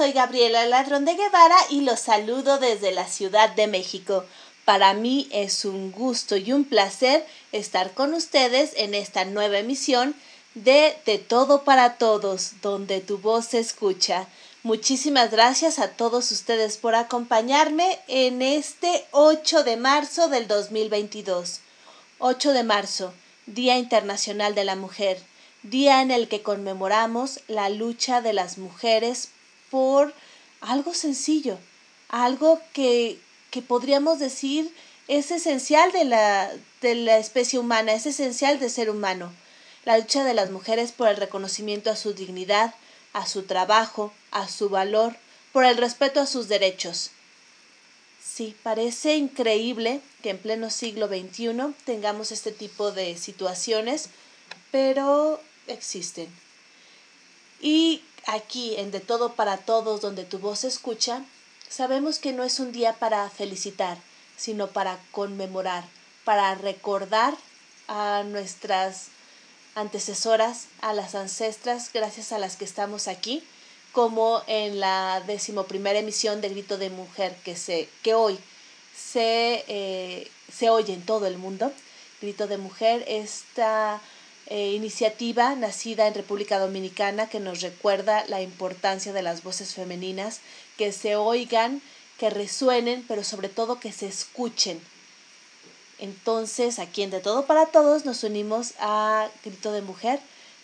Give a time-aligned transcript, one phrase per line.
[0.00, 4.24] Soy Gabriela Ladrón de Guevara y los saludo desde la Ciudad de México.
[4.64, 10.14] Para mí es un gusto y un placer estar con ustedes en esta nueva emisión
[10.54, 14.26] de De Todo para Todos, donde tu voz se escucha.
[14.62, 21.60] Muchísimas gracias a todos ustedes por acompañarme en este 8 de marzo del 2022.
[22.20, 23.12] 8 de marzo,
[23.44, 25.20] Día Internacional de la Mujer
[25.62, 29.28] día en el que conmemoramos la lucha de las mujeres
[29.70, 30.12] por
[30.60, 31.58] algo sencillo,
[32.08, 33.18] algo que,
[33.50, 34.74] que podríamos decir
[35.08, 39.32] es esencial de la, de la especie humana, es esencial de ser humano.
[39.84, 42.74] La lucha de las mujeres por el reconocimiento a su dignidad,
[43.12, 45.16] a su trabajo, a su valor,
[45.52, 47.10] por el respeto a sus derechos.
[48.22, 54.10] Sí, parece increíble que en pleno siglo XXI tengamos este tipo de situaciones,
[54.70, 56.28] pero existen.
[57.60, 61.24] Y aquí, en De Todo para Todos, donde tu voz se escucha,
[61.68, 63.98] sabemos que no es un día para felicitar,
[64.36, 65.84] sino para conmemorar,
[66.24, 67.34] para recordar
[67.88, 69.08] a nuestras
[69.74, 73.42] antecesoras, a las ancestras, gracias a las que estamos aquí,
[73.92, 78.38] como en la decimoprimera emisión de Grito de Mujer que, se, que hoy
[78.96, 81.72] se, eh, se oye en todo el mundo.
[82.20, 84.00] Grito de Mujer, esta
[84.50, 90.40] eh, iniciativa nacida en República Dominicana que nos recuerda la importancia de las voces femeninas,
[90.76, 91.80] que se oigan,
[92.18, 94.80] que resuenen, pero sobre todo que se escuchen.
[96.00, 100.18] Entonces, aquí en De Todo para Todos nos unimos a Grito de Mujer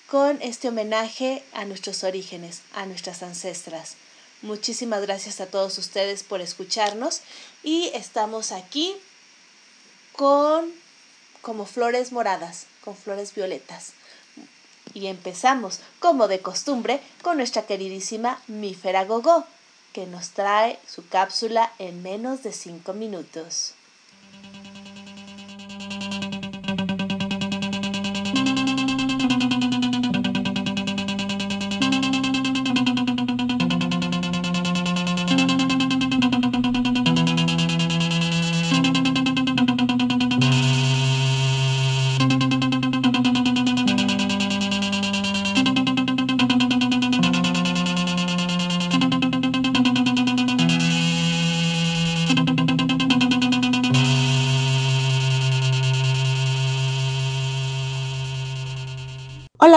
[0.08, 3.94] con este homenaje a nuestros orígenes, a nuestras ancestras.
[4.42, 7.20] Muchísimas gracias a todos ustedes por escucharnos
[7.62, 8.96] y estamos aquí
[10.12, 10.72] con
[11.40, 13.92] como flores moradas con flores violetas.
[14.94, 19.44] Y empezamos, como de costumbre, con nuestra queridísima Mífera Gogo,
[19.92, 23.74] que nos trae su cápsula en menos de 5 minutos.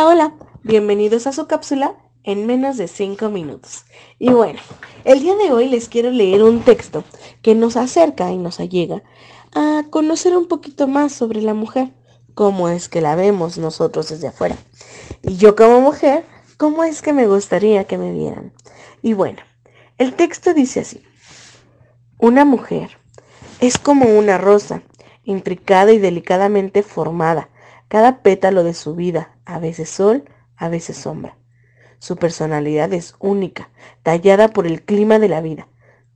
[0.02, 0.34] Hola, hola,
[0.64, 1.94] bienvenidos a su cápsula
[2.24, 3.84] en menos de 5 minutos.
[4.18, 4.58] Y bueno,
[5.04, 7.04] el día de hoy les quiero leer un texto
[7.42, 9.04] que nos acerca y nos allega
[9.54, 11.92] a conocer un poquito más sobre la mujer,
[12.34, 14.56] cómo es que la vemos nosotros desde afuera.
[15.22, 16.24] Y yo como mujer,
[16.56, 18.54] cómo es que me gustaría que me vieran.
[19.02, 19.40] Y bueno,
[19.98, 21.04] el texto dice así,
[22.20, 22.92] una mujer
[23.60, 24.82] es como una rosa,
[25.26, 27.50] intricada y delicadamente formada,
[27.90, 31.38] cada pétalo de su vida, a veces sol, a veces sombra.
[31.98, 33.72] Su personalidad es única,
[34.04, 35.68] tallada por el clima de la vida.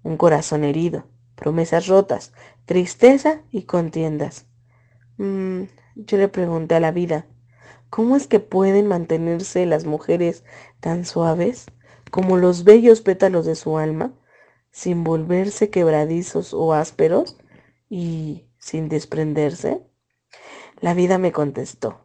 [0.03, 2.31] Un corazón herido, promesas rotas,
[2.66, 4.45] tristeza y contiendas.
[5.17, 5.63] Mm,
[5.95, 7.25] yo le pregunté a la vida,
[7.89, 10.43] ¿cómo es que pueden mantenerse las mujeres
[10.79, 11.66] tan suaves
[12.11, 14.13] como los bellos pétalos de su alma,
[14.72, 17.37] sin volverse quebradizos o ásperos
[17.90, 19.81] y sin desprenderse?
[20.81, 22.03] La vida me contestó,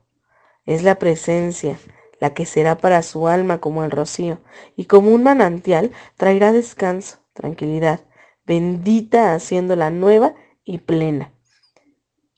[0.68, 1.78] es la presencia
[2.20, 4.38] la que será para su alma como el rocío,
[4.76, 8.00] y como un manantial traerá descanso, tranquilidad,
[8.44, 10.34] bendita haciéndola nueva
[10.64, 11.32] y plena.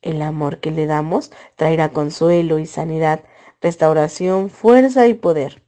[0.00, 3.24] El amor que le damos traerá consuelo y sanidad,
[3.60, 5.64] restauración, fuerza y poder.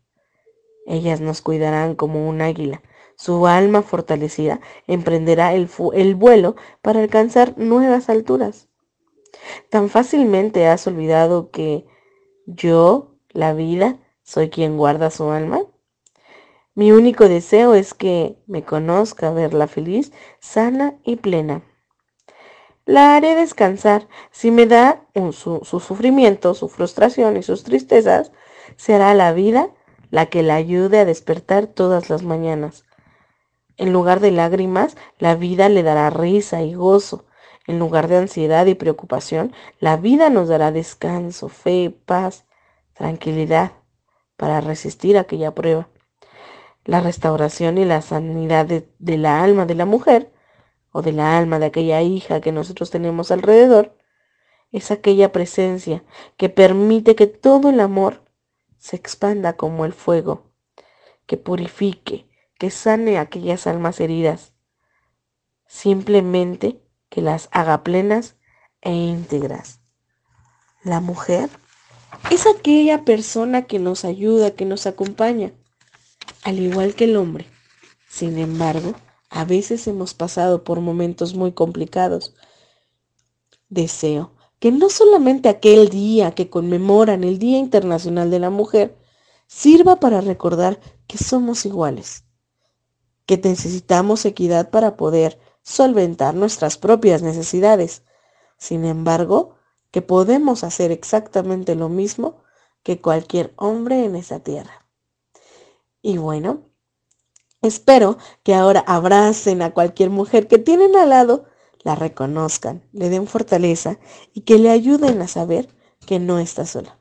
[0.87, 2.81] Ellas nos cuidarán como un águila.
[3.17, 8.69] Su alma fortalecida emprenderá el, el vuelo para alcanzar nuevas alturas.
[9.69, 11.87] Tan fácilmente has olvidado que
[12.47, 15.63] yo, la vida, soy quien guarda su alma.
[16.75, 21.63] Mi único deseo es que me conozca, verla feliz, sana y plena.
[22.85, 24.09] La haré descansar.
[24.31, 28.33] Si me da su, su, sufrimiento, su frustración y sus tristezas,
[28.77, 29.71] será la vida
[30.11, 32.85] la que la ayude a despertar todas las mañanas.
[33.77, 37.25] En lugar de lágrimas, la vida le dará risa y gozo.
[37.67, 42.45] En lugar de ansiedad y preocupación, la vida nos dará descanso, fe, paz,
[42.95, 43.73] tranquilidad
[44.37, 45.89] para resistir aquella prueba.
[46.85, 50.33] La restauración y la sanidad de, de, la alma de la mujer
[50.91, 53.97] o de la alma de aquella hija que nosotros tenemos alrededor
[54.73, 56.03] es aquella presencia
[56.37, 58.25] que permite que todo el amor
[58.79, 60.51] se expanda como el fuego,
[61.27, 62.27] que purifique,
[62.59, 64.55] que sane aquellas almas heridas,
[65.67, 66.82] simplemente
[67.13, 68.37] que las haga plenas
[68.81, 69.81] e íntegras.
[70.83, 71.51] La mujer
[72.31, 75.53] es aquella persona que nos ayuda, que nos acompaña,
[76.43, 77.45] al igual que el hombre.
[78.09, 78.95] Sin embargo,
[79.29, 82.35] a veces hemos pasado por momentos muy complicados.
[83.69, 88.97] Deseo que no solamente aquel día que conmemoran el Día Internacional de la Mujer
[89.47, 92.25] sirva para recordar que somos iguales,
[93.27, 98.03] que necesitamos equidad para poder solventar nuestras propias necesidades.
[98.59, 99.57] Sin embargo,
[99.91, 102.43] que podemos hacer exactamente lo mismo
[102.83, 104.87] que cualquier hombre en esa tierra.
[106.01, 106.63] Y bueno,
[107.61, 111.45] espero que ahora abracen a cualquier mujer que tienen al lado,
[111.85, 113.99] la reconozcan, le den fortaleza
[114.33, 115.69] y que le ayuden a saber
[116.07, 116.99] que no está sola.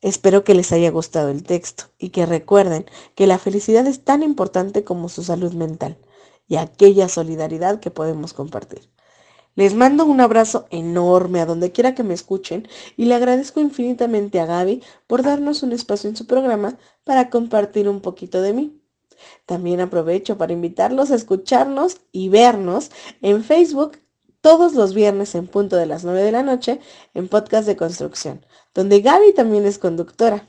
[0.00, 4.22] Espero que les haya gustado el texto y que recuerden que la felicidad es tan
[4.22, 5.98] importante como su salud mental
[6.46, 8.88] y aquella solidaridad que podemos compartir.
[9.56, 14.40] Les mando un abrazo enorme a donde quiera que me escuchen y le agradezco infinitamente
[14.40, 18.80] a Gaby por darnos un espacio en su programa para compartir un poquito de mí.
[19.46, 22.90] También aprovecho para invitarlos a escucharnos y vernos
[23.22, 23.98] en Facebook
[24.40, 26.80] todos los viernes en punto de las 9 de la noche
[27.14, 28.44] en Podcast de Construcción,
[28.74, 30.48] donde Gaby también es conductora.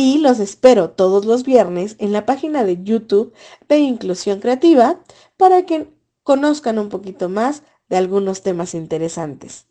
[0.00, 3.32] Y los espero todos los viernes en la página de YouTube
[3.68, 5.00] de Inclusión Creativa
[5.36, 5.92] para que
[6.22, 9.66] conozcan un poquito más de algunos temas interesantes.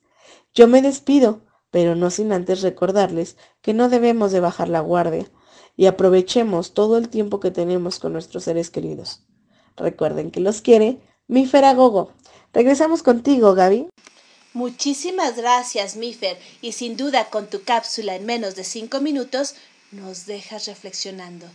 [0.53, 5.31] Yo me despido, pero no sin antes recordarles que no debemos de bajar la guardia
[5.77, 9.23] y aprovechemos todo el tiempo que tenemos con nuestros seres queridos.
[9.77, 12.11] Recuerden que los quiere mi Feragogo.
[12.51, 13.87] Regresamos contigo, Gaby.
[14.51, 19.55] Muchísimas gracias, Mifer, y sin duda con tu cápsula en menos de cinco minutos
[19.91, 21.47] nos dejas reflexionando.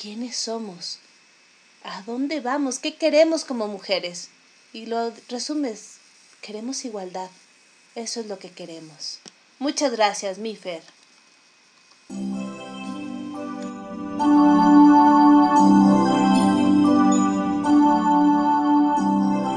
[0.00, 0.98] ¿Quiénes somos?
[1.82, 2.78] ¿A dónde vamos?
[2.78, 4.30] ¿Qué queremos como mujeres?
[4.72, 5.96] Y lo resumes,
[6.40, 7.30] queremos igualdad.
[7.94, 9.18] Eso es lo que queremos.
[9.58, 10.82] Muchas gracias, Mifer.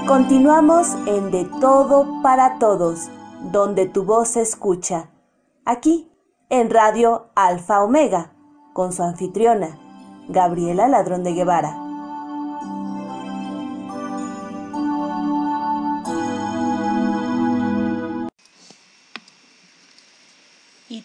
[0.07, 3.09] Continuamos en De Todo para Todos,
[3.51, 5.09] donde tu voz se escucha.
[5.65, 6.09] Aquí,
[6.53, 8.31] en Radio Alfa Omega,
[8.73, 9.79] con su anfitriona,
[10.29, 11.83] Gabriela Ladrón de Guevara.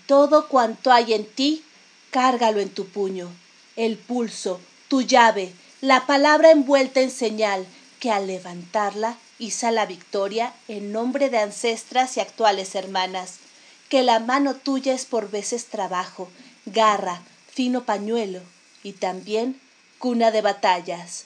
[0.08, 1.62] Todo cuanto hay en ti,
[2.10, 3.28] cárgalo en tu puño,
[3.76, 4.58] el pulso,
[4.88, 5.52] tu llave,
[5.82, 7.66] la palabra envuelta en señal,
[8.00, 13.40] que al levantarla iza la victoria en nombre de ancestras y actuales hermanas,
[13.88, 16.28] que la mano tuya es por veces trabajo,
[16.66, 18.40] garra, fino pañuelo
[18.82, 19.60] y también
[19.98, 21.24] cuna de batallas.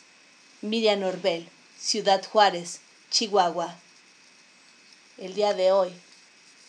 [0.61, 3.76] Miriam Orbel, Ciudad Juárez, Chihuahua.
[5.19, 5.92] El día de hoy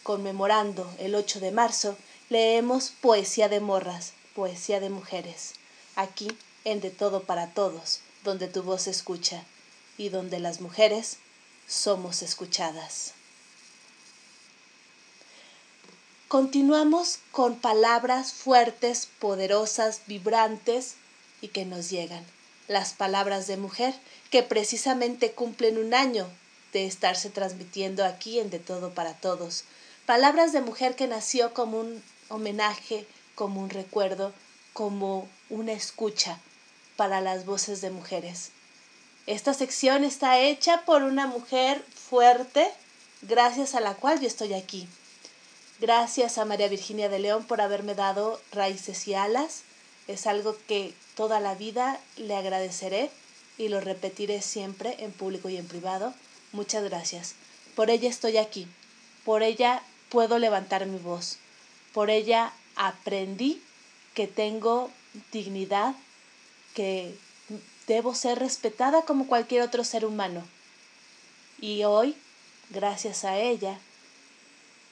[0.04, 1.98] conmemorando el 8 de marzo,
[2.30, 5.54] leemos Poesía de Morras, Poesía de Mujeres,
[5.96, 6.28] aquí
[6.66, 9.46] en De Todo para Todos, donde tu voz escucha
[9.98, 11.18] y donde las mujeres
[11.68, 13.14] somos escuchadas.
[16.34, 20.96] Continuamos con palabras fuertes, poderosas, vibrantes
[21.42, 22.26] y que nos llegan.
[22.68, 23.94] Las palabras de mujer
[24.32, 26.28] que precisamente cumplen un año
[26.72, 29.66] de estarse transmitiendo aquí en De Todo para Todos,
[30.08, 34.34] Palabras de mujer que nació como un homenaje, como un recuerdo,
[34.74, 36.40] como una escucha
[36.96, 38.50] para las voces de mujeres.
[39.28, 42.72] Esta sección está hecha por una mujer fuerte,
[43.22, 44.88] gracias a la cual yo estoy aquí.
[45.80, 49.64] Gracias a María Virginia de León por haberme dado raíces y alas.
[50.08, 53.10] Es algo que toda la vida le agradeceré
[53.58, 56.14] y lo repetiré siempre en público y en privado.
[56.52, 57.36] Muchas gracias.
[57.76, 58.68] Por ella estoy aquí.
[59.26, 61.38] Por ella puedo levantar mi voz.
[61.94, 63.62] Por ella aprendí
[64.14, 64.92] que tengo
[65.32, 65.96] dignidad,
[66.74, 67.16] que
[67.88, 70.44] debo ser respetada como cualquier otro ser humano.
[71.60, 72.16] Y hoy,
[72.70, 73.80] gracias a ella,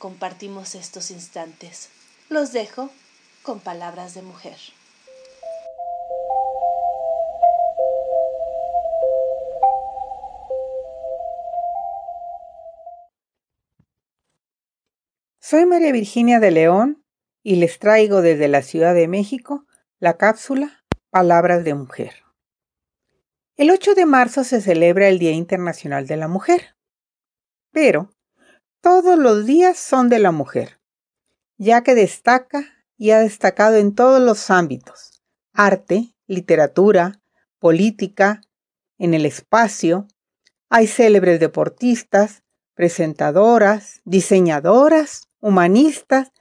[0.02, 1.90] compartimos estos instantes.
[2.28, 2.90] Los dejo
[3.44, 4.58] con palabras de mujer.
[15.40, 17.06] Soy María Virginia de León
[17.44, 19.68] y les traigo desde la Ciudad de México
[20.00, 22.24] la cápsula Palabras de Mujer.
[23.56, 26.76] El 8 de marzo se celebra el Día Internacional de la Mujer,
[27.70, 28.10] pero
[28.82, 30.80] todos los días son de la mujer,
[31.58, 32.66] ya que destaca
[32.98, 35.22] y ha destacado en todos los ámbitos,
[35.54, 37.22] arte, literatura,
[37.60, 38.42] política,
[38.98, 40.08] en el espacio.
[40.70, 46.32] Hay célebres deportistas, presentadoras, diseñadoras, humanistas,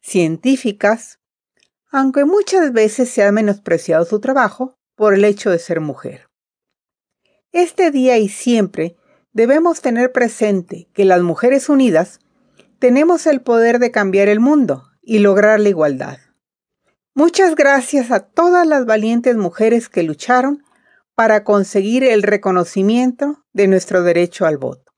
[0.00, 1.20] científicas,
[1.90, 6.30] aunque muchas veces se ha menospreciado su trabajo por el hecho de ser mujer.
[7.52, 8.96] Este día y siempre
[9.32, 12.20] debemos tener presente que las mujeres unidas
[12.78, 16.18] tenemos el poder de cambiar el mundo y lograr la igualdad.
[17.14, 20.64] Muchas gracias a todas las valientes mujeres que lucharon
[21.14, 24.92] para conseguir el reconocimiento de nuestro derecho al voto.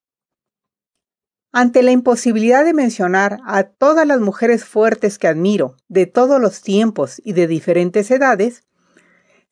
[1.53, 6.63] Ante la imposibilidad de mencionar a todas las mujeres fuertes que admiro, de todos los
[6.63, 8.65] tiempos y de diferentes edades,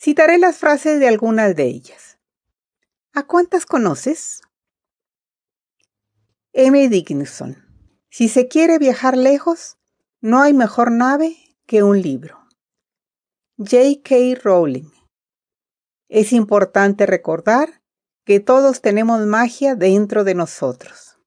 [0.01, 2.19] citaré las frases de algunas de ellas.
[3.13, 4.43] ¿A cuántas conoces?
[6.55, 6.91] M.
[6.91, 7.65] Dickinson.
[8.11, 9.79] Si se quiere viajar lejos,
[10.21, 11.35] no hay mejor nave
[11.67, 12.47] que un libro.
[13.57, 14.35] J.K.
[14.45, 14.91] Rowling.
[16.11, 17.83] Es importante recordar
[18.27, 21.19] que todos tenemos magia dentro de nosotros.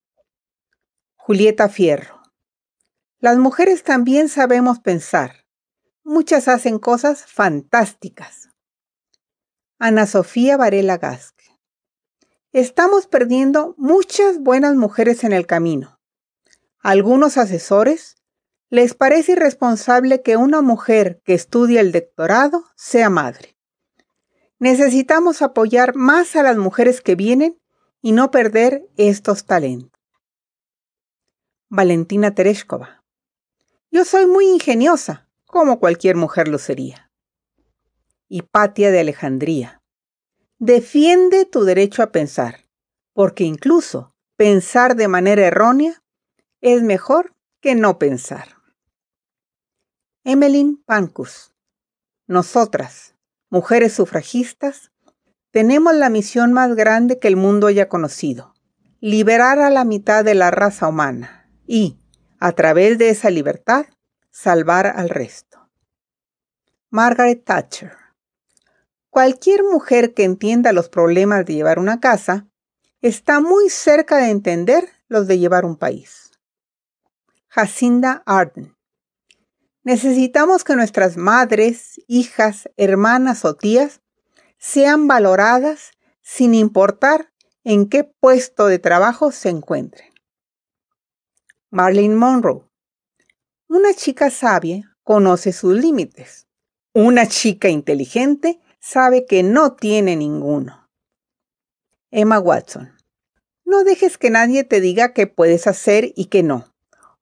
[1.16, 2.22] Julieta Fierro.
[3.18, 5.48] Las mujeres también sabemos pensar.
[6.04, 8.50] Muchas hacen cosas fantásticas.
[9.80, 11.35] Ana Sofía Varela Gasque.
[12.56, 16.00] Estamos perdiendo muchas buenas mujeres en el camino.
[16.80, 18.16] algunos asesores
[18.70, 23.58] les parece irresponsable que una mujer que estudia el doctorado sea madre.
[24.58, 27.60] Necesitamos apoyar más a las mujeres que vienen
[28.02, 30.02] y no perder estos talentos.
[31.68, 33.04] Valentina Tereshkova.
[33.92, 37.12] Yo soy muy ingeniosa, como cualquier mujer lo sería.
[38.30, 39.82] Hipatia de Alejandría.
[40.60, 42.66] Defiende tu derecho a pensar,
[43.14, 46.02] porque incluso pensar de manera errónea
[46.62, 48.56] es mejor que no pensar.
[50.24, 51.52] Emmeline Pancus.
[52.26, 53.16] Nosotras,
[53.50, 54.92] mujeres sufragistas,
[55.52, 58.56] tenemos la misión más grande que el mundo haya conocido,
[59.02, 62.00] liberar a la mitad de la raza humana y,
[62.40, 63.88] a través de esa libertad,
[64.32, 65.70] salvar al resto.
[66.90, 68.05] Margaret Thatcher.
[69.16, 72.50] Cualquier mujer que entienda los problemas de llevar una casa
[73.02, 76.32] está muy cerca de entender los de llevar un país.
[77.48, 78.76] Jacinda Arden.
[79.84, 84.02] Necesitamos que nuestras madres, hijas, hermanas o tías
[84.58, 85.92] sean valoradas
[86.22, 87.32] sin importar
[87.64, 90.12] en qué puesto de trabajo se encuentren.
[91.70, 92.70] Marilyn Monroe.
[93.70, 96.48] Una chica sabia conoce sus límites.
[96.92, 100.88] Una chica inteligente sabe que no tiene ninguno.
[102.12, 102.96] Emma Watson.
[103.66, 106.72] No dejes que nadie te diga qué puedes hacer y qué no,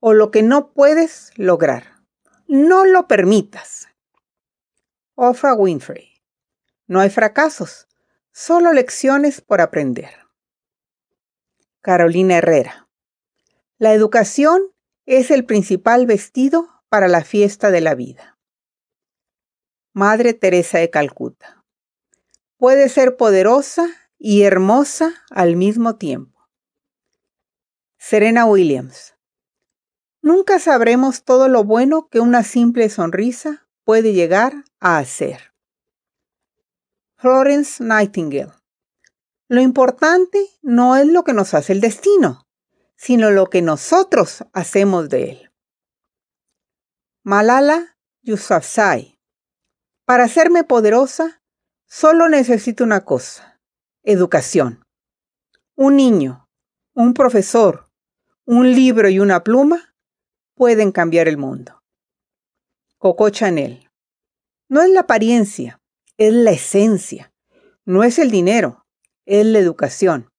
[0.02, 2.02] o lo que no puedes lograr.
[2.48, 3.88] No lo permitas.
[5.16, 6.22] Oprah Winfrey.
[6.88, 7.88] No hay fracasos,
[8.34, 10.12] solo lecciones por aprender.
[11.80, 12.90] Carolina Herrera.
[13.78, 14.64] La educación
[15.06, 18.33] es el principal vestido para la fiesta de la vida.
[19.96, 21.64] Madre Teresa de Calcuta.
[22.58, 26.50] Puede ser poderosa y hermosa al mismo tiempo.
[28.00, 29.14] Serena Williams.
[30.24, 35.54] Nunca sabremos todo lo bueno que una simple sonrisa puede llegar a hacer.
[37.16, 38.54] Florence Nightingale.
[39.48, 42.48] Lo importante no es lo que nos hace el destino,
[42.96, 45.52] sino lo que nosotros hacemos de él.
[47.22, 49.13] Malala Yousafzai.
[50.06, 51.42] Para hacerme poderosa,
[51.88, 53.62] solo necesito una cosa,
[54.04, 54.84] educación.
[55.76, 56.50] Un niño,
[56.94, 57.90] un profesor,
[58.46, 59.96] un libro y una pluma
[60.56, 61.82] pueden cambiar el mundo.
[62.98, 63.90] Coco Chanel.
[64.68, 65.82] No es la apariencia,
[66.18, 67.34] es la esencia.
[67.86, 68.86] No es el dinero,
[69.26, 70.30] es la educación.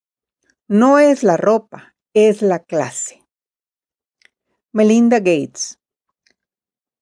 [0.69, 3.27] No es la ropa, es la clase.
[4.73, 5.79] Melinda Gates.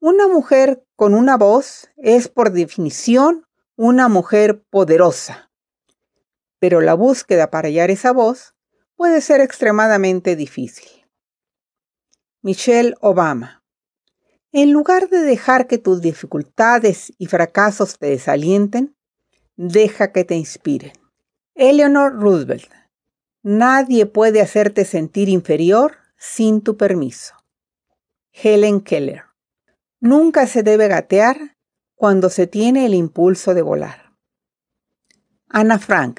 [0.00, 3.44] Una mujer con una voz es por definición
[3.74, 5.50] una mujer poderosa.
[6.60, 8.54] Pero la búsqueda para hallar esa voz
[8.94, 10.88] puede ser extremadamente difícil.
[12.40, 13.64] Michelle Obama.
[14.52, 18.94] En lugar de dejar que tus dificultades y fracasos te desalienten,
[19.56, 20.92] deja que te inspiren.
[21.56, 22.70] Eleanor Roosevelt.
[23.42, 27.34] Nadie puede hacerte sentir inferior sin tu permiso.
[28.30, 29.31] Helen Keller.
[30.04, 31.56] Nunca se debe gatear
[31.94, 34.16] cuando se tiene el impulso de volar.
[35.48, 36.18] Ana Frank.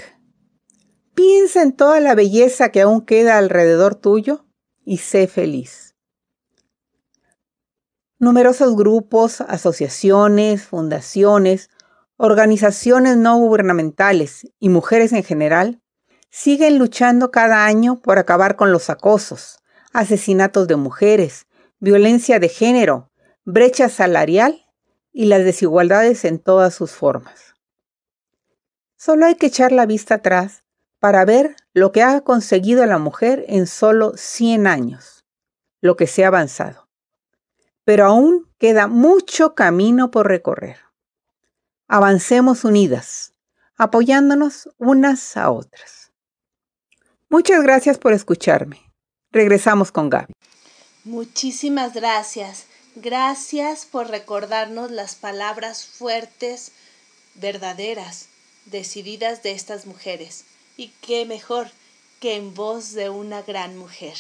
[1.14, 4.46] Piensa en toda la belleza que aún queda alrededor tuyo
[4.86, 5.98] y sé feliz.
[8.20, 11.70] Numerosos grupos, asociaciones, fundaciones,
[12.16, 15.82] organizaciones no gubernamentales y mujeres en general
[16.30, 19.60] siguen luchando cada año por acabar con los acosos,
[19.92, 21.48] asesinatos de mujeres,
[21.82, 23.10] violencia de género,
[23.46, 24.66] brecha salarial
[25.12, 27.54] y las desigualdades en todas sus formas.
[28.96, 30.64] Solo hay que echar la vista atrás
[31.00, 35.26] para ver lo que ha conseguido la mujer en solo 100 años,
[35.82, 36.88] lo que se ha avanzado.
[37.84, 40.78] Pero aún queda mucho camino por recorrer.
[41.90, 43.34] Avancemos unidas,
[43.76, 46.14] apoyándonos unas a otras.
[47.30, 48.80] Muchas gracias por escucharme.
[49.32, 50.34] Regresamos con Gaby.
[51.04, 52.68] Muchísimas gracias.
[52.96, 56.72] Gracias por recordarnos las palabras fuertes,
[57.34, 58.28] verdaderas,
[58.66, 60.46] decididas de estas mujeres.
[60.78, 61.72] Y qué mejor
[62.20, 64.16] que en voz de una gran mujer.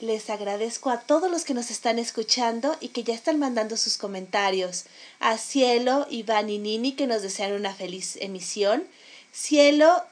[0.00, 3.96] Les agradezco a todos los que nos están escuchando y que ya están mandando sus
[3.96, 4.84] comentarios.
[5.20, 8.84] A Cielo, Iván y Nini que nos desean una feliz emisión.
[9.32, 10.02] Cielo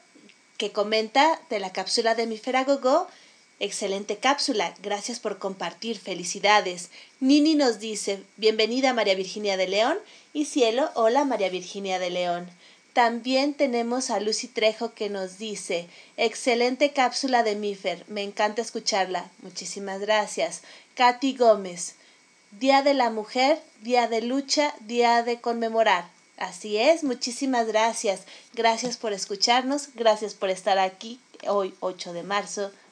[0.57, 3.07] que comenta de la cápsula de mi Feragogo.
[3.61, 6.91] Excelente cápsula, gracias por compartir, felicidades.
[7.19, 9.97] Nini nos dice, bienvenida María Virginia de León
[10.31, 12.49] y Cielo, hola María Virginia de León.
[12.93, 19.29] También tenemos a Lucy Trejo que nos dice, excelente cápsula de Mifer, me encanta escucharla,
[19.41, 20.61] muchísimas gracias.
[20.95, 21.95] Katy Gómez,
[22.51, 26.09] Día de la Mujer, Día de Lucha, Día de Conmemorar.
[26.37, 28.21] Así es, muchísimas gracias.
[28.53, 32.71] Gracias por escucharnos, gracias por estar aquí hoy 8 de marzo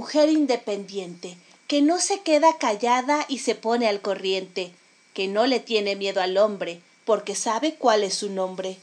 [0.00, 1.36] Mujer independiente,
[1.66, 4.72] que no se queda callada y se pone al corriente,
[5.12, 8.78] que no le tiene miedo al hombre, porque sabe cuál es su nombre.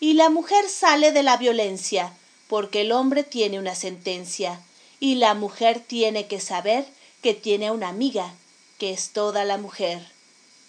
[0.00, 2.12] Y la mujer sale de la violencia,
[2.46, 4.60] porque el hombre tiene una sentencia,
[5.00, 6.84] y la mujer tiene que saber
[7.22, 8.34] que tiene una amiga,
[8.76, 10.06] que es toda la mujer.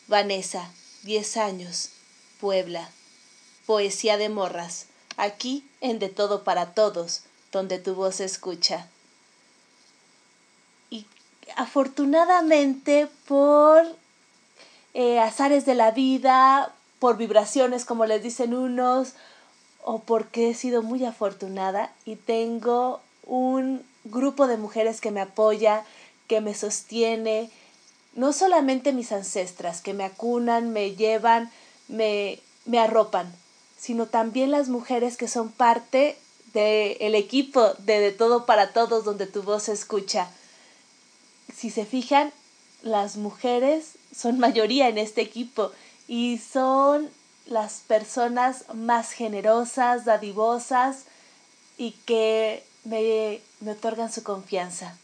[0.08, 0.72] Vanessa,
[1.04, 1.90] diez años,
[2.40, 2.90] Puebla.
[3.66, 4.86] Poesía de morras,
[5.18, 8.88] aquí en De Todo para Todos, donde tu voz escucha
[11.56, 13.86] afortunadamente por
[14.94, 19.14] eh, azares de la vida, por vibraciones como les dicen unos,
[19.84, 25.84] o porque he sido muy afortunada y tengo un grupo de mujeres que me apoya,
[26.28, 27.50] que me sostiene,
[28.14, 31.52] no solamente mis ancestras, que me acunan, me llevan,
[31.88, 33.32] me, me arropan,
[33.78, 36.18] sino también las mujeres que son parte
[36.54, 40.30] del equipo de De Todo para Todos, donde tu voz se escucha
[41.62, 42.32] si se fijan,
[42.82, 45.70] las mujeres son mayoría en este equipo
[46.08, 47.08] y son
[47.46, 51.04] las personas más generosas, dadivosas
[51.78, 54.98] y que me, me otorgan su confianza.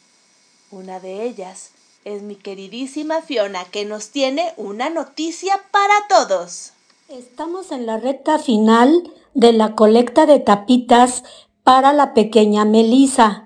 [0.71, 1.69] Una de ellas
[2.05, 6.71] es mi queridísima Fiona, que nos tiene una noticia para todos.
[7.07, 11.23] Estamos en la recta final de la colecta de tapitas
[11.63, 13.45] para la pequeña Melisa.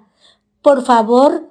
[0.62, 1.51] Por favor,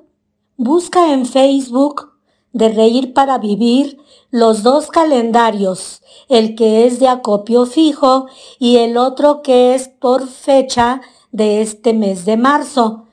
[0.62, 2.12] Busca en Facebook
[2.52, 3.96] de Reír para Vivir
[4.30, 8.26] los dos calendarios, el que es de acopio fijo
[8.58, 11.00] y el otro que es por fecha
[11.32, 13.06] de este mes de marzo.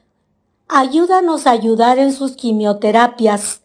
[0.68, 3.62] Ayúdanos a ayudar en sus quimioterapias.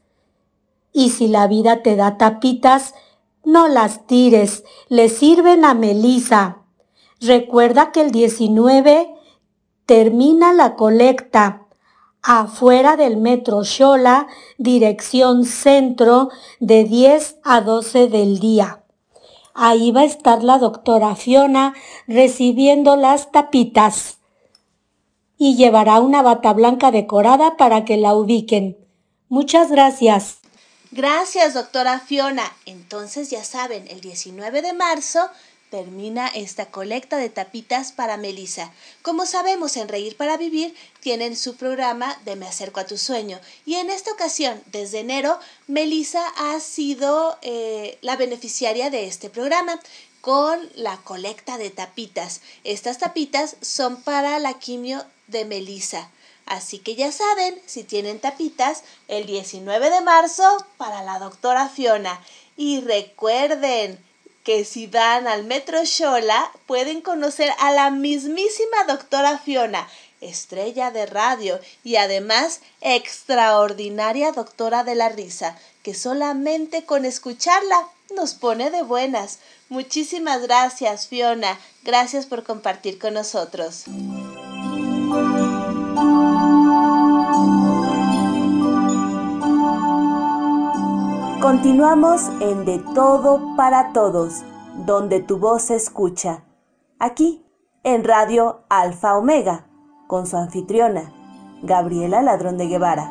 [0.92, 2.94] Y si la vida te da tapitas,
[3.42, 6.58] no las tires, le sirven a Melisa.
[7.20, 9.12] Recuerda que el 19
[9.86, 11.61] termina la colecta
[12.22, 16.30] afuera del metro Xola, dirección centro,
[16.60, 18.84] de 10 a 12 del día.
[19.54, 21.74] Ahí va a estar la doctora Fiona
[22.06, 24.18] recibiendo las tapitas
[25.36, 28.78] y llevará una bata blanca decorada para que la ubiquen.
[29.28, 30.38] Muchas gracias.
[30.92, 32.44] Gracias, doctora Fiona.
[32.66, 35.20] Entonces ya saben, el 19 de marzo
[35.72, 38.70] termina esta colecta de tapitas para Melisa.
[39.00, 43.40] Como sabemos, en Reír para Vivir tienen su programa de Me acerco a tu sueño.
[43.64, 49.80] Y en esta ocasión, desde enero, Melisa ha sido eh, la beneficiaria de este programa
[50.20, 52.42] con la colecta de tapitas.
[52.64, 56.10] Estas tapitas son para la quimio de Melisa.
[56.44, 60.44] Así que ya saben, si tienen tapitas, el 19 de marzo
[60.76, 62.20] para la doctora Fiona.
[62.58, 63.98] Y recuerden,
[64.44, 69.88] que si van al Metro Shola pueden conocer a la mismísima doctora Fiona,
[70.20, 78.34] estrella de radio y además extraordinaria doctora de la risa, que solamente con escucharla nos
[78.34, 79.38] pone de buenas.
[79.68, 81.58] Muchísimas gracias, Fiona.
[81.82, 83.84] Gracias por compartir con nosotros.
[91.42, 94.44] Continuamos en De Todo para Todos,
[94.86, 96.44] donde tu voz se escucha.
[97.00, 97.44] Aquí,
[97.82, 99.66] en Radio Alfa Omega,
[100.06, 101.12] con su anfitriona,
[101.64, 103.10] Gabriela Ladrón de Guevara.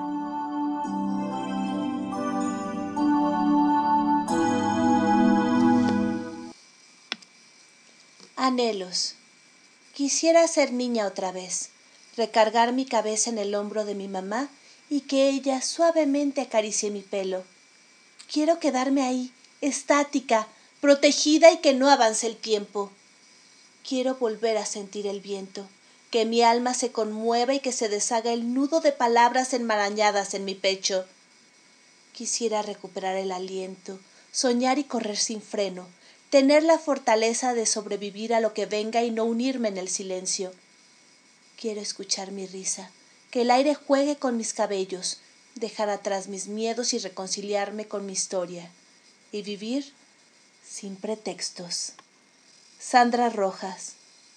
[8.37, 9.15] Anhelos.
[9.93, 11.71] Quisiera ser niña otra vez,
[12.15, 14.47] recargar mi cabeza en el hombro de mi mamá
[14.89, 17.43] y que ella suavemente acaricie mi pelo
[18.31, 20.47] Quiero quedarme ahí, estática,
[20.79, 22.89] protegida y que no avance el tiempo.
[23.85, 25.67] Quiero volver a sentir el viento,
[26.11, 30.45] que mi alma se conmueva y que se deshaga el nudo de palabras enmarañadas en
[30.45, 31.05] mi pecho.
[32.13, 33.99] Quisiera recuperar el aliento,
[34.31, 35.89] soñar y correr sin freno,
[36.29, 40.53] tener la fortaleza de sobrevivir a lo que venga y no unirme en el silencio.
[41.59, 42.91] Quiero escuchar mi risa,
[43.29, 45.17] que el aire juegue con mis cabellos,
[45.61, 48.69] dejar atrás mis miedos y reconciliarme con mi historia
[49.31, 49.93] y vivir
[50.67, 51.93] sin pretextos.
[52.79, 53.93] Sandra Rojas,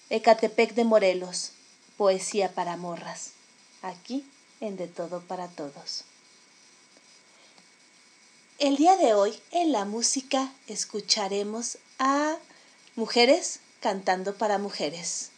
[0.09, 1.51] Ecatepec de Morelos,
[1.97, 3.31] Poesía para Morras,
[3.81, 4.25] aquí
[4.61, 6.05] en De Todo para Todos.
[8.59, 12.37] El día de hoy en la música escucharemos a
[12.95, 15.31] mujeres cantando para mujeres.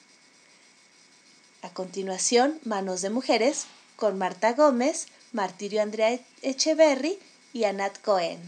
[1.61, 7.19] A continuación, Manos de Mujeres con Marta Gómez, Martirio Andrea Echeverry
[7.53, 8.39] y Anat Cohen.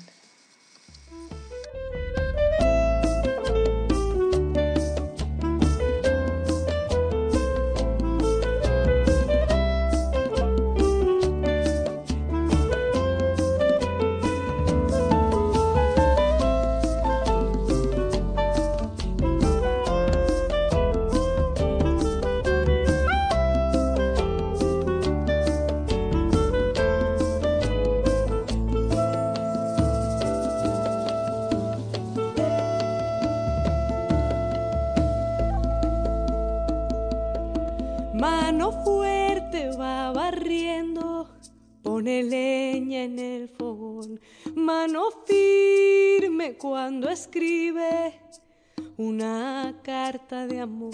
[48.99, 50.91] Una carta de amor.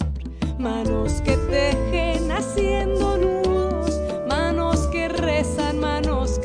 [0.59, 6.44] Manos que tejen haciendo nudos, manos que rezan, manos que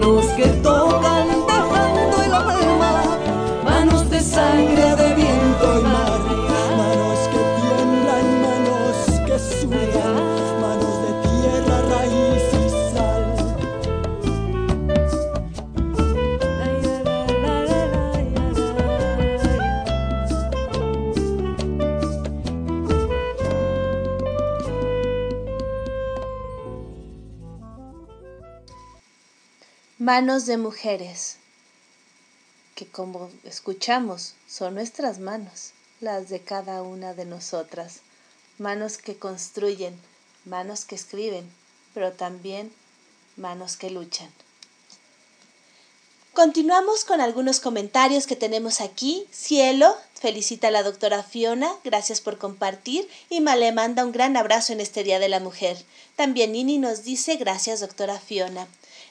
[0.00, 0.89] sal, manos que tocan
[30.12, 31.36] Manos de mujeres,
[32.74, 35.70] que como escuchamos son nuestras manos,
[36.00, 38.00] las de cada una de nosotras.
[38.58, 39.96] Manos que construyen,
[40.44, 41.48] manos que escriben,
[41.94, 42.72] pero también
[43.36, 44.32] manos que luchan.
[46.32, 49.28] Continuamos con algunos comentarios que tenemos aquí.
[49.30, 54.72] Cielo felicita a la doctora Fiona, gracias por compartir y le manda un gran abrazo
[54.72, 55.80] en este Día de la Mujer.
[56.16, 58.66] También Nini nos dice gracias doctora Fiona.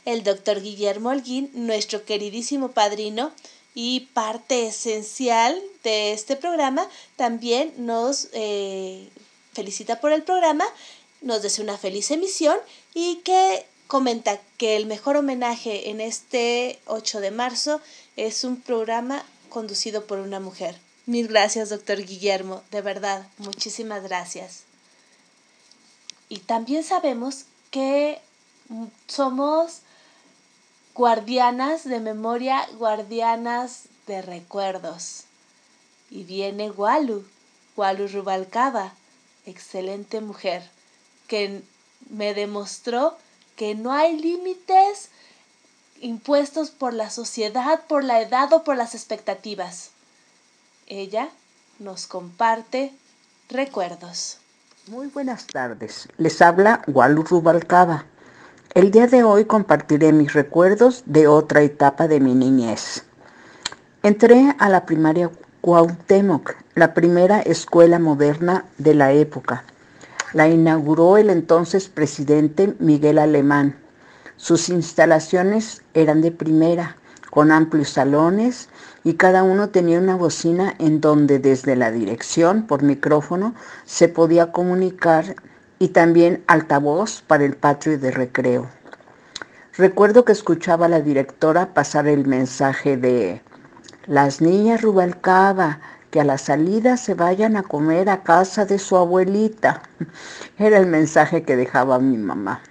[0.06, 3.32] El doctor Guillermo Holguín, nuestro queridísimo padrino
[3.76, 9.10] y parte esencial de este programa, también nos eh,
[9.54, 10.66] felicita por el programa,
[11.22, 12.58] nos desea una feliz emisión
[12.94, 17.82] y que comenta que el mejor homenaje en este 8 de marzo
[18.16, 20.76] es un programa conducido por una mujer.
[21.06, 24.64] Mil gracias, doctor Guillermo, de verdad, muchísimas gracias.
[26.30, 28.22] Y también sabemos que
[29.08, 29.82] somos
[30.96, 35.26] guardianas de memoria, guardianas de recuerdos.
[36.10, 37.26] Y viene Walu,
[37.78, 38.94] Walu Rubalcaba,
[39.46, 40.64] excelente mujer,
[41.28, 41.62] que
[42.10, 43.18] me demostró
[43.56, 45.10] que no hay límites
[46.02, 49.92] impuestos por la sociedad, por la edad o por las expectativas.
[50.88, 51.30] Ella
[51.78, 52.94] nos comparte
[53.50, 54.38] recuerdos.
[54.88, 56.08] Muy buenas tardes.
[56.18, 58.06] Les habla Walu Rubalcaba.
[58.76, 63.04] El día de hoy compartiré mis recuerdos de otra etapa de mi niñez.
[64.04, 69.64] Entré a la primaria Cuauhtémoc, la primera escuela moderna de la época.
[70.34, 73.76] La inauguró el entonces presidente Miguel Alemán.
[74.38, 76.96] Sus instalaciones eran de primera,
[77.32, 78.70] con amplios salones
[79.04, 83.56] y cada uno tenía una bocina en donde desde la dirección por micrófono
[83.86, 85.36] se podía comunicar
[85.80, 88.70] y también altavoz para el patio de recreo.
[89.78, 93.42] Recuerdo que escuchaba a la directora pasar el mensaje de
[94.06, 95.80] las niñas Rubalcaba,
[96.12, 99.84] que a la salida se vayan a comer a casa de su abuelita.
[100.58, 102.62] Era el mensaje que dejaba mi mamá.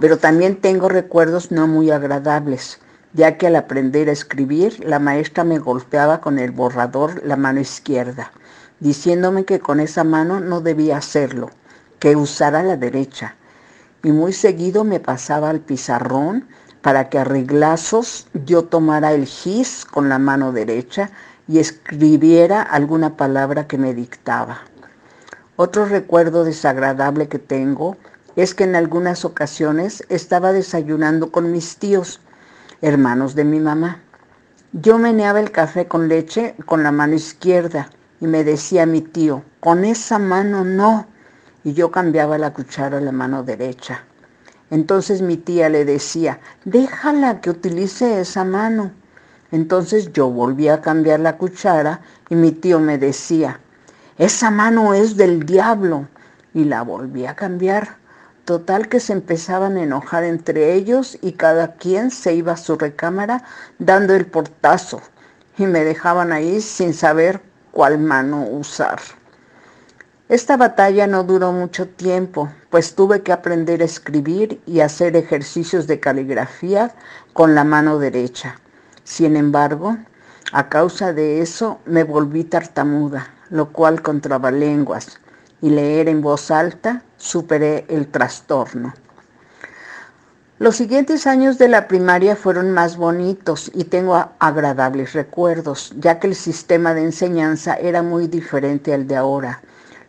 [0.00, 2.80] Pero también tengo recuerdos no muy agradables,
[3.12, 7.60] ya que al aprender a escribir, la maestra me golpeaba con el borrador la mano
[7.60, 8.32] izquierda,
[8.82, 11.50] diciéndome que con esa mano no debía hacerlo,
[12.00, 13.36] que usara la derecha.
[14.02, 16.48] Y muy seguido me pasaba al pizarrón
[16.82, 21.12] para que a reglazos yo tomara el gis con la mano derecha
[21.46, 24.62] y escribiera alguna palabra que me dictaba.
[25.54, 27.96] Otro recuerdo desagradable que tengo
[28.34, 32.20] es que en algunas ocasiones estaba desayunando con mis tíos,
[32.80, 34.00] hermanos de mi mamá.
[34.72, 37.88] Yo meneaba el café con leche con la mano izquierda
[38.22, 41.08] y me decía mi tío, con esa mano no.
[41.64, 44.04] Y yo cambiaba la cuchara a la mano derecha.
[44.70, 48.92] Entonces mi tía le decía, déjala que utilice esa mano.
[49.50, 53.58] Entonces yo volví a cambiar la cuchara y mi tío me decía,
[54.18, 56.06] esa mano es del diablo.
[56.54, 57.96] Y la volví a cambiar.
[58.44, 62.76] Total que se empezaban a enojar entre ellos y cada quien se iba a su
[62.76, 63.42] recámara
[63.80, 65.02] dando el portazo
[65.58, 69.00] y me dejaban ahí sin saber cuál mano usar.
[70.28, 75.86] Esta batalla no duró mucho tiempo, pues tuve que aprender a escribir y hacer ejercicios
[75.86, 76.94] de caligrafía
[77.32, 78.58] con la mano derecha.
[79.04, 79.98] Sin embargo,
[80.52, 85.20] a causa de eso me volví tartamuda, lo cual con trabalenguas
[85.60, 88.94] y leer en voz alta superé el trastorno.
[90.62, 96.28] Los siguientes años de la primaria fueron más bonitos y tengo agradables recuerdos, ya que
[96.28, 99.60] el sistema de enseñanza era muy diferente al de ahora.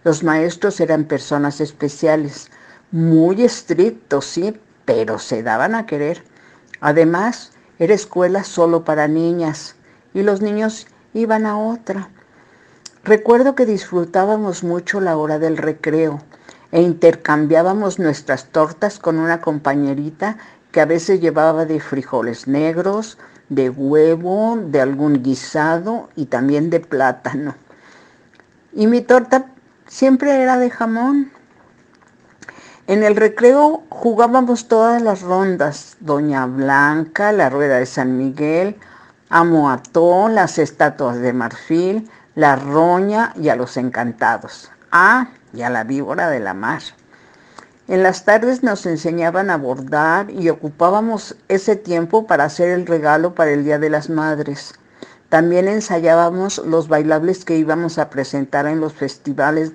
[0.03, 2.51] Los maestros eran personas especiales,
[2.91, 6.23] muy estrictos, sí, pero se daban a querer.
[6.81, 9.75] Además, era escuela solo para niñas
[10.13, 10.85] y los niños
[11.15, 12.09] iban a otra.
[13.03, 16.21] Recuerdo que disfrutábamos mucho la hora del recreo
[16.73, 20.37] e intercambiábamos nuestras tortas con una compañerita
[20.71, 26.79] que a veces llevaba de frijoles negros, de huevo, de algún guisado y también de
[26.79, 27.53] plátano.
[28.73, 29.45] Y mi torta
[29.85, 31.31] siempre era de jamón.
[32.87, 38.77] En el recreo jugábamos todas las rondas, Doña Blanca, la Rueda de San Miguel,
[39.29, 44.71] Amoató, las estatuas de marfil, la roña y a los encantados.
[44.91, 46.81] Ah, y a la víbora de la mar.
[47.87, 53.35] En las tardes nos enseñaban a bordar y ocupábamos ese tiempo para hacer el regalo
[53.35, 54.73] para el Día de las Madres.
[55.27, 59.73] También ensayábamos los bailables que íbamos a presentar en los festivales.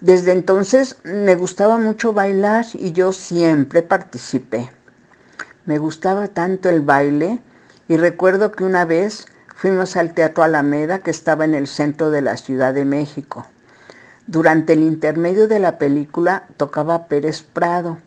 [0.00, 4.70] Desde entonces me gustaba mucho bailar y yo siempre participé.
[5.64, 7.40] Me gustaba tanto el baile
[7.88, 12.22] y recuerdo que una vez fuimos al Teatro Alameda que estaba en el centro de
[12.22, 13.46] la Ciudad de México.
[14.26, 17.98] Durante el intermedio de la película tocaba Pérez Prado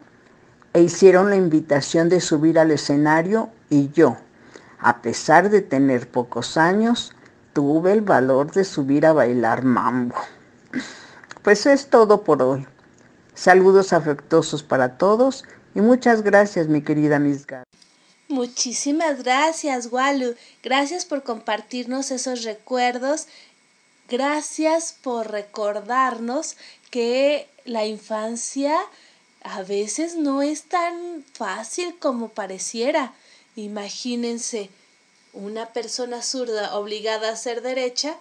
[0.73, 4.17] e hicieron la invitación de subir al escenario y yo,
[4.79, 7.13] a pesar de tener pocos años,
[7.53, 10.15] tuve el valor de subir a bailar mambo.
[11.41, 12.67] Pues es todo por hoy.
[13.33, 17.63] Saludos afectuosos para todos y muchas gracias mi querida Misga.
[18.27, 20.35] Muchísimas gracias, Walu.
[20.61, 23.27] Gracias por compartirnos esos recuerdos
[24.09, 26.57] Gracias por recordarnos
[26.89, 28.75] que la infancia
[29.43, 33.13] a veces no es tan fácil como pareciera.
[33.55, 34.71] Imagínense
[35.33, 38.17] una persona zurda obligada a ser derecha.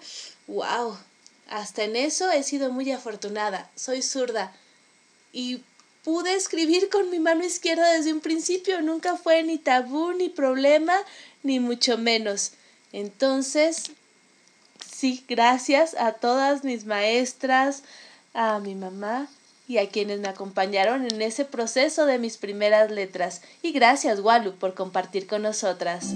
[0.46, 0.98] ¡Wow!
[1.48, 3.70] Hasta en eso he sido muy afortunada.
[3.74, 4.52] Soy zurda.
[5.32, 5.62] Y
[6.04, 8.82] pude escribir con mi mano izquierda desde un principio.
[8.82, 10.94] Nunca fue ni tabú, ni problema,
[11.42, 12.52] ni mucho menos.
[12.92, 13.90] Entonces,
[14.98, 17.84] Sí, gracias a todas mis maestras,
[18.34, 19.28] a mi mamá
[19.68, 23.42] y a quienes me acompañaron en ese proceso de mis primeras letras.
[23.62, 26.14] Y gracias, Walu, por compartir con nosotras.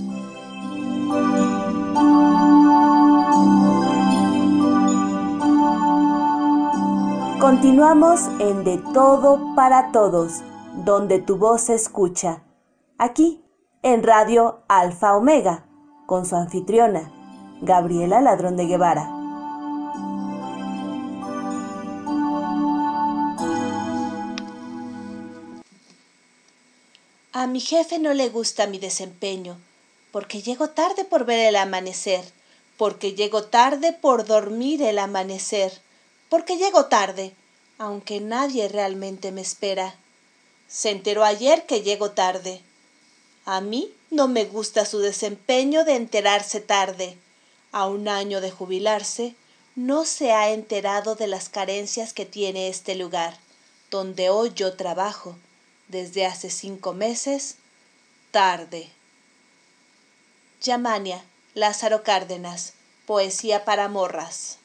[7.41, 10.41] Continuamos en De Todo para Todos,
[10.85, 12.43] donde tu voz se escucha.
[12.99, 13.45] Aquí,
[13.85, 15.67] en Radio Alfa Omega,
[16.07, 17.22] con su anfitriona,
[17.65, 19.09] Gabriela Ladrón de Guevara.
[27.33, 29.61] A mi jefe no le gusta mi desempeño,
[30.11, 32.25] porque llego tarde por ver el amanecer,
[32.77, 35.81] porque llego tarde por dormir el amanecer,
[36.29, 37.33] porque llego tarde,
[37.79, 39.95] aunque nadie realmente me espera.
[40.67, 42.61] Se enteró ayer que llego tarde.
[43.45, 47.19] A mí no me gusta su desempeño de enterarse tarde
[47.73, 49.35] a un año de jubilarse,
[49.75, 53.39] no se ha enterado de las carencias que tiene este lugar,
[53.91, 55.37] donde hoy yo trabajo,
[55.89, 57.57] desde hace cinco meses,
[58.31, 58.91] tarde.
[60.61, 62.75] Yamania, Lázaro Cárdenas,
[63.07, 64.59] Poesía para Morras.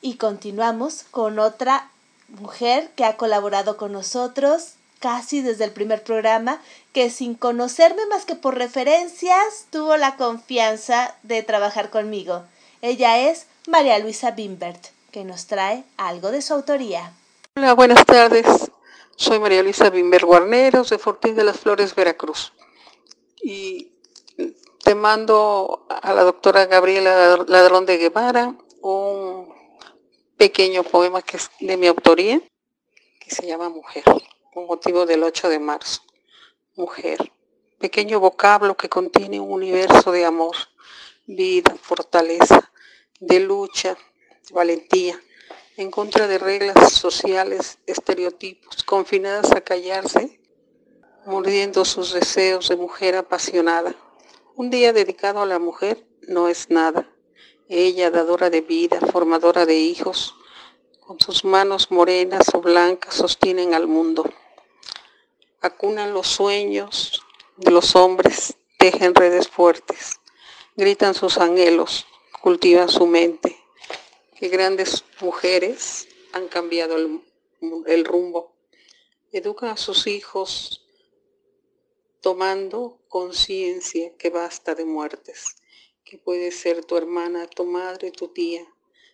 [0.00, 1.90] Y continuamos con otra
[2.28, 6.60] mujer que ha colaborado con nosotros casi desde el primer programa,
[6.92, 12.44] que sin conocerme más que por referencias, tuvo la confianza de trabajar conmigo.
[12.82, 17.12] Ella es María Luisa Bimbert, que nos trae algo de su autoría.
[17.56, 18.70] Hola, buenas tardes.
[19.16, 22.52] Soy María Luisa Bimbert Guarneros, de Fortín de las Flores, Veracruz.
[23.42, 23.92] Y
[24.84, 29.48] te mando a la doctora Gabriela Ladrón de Guevara un
[30.36, 32.40] pequeño poema que es de mi autoría,
[33.18, 34.04] que se llama Mujer
[34.66, 36.02] motivo del 8 de marzo.
[36.76, 37.32] Mujer,
[37.78, 40.56] pequeño vocablo que contiene un universo de amor,
[41.26, 42.70] vida, fortaleza,
[43.20, 43.96] de lucha,
[44.52, 45.20] valentía,
[45.76, 50.40] en contra de reglas sociales, estereotipos, confinadas a callarse,
[51.26, 53.94] mordiendo sus deseos de mujer apasionada.
[54.56, 57.08] Un día dedicado a la mujer no es nada.
[57.68, 60.34] Ella, dadora de vida, formadora de hijos,
[61.00, 64.30] con sus manos morenas o blancas sostienen al mundo
[65.60, 67.22] acunan los sueños
[67.56, 70.20] de los hombres, tejen redes fuertes,
[70.76, 72.06] gritan sus anhelos,
[72.42, 73.56] cultivan su mente.
[74.38, 77.20] Qué grandes mujeres han cambiado el,
[77.86, 78.54] el rumbo
[79.32, 80.84] educa a sus hijos
[82.20, 85.56] tomando conciencia que basta de muertes,
[86.04, 88.66] que puede ser tu hermana, tu madre, tu tía,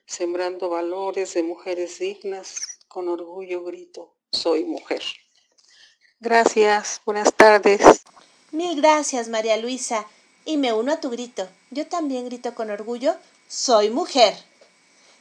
[0.07, 5.03] sembrando valores de mujeres dignas, con orgullo grito, soy mujer.
[6.21, 7.81] Gracias, buenas tardes.
[8.51, 10.07] Mil gracias, María Luisa.
[10.47, 11.47] Y me uno a tu grito.
[11.71, 13.14] Yo también grito con orgullo,
[13.49, 14.35] soy mujer.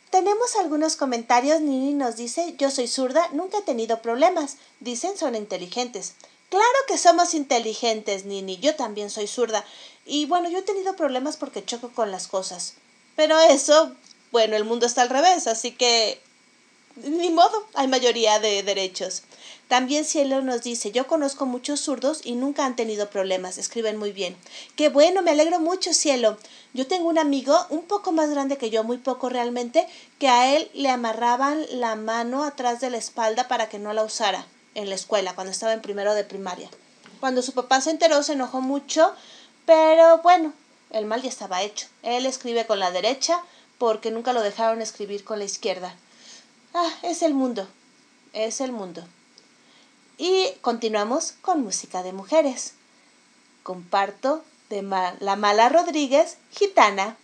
[0.09, 1.59] Tenemos algunos comentarios.
[1.59, 4.55] Nini nos dice, yo soy zurda, nunca he tenido problemas.
[4.79, 6.13] Dicen, son inteligentes.
[6.49, 8.57] Claro que somos inteligentes, Nini.
[8.59, 9.65] Yo también soy zurda.
[10.05, 12.75] Y bueno, yo he tenido problemas porque choco con las cosas.
[13.17, 13.93] Pero eso,
[14.31, 16.21] bueno, el mundo está al revés, así que
[16.95, 19.23] ni modo, hay mayoría de derechos.
[19.67, 24.11] También Cielo nos dice, yo conozco muchos zurdos y nunca han tenido problemas, escriben muy
[24.11, 24.35] bien.
[24.75, 26.37] Qué bueno, me alegro mucho, Cielo.
[26.73, 29.87] Yo tengo un amigo un poco más grande que yo, muy poco realmente,
[30.19, 34.03] que a él le amarraban la mano atrás de la espalda para que no la
[34.03, 36.69] usara en la escuela, cuando estaba en primero de primaria.
[37.19, 39.13] Cuando su papá se enteró, se enojó mucho,
[39.65, 40.53] pero bueno,
[40.91, 41.87] el mal ya estaba hecho.
[42.03, 43.41] Él escribe con la derecha
[43.77, 45.95] porque nunca lo dejaron escribir con la izquierda.
[46.73, 47.67] Ah, es el mundo,
[48.33, 49.05] es el mundo.
[50.17, 52.73] Y continuamos con música de mujeres.
[53.63, 54.81] Comparto de
[55.19, 57.17] La Mala Rodríguez, Gitana.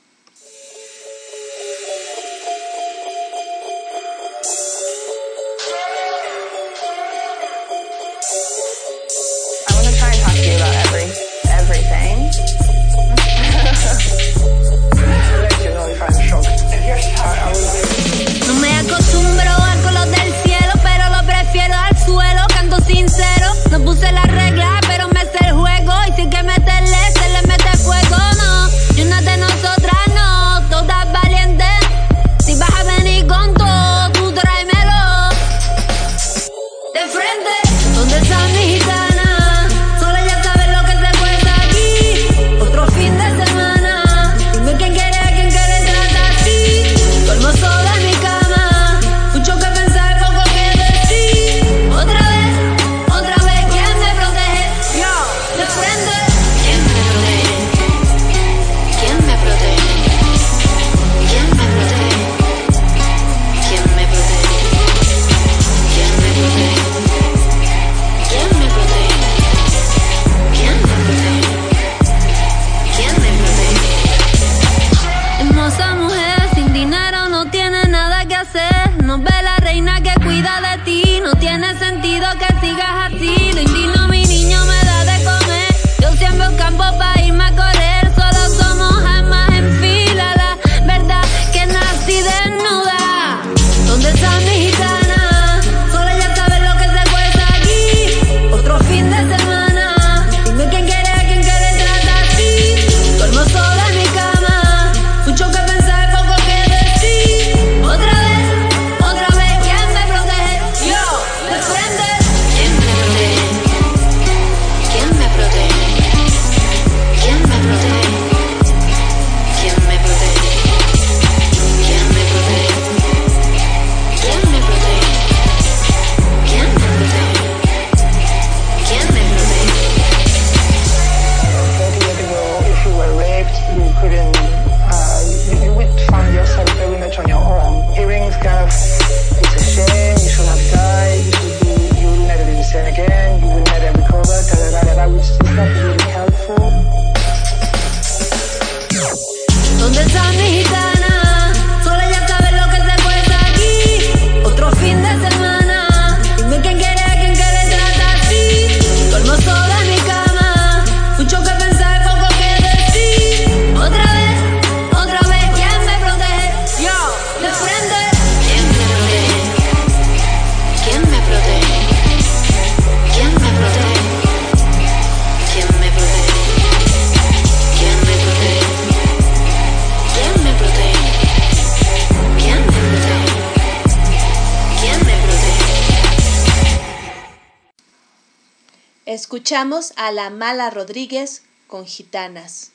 [189.62, 192.72] A la mala Rodríguez con gitanas.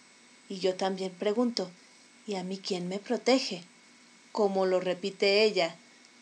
[0.49, 1.69] Y yo también pregunto,
[2.29, 3.65] ¿y a mí quién me protege?
[4.31, 5.75] Como lo repite ella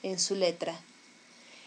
[0.03, 0.81] en su letra.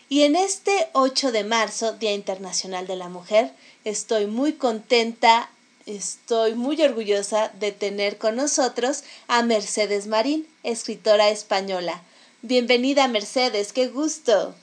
[0.10, 5.52] Y en este 8 de marzo, Día Internacional de la Mujer, estoy muy contenta,
[5.86, 12.02] estoy muy orgullosa de tener con nosotros a Mercedes Marín, escritora española.
[12.41, 14.56] Bienvenida Mercedes, qué gusto.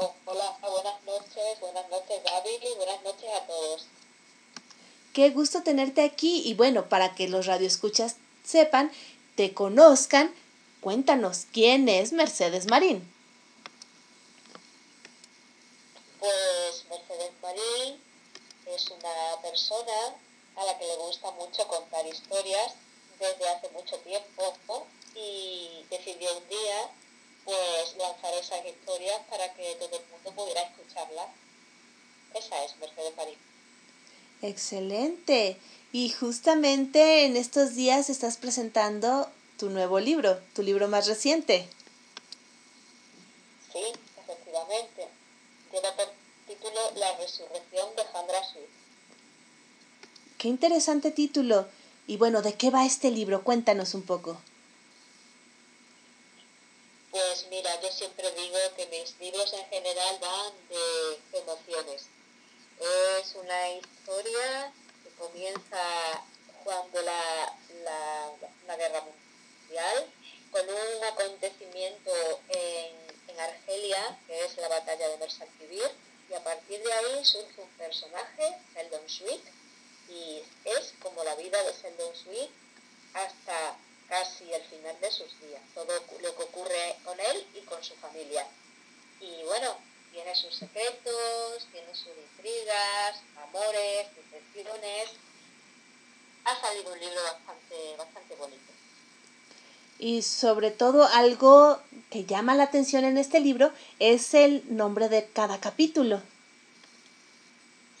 [0.00, 3.84] Oh, hola, buenas noches, buenas noches Gaby y buenas noches a todos.
[5.12, 8.92] Qué gusto tenerte aquí y bueno, para que los radioescuchas sepan,
[9.34, 10.32] te conozcan,
[10.80, 13.12] cuéntanos, ¿quién es Mercedes Marín?
[16.20, 18.00] Pues Mercedes Marín
[18.66, 20.14] es una persona
[20.54, 22.74] a la que le gusta mucho contar historias
[23.18, 24.86] desde hace mucho tiempo
[25.16, 26.88] y decidió un día
[27.48, 31.28] pues lanzar esas historias para que todo el mundo pudiera escucharlas.
[32.34, 33.38] Esa es Mercedes Marín.
[34.42, 35.56] Excelente.
[35.90, 41.66] Y justamente en estos días estás presentando tu nuevo libro, tu libro más reciente.
[43.72, 43.80] Sí,
[44.18, 45.08] efectivamente.
[45.72, 46.12] Lleva por
[46.46, 48.68] título La resurrección de Sandra Swift.
[50.36, 51.66] Qué interesante título.
[52.06, 53.42] Y bueno, ¿de qué va este libro?
[53.42, 54.38] Cuéntanos un poco.
[57.10, 62.06] Pues mira, yo siempre digo que mis libros en general van de emociones.
[63.20, 64.72] Es una historia
[65.02, 66.22] que comienza
[66.64, 68.30] cuando la, la,
[68.66, 70.12] la Guerra Mundial,
[70.50, 72.10] con un acontecimiento
[72.48, 72.96] en,
[73.28, 75.90] en Argelia, que es la batalla de Mersalkibir,
[76.30, 79.42] y a partir de ahí surge un personaje, Sheldon Sweet,
[80.08, 82.50] y es como la vida de Sheldon Sweet
[83.14, 83.76] hasta
[84.08, 85.92] casi el final de sus días, todo
[86.22, 88.46] lo que ocurre con él y con su familia.
[89.20, 89.76] Y bueno,
[90.12, 95.10] tiene sus secretos, tiene sus intrigas, amores, decepciones.
[96.44, 98.72] Ha salido un libro bastante, bastante bonito.
[99.98, 101.80] Y sobre todo algo
[102.10, 106.22] que llama la atención en este libro es el nombre de cada capítulo.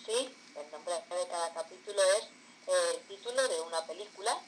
[0.06, 2.28] Sí, el nombre de cada capítulo es
[2.68, 4.38] el título de una película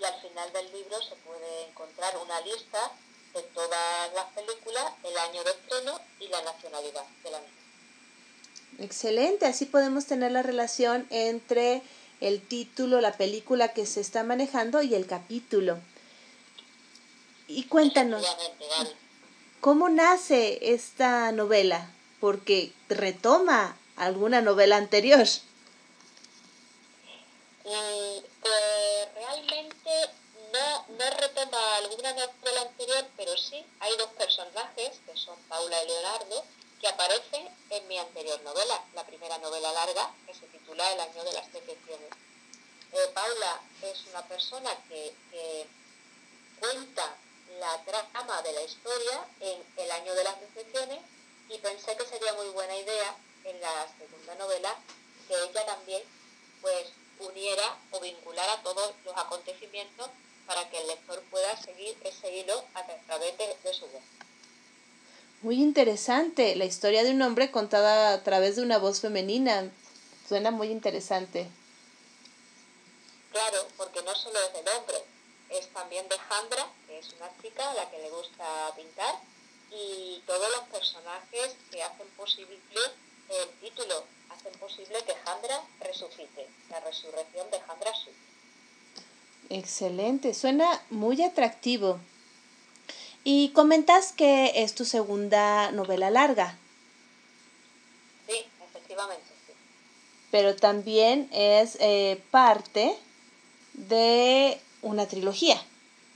[0.00, 2.90] y al final del libro se puede encontrar una lista
[3.34, 7.60] de todas las películas, el año de estreno y la nacionalidad de la misma.
[8.78, 11.82] Excelente, así podemos tener la relación entre
[12.20, 15.78] el título, la película que se está manejando y el capítulo.
[17.46, 18.24] Y cuéntanos,
[19.60, 21.90] ¿cómo nace esta novela?
[22.20, 25.26] Porque retoma alguna novela anterior.
[27.70, 30.10] Y pues realmente
[30.52, 35.86] no, no retoma alguna novela anterior, pero sí hay dos personajes, que son Paula y
[35.86, 36.44] Leonardo,
[36.80, 41.22] que aparecen en mi anterior novela, la primera novela larga, que se titula El año
[41.22, 42.10] de las decepciones.
[42.92, 45.14] Eh, Paula es una persona que
[46.58, 47.16] cuenta
[47.60, 50.98] la trama de la historia en El año de las decepciones
[51.48, 54.76] y pensé que sería muy buena idea en la segunda novela
[55.28, 56.02] que ella también
[56.60, 56.88] pues
[57.20, 60.08] uniera o vinculara todos los acontecimientos
[60.46, 64.02] para que el lector pueda seguir ese hilo a través de, de su voz.
[65.42, 69.70] Muy interesante, la historia de un hombre contada a través de una voz femenina.
[70.28, 71.48] Suena muy interesante.
[73.32, 74.96] Claro, porque no solo es del hombre,
[75.50, 79.14] es también de Jandra, que es una chica a la que le gusta pintar,
[79.70, 82.58] y todos los personajes que hacen posible
[83.28, 84.04] el título,
[84.40, 88.16] hacen posible que Jandra resucite, la resurrección de Jandra Swift.
[89.50, 91.98] Excelente, suena muy atractivo.
[93.24, 96.56] Y comentas que es tu segunda novela larga,
[98.26, 99.52] Sí, efectivamente, sí.
[100.30, 102.96] pero también es eh, parte
[103.74, 105.60] de una trilogía,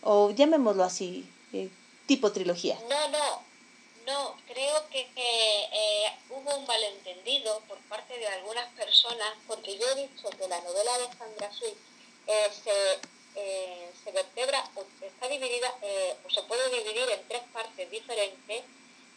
[0.02, 1.68] o llamémoslo así, eh,
[2.06, 2.78] tipo trilogía.
[2.88, 3.42] No, no,
[4.06, 9.86] no, creo que, que, eh, hubo un malentendido por parte de algunas personas, porque yo
[9.90, 11.78] he dicho que la novela de Sandra Swift
[12.26, 12.98] eh, se,
[13.36, 18.64] eh, se vertebra o está dividida, eh, o se puede dividir en tres partes diferentes,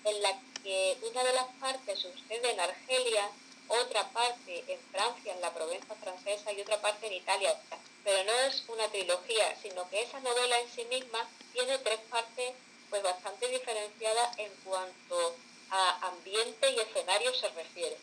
[0.03, 3.29] en la que una de las partes sucede en Argelia,
[3.67, 7.59] otra parte en Francia, en la Provenza francesa, y otra parte en Italia.
[8.03, 12.53] Pero no es una trilogía, sino que esa novela en sí misma tiene tres partes
[12.89, 15.35] pues bastante diferenciadas en cuanto
[15.69, 17.97] a ambiente y escenario se refiere.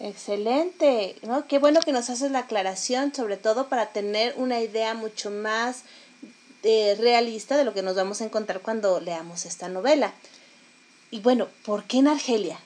[0.00, 1.48] Excelente, ¿no?
[1.48, 5.82] Qué bueno que nos haces la aclaración, sobre todo para tener una idea mucho más
[6.62, 10.12] eh, realista de lo que nos vamos a encontrar cuando leamos esta novela.
[11.10, 12.60] Y bueno, ¿por qué en Argelia?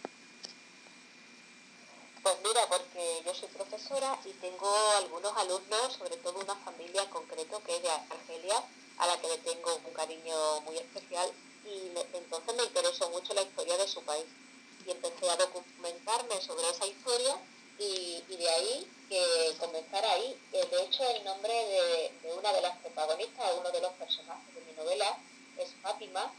[2.23, 7.11] Pues mira, porque yo soy profesora y tengo algunos alumnos, sobre todo una familia en
[7.11, 8.63] concreto que es de Argelia,
[8.99, 11.31] a la que le tengo un cariño muy especial
[11.65, 14.25] y entonces me interesó mucho la historia de su país
[14.87, 17.37] y empecé a documentarme sobre esa historia
[17.79, 20.39] y, y de ahí que comenzara ahí.
[20.51, 24.73] De hecho, el nombre de, una de las protagonistas, uno de los personajes de mi
[24.73, 25.19] novela,
[25.59, 26.33] es Fátima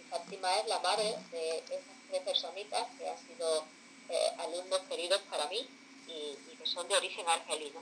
[0.00, 3.64] y Fátima es la madre de esa tres personitas que han sido
[4.08, 5.66] eh, alumnos queridos para mí
[6.08, 7.80] y que son de origen argelino.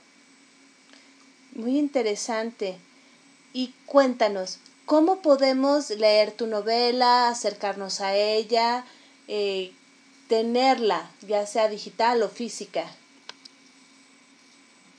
[1.52, 2.78] Muy interesante.
[3.56, 8.84] Y cuéntanos, ¿cómo podemos leer tu novela, acercarnos a ella,
[9.28, 9.70] eh,
[10.28, 12.84] tenerla, ya sea digital o física?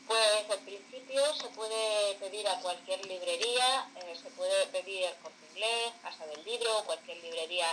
[0.08, 5.92] Pues al principio se puede pedir a cualquier librería, eh, se puede pedir Corte Inglés,
[6.02, 7.68] Casa del Libro, cualquier librería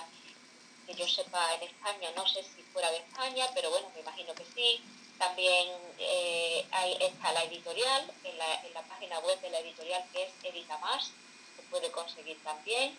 [0.85, 4.35] que yo sepa en España, no sé si fuera de España, pero bueno, me imagino
[4.35, 4.83] que sí.
[5.23, 5.69] También
[6.01, 10.25] eh, hay, está la editorial, en la, en la página web de la editorial que
[10.25, 11.13] es Edita Más,
[11.55, 12.99] se puede conseguir también.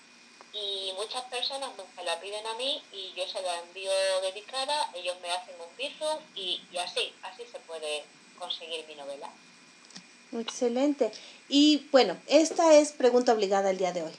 [0.53, 5.17] Y muchas personas me la piden a mí y yo se la envío dedicada, ellos
[5.21, 8.05] me hacen un piso y, y así, así se puede
[8.39, 9.29] conseguir mi novela.
[10.31, 11.11] Excelente.
[11.49, 14.13] Y bueno, esta es pregunta obligada el día de hoy.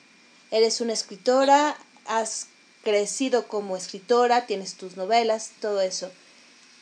[0.51, 2.49] Eres una escritora, has
[2.83, 6.13] crecido como escritora, tienes tus novelas, todo eso.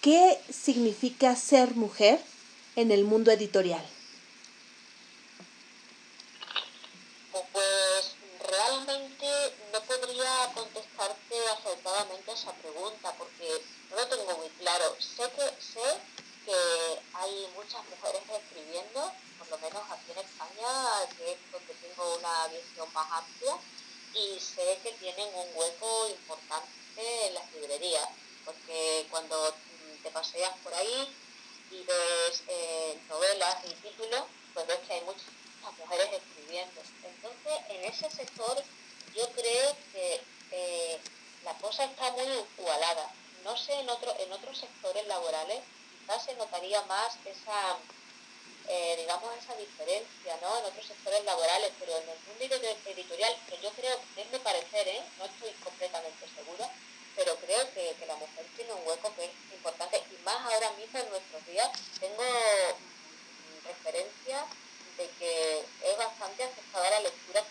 [0.03, 2.19] ¿Qué significa ser mujer
[2.75, 3.87] en el mundo editorial?
[7.31, 9.27] Pues realmente
[9.73, 14.97] no podría contestarte acertadamente esa pregunta porque no lo tengo muy claro.
[14.99, 15.87] Sé que sé
[16.47, 20.69] que hay muchas mujeres escribiendo, por lo menos aquí en España,
[21.17, 23.55] que es donde tengo una visión más amplia,
[24.15, 28.09] y sé que tienen un hueco importante en las librerías,
[28.45, 29.55] porque cuando
[30.03, 31.09] te paseas por ahí
[31.71, 34.23] y ves eh, novelas y títulos,
[34.55, 35.27] pues ves que hay muchas
[35.79, 36.81] mujeres escribiendo.
[37.05, 38.63] Entonces, en ese sector
[39.15, 41.01] yo creo que eh,
[41.45, 42.27] la cosa está muy
[42.59, 43.13] igualada.
[43.45, 45.61] No sé en, otro, en otros sectores laborales
[46.01, 47.77] quizás se notaría más esa,
[48.69, 50.59] eh, digamos, esa diferencia ¿no?
[50.59, 54.89] en otros sectores laborales, pero en el mundo editorial, que yo creo, es mi parecer,
[54.89, 55.03] ¿eh?
[55.19, 56.71] no estoy completamente segura,
[57.17, 60.73] pero creo que, que, la mujer tiene un hueco que es importante y más ahora
[60.73, 62.25] mismo en nuestros días tengo
[63.65, 64.47] referencia
[64.97, 67.43] de que es bastante aceptada la lectura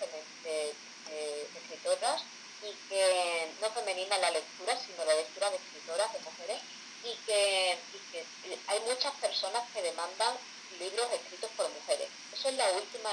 [0.44, 0.74] de,
[1.10, 2.24] de, escritoras
[2.62, 6.62] y que no femenina la lectura, sino la lectura de escritoras, de mujeres,
[7.04, 8.26] y que, y que
[8.68, 10.36] hay muchas personas que demandan
[10.80, 12.08] libros escritos por mujeres.
[12.34, 13.10] Eso es la última,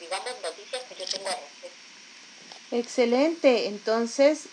[0.00, 1.78] digamos, noticia que yo tengo al respecto.
[2.72, 4.46] Excelente, entonces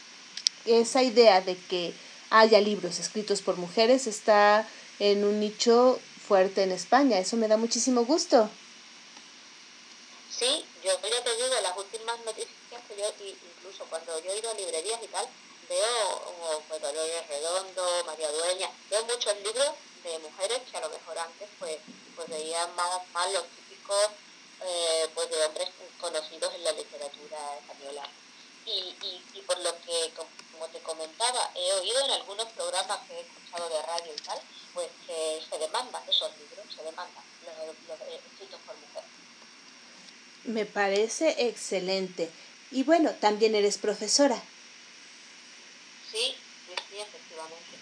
[0.67, 1.93] esa idea de que
[2.29, 4.67] haya libros escritos por mujeres está
[4.99, 7.19] en un nicho fuerte en España.
[7.19, 8.49] Eso me da muchísimo gusto.
[10.29, 14.51] Sí, yo ya te digo, las últimas noticias que yo, incluso cuando yo he ido
[14.51, 15.27] a librerías y tal,
[15.67, 19.71] veo pues, Dolores Redondo, María Dueña, veo muchos libros
[20.03, 21.77] de mujeres que a lo mejor antes pues,
[22.15, 24.09] pues veían más, más los típicos
[24.61, 28.09] eh, pues de hombres conocidos en la literatura española.
[28.67, 30.11] Y, y, y por lo que,
[30.51, 34.39] como te comentaba, he oído en algunos programas que he escuchado de radio y tal,
[34.73, 37.55] pues que se demandan esos libros, se demandan los,
[37.87, 39.09] los escritos por mujeres.
[40.43, 42.29] Me parece excelente.
[42.71, 44.35] Y bueno, también eres profesora.
[46.11, 47.77] Sí, sí, sí, efectivamente.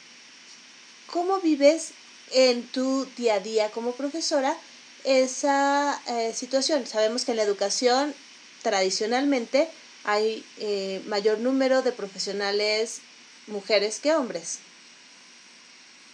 [1.07, 1.93] ¿Cómo vives
[2.31, 4.55] en tu día a día como profesora
[5.03, 6.85] esa eh, situación?
[6.85, 8.13] Sabemos que en la educación
[8.61, 9.71] tradicionalmente
[10.05, 13.01] hay eh, mayor número de profesionales
[13.47, 14.59] mujeres que hombres.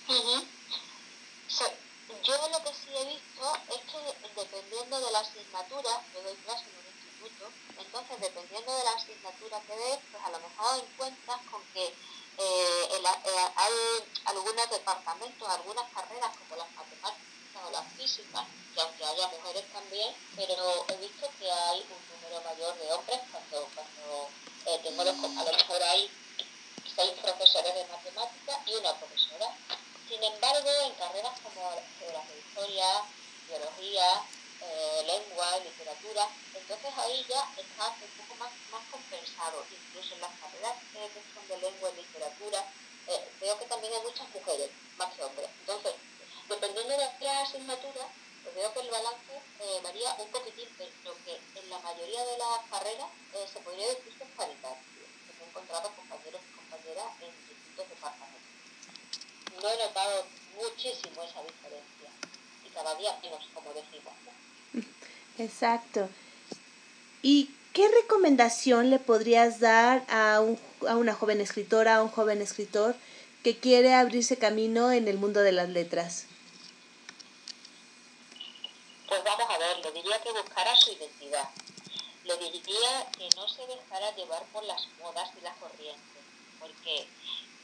[0.08, 0.44] Uh -huh.
[1.48, 1.66] so,
[2.24, 4.00] yo lo que sí he visto es que
[4.42, 9.62] dependiendo de la asignatura, yo doy clase en un instituto, entonces dependiendo de la asignatura
[9.68, 13.74] que des, pues a lo mejor encuentras con que eh, eh, hay
[14.26, 17.31] algunos departamentos, algunas carreras como las matemáticas
[17.66, 22.42] o las físicas, que aunque haya mujeres también, pero he visto que hay un número
[22.42, 24.30] mayor de hombres cuando, cuando
[24.66, 26.10] eh, tengo los, a lo mejor hay
[26.96, 29.56] seis profesores de matemáticas y una profesora.
[30.08, 31.62] Sin embargo, en carreras como
[32.00, 32.88] geografía, historia,
[33.48, 34.24] biología,
[34.62, 39.66] eh, lengua, literatura, entonces ahí ya está un poco más, más compensado.
[39.72, 42.66] Incluso en las carreras eh, que son de lengua y literatura,
[43.08, 45.50] eh, veo que también hay muchas mujeres, más que hombres.
[45.62, 45.94] Entonces,
[46.52, 48.04] dependiendo de la asignatura,
[48.44, 52.38] pues veo que el balance eh, varía un poquitín, pero que en la mayoría de
[52.38, 54.84] las carreras eh, se podría decir que es paritario.
[55.40, 58.42] he encontrado compañeros y compañeras en distintos departamentos.
[59.62, 60.26] No he notado
[60.56, 62.10] muchísimo esa diferencia
[62.66, 64.14] y cada día menos, como decimos.
[65.38, 66.10] Exacto.
[67.22, 72.42] ¿Y qué recomendación le podrías dar a, un, a una joven escritora, a un joven
[72.42, 72.96] escritor
[73.44, 76.26] que quiere abrirse camino en el mundo de las letras?
[79.12, 81.50] Pues vamos a ver, le diría que buscara su identidad.
[82.26, 86.24] Le diría que no se dejara llevar por las modas y las corrientes,
[86.60, 87.08] porque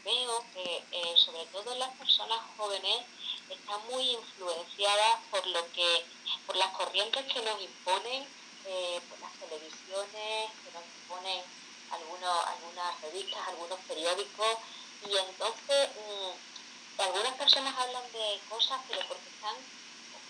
[0.06, 3.06] veo que eh, sobre todo las personas jóvenes
[3.50, 6.06] están muy influenciadas por lo que,
[6.46, 8.26] por las corrientes que nos imponen,
[8.66, 11.44] eh, por las televisiones, que nos imponen
[11.92, 14.58] algunos, algunas revistas, algunos periódicos,
[15.06, 19.56] y entonces mm, algunas personas hablan de cosas, pero porque están,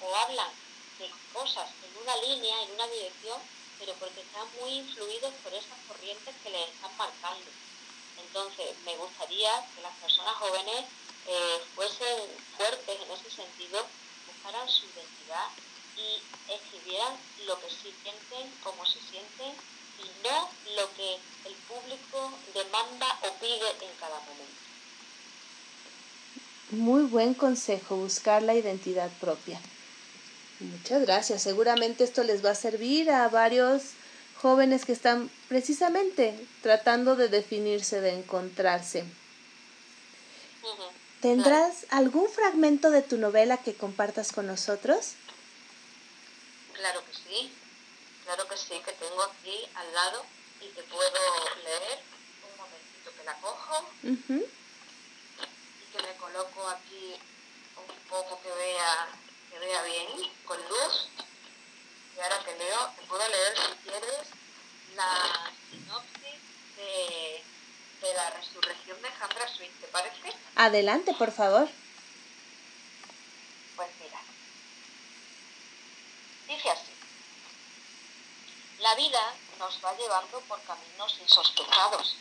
[0.02, 0.67] o hablan
[1.34, 3.40] cosas en una línea, en una dirección,
[3.80, 7.46] pero porque están muy influidos por esas corrientes que les están marcando.
[8.26, 10.86] Entonces, me gustaría que las personas jóvenes
[11.28, 12.18] eh, fuesen
[12.58, 13.86] fuertes en ese sentido,
[14.26, 15.50] buscaran su identidad
[15.98, 17.14] y escribieran
[17.46, 19.54] lo que sí sienten, cómo se sienten
[20.00, 24.68] y no lo que el público demanda o pide en cada momento.
[26.72, 29.60] Muy buen consejo, buscar la identidad propia.
[30.60, 31.44] Muchas gracias.
[31.44, 33.84] Seguramente esto les va a servir a varios
[34.42, 39.06] jóvenes que están precisamente tratando de definirse, de encontrarse.
[41.22, 45.14] ¿Tendrás algún fragmento de tu novela que compartas con nosotros?
[46.74, 47.52] Claro que sí,
[48.26, 50.24] claro que sí, que tengo aquí al lado
[50.62, 51.20] y que puedo
[51.64, 52.00] leer.
[52.52, 54.16] Un momentito que la cojo y
[55.98, 57.16] que me coloco aquí
[57.78, 59.08] un poco que vea
[59.50, 60.08] que vea bien,
[60.46, 61.10] con luz.
[62.16, 64.28] Y ahora te leo, te puedo leer si quieres
[64.96, 66.42] la sinopsis
[66.76, 67.44] de,
[68.02, 70.34] de la resurrección de Jandra Swift, ¿te parece?
[70.56, 71.70] Adelante, por favor.
[73.76, 74.20] Pues mira,
[76.48, 76.92] dice así.
[78.80, 82.16] La vida nos va llevando por caminos insospechados.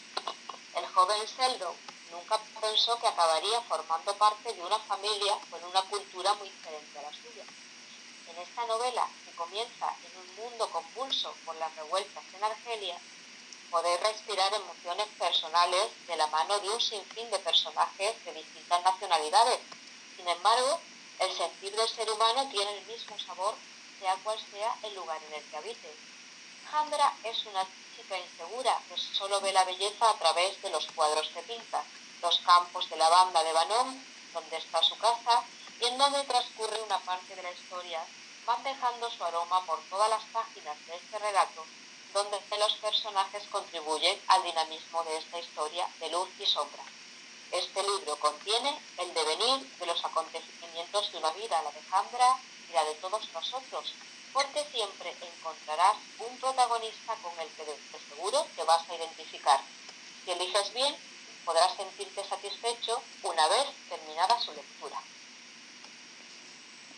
[0.74, 1.74] El joven Sheldon
[2.11, 7.03] nunca pensó que acabaría formando parte de una familia con una cultura muy diferente a
[7.03, 7.45] la suya.
[8.29, 12.99] En esta novela, que comienza en un mundo convulso por las revueltas en Argelia,
[13.71, 19.61] podéis respirar emociones personales de la mano de un sinfín de personajes de distintas nacionalidades.
[20.17, 20.81] Sin embargo,
[21.19, 23.55] el sentir del ser humano tiene el mismo sabor,
[23.99, 25.97] sea cual sea el lugar en el que habite.
[27.25, 27.67] Es una
[28.01, 31.83] insegura que solo ve la belleza a través de los cuadros que pinta,
[32.23, 35.45] los campos de la banda de Banón, donde está su casa,
[35.81, 38.05] y en donde transcurre una parte de la historia,
[38.47, 41.65] van dejando su aroma por todas las páginas de este relato,
[42.13, 46.83] donde los personajes contribuyen al dinamismo de esta historia de luz y sombra.
[47.53, 52.39] Este libro contiene el devenir de los acontecimientos de una vida, la de Jandra
[52.69, 53.93] y la de todos nosotros,
[54.37, 57.74] porque siempre encontrarás un protagonista con el que de
[58.07, 59.59] seguro te vas a identificar.
[60.22, 60.95] Si eliges bien,
[61.47, 65.01] podrás sentirte satisfecho una vez terminada su lectura.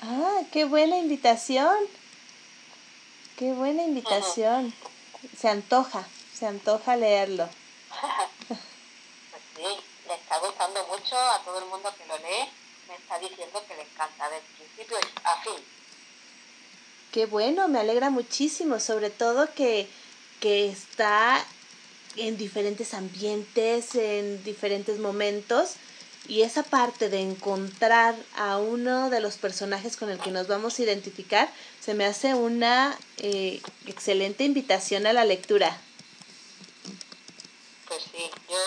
[0.03, 1.77] Ah, qué buena invitación.
[3.37, 4.75] Qué buena invitación.
[5.39, 7.49] Se antoja, se antoja leerlo.
[8.49, 8.61] pues
[9.55, 12.51] sí, le está gustando mucho a todo el mundo que lo lee.
[12.89, 15.78] Me está diciendo que le encanta de principio a fin.
[17.13, 19.89] Qué bueno, me alegra muchísimo, sobre todo que,
[20.41, 21.45] que está
[22.17, 25.75] en diferentes ambientes, en diferentes momentos.
[26.29, 30.79] Y esa parte de encontrar a uno de los personajes con el que nos vamos
[30.79, 31.49] a identificar
[31.81, 35.81] se me hace una eh, excelente invitación a la lectura.
[37.89, 38.59] Pues sí, yo,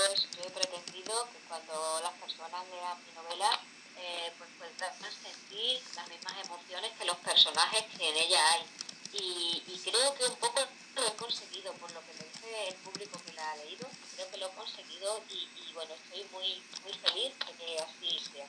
[0.44, 3.60] he pretendido que cuando las personas lean mi novela,
[4.02, 8.62] eh, pues puedan sentir las mismas emociones que los personajes que en ella hay.
[9.14, 10.62] Y, y creo que un poco
[10.96, 14.32] lo he conseguido, por lo que me dice el público que la ha leído, creo
[14.32, 18.48] que lo he conseguido y, y bueno, estoy muy, muy feliz de que así sea.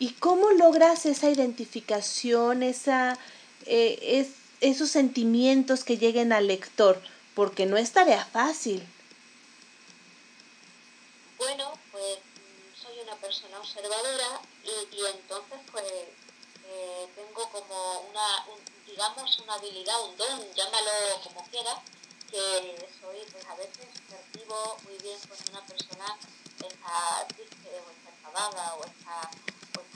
[0.00, 3.18] ¿Y cómo logras esa identificación, esa,
[3.66, 4.28] eh, es,
[4.62, 7.00] esos sentimientos que lleguen al lector?
[7.34, 8.82] Porque no es tarea fácil.
[11.36, 15.84] Bueno, pues mm, soy una persona observadora y, y entonces pues
[16.66, 20.90] eh, tengo como una, un, digamos, una habilidad, un don, llámalo
[21.22, 21.78] como quieras,
[22.28, 26.18] que soy, pues a veces percibo muy bien cuando una persona
[26.58, 29.30] está triste o está enfadada o está,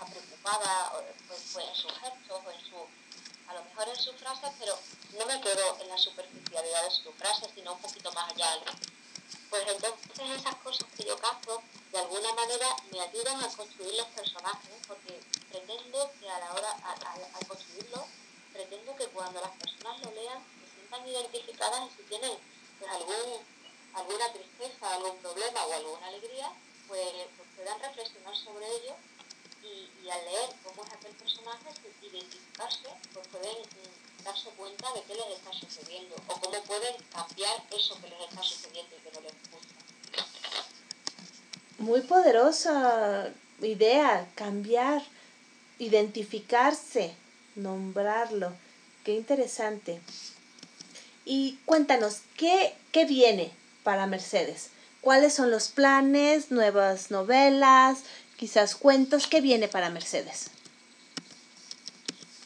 [0.06, 2.76] preocupada, o, pues, pues en sus gestos o en su,
[3.48, 4.78] a lo mejor en sus frases, pero
[5.18, 8.60] no me quedo en la superficialidad de sus frases, sino un poquito más allá.
[9.54, 14.08] Pues entonces esas cosas que yo capto, de alguna manera me ayudan a construir los
[14.08, 18.04] personajes, porque pretendo que a la hora, al construirlo,
[18.52, 22.36] pretendo que cuando las personas lo lean se sientan identificadas y si tienen
[22.80, 23.46] pues, algún,
[23.94, 26.50] alguna tristeza, algún problema o alguna alegría,
[26.88, 28.96] pues, pues puedan reflexionar sobre ello
[29.62, 31.70] y, y, al leer cómo es aquel personaje,
[32.02, 33.62] identificarse, pues pueden
[34.24, 38.42] darse cuenta de qué les está sucediendo o cómo pueden cambiar eso que les está
[38.42, 39.74] sucediendo y que no les gusta.
[41.78, 45.02] Muy poderosa idea, cambiar,
[45.78, 47.14] identificarse,
[47.54, 48.52] nombrarlo.
[49.04, 50.00] Qué interesante.
[51.24, 53.52] Y cuéntanos, ¿qué, qué viene
[53.82, 54.70] para Mercedes?
[55.00, 57.98] ¿Cuáles son los planes, nuevas novelas,
[58.36, 59.26] quizás cuentos?
[59.26, 60.50] ¿Qué viene para Mercedes?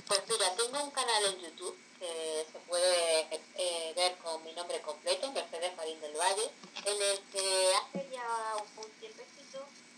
[0.06, 3.20] Pues mira, tengo un canal en YouTube que se puede
[3.56, 6.50] eh, ver con mi nombre completo, Mercedes Marín del Valle,
[6.84, 9.38] en el que hace ya un, un tiempecito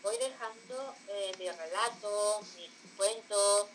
[0.02, 1.50] voy dejando eh, mis
[1.80, 3.66] relatos, mis cuentos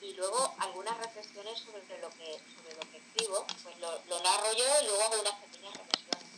[0.00, 4.52] y luego algunas reflexiones sobre lo que, sobre lo que escribo, pues lo, lo narro
[4.54, 6.28] yo y luego hago unas pequeñas reflexiones.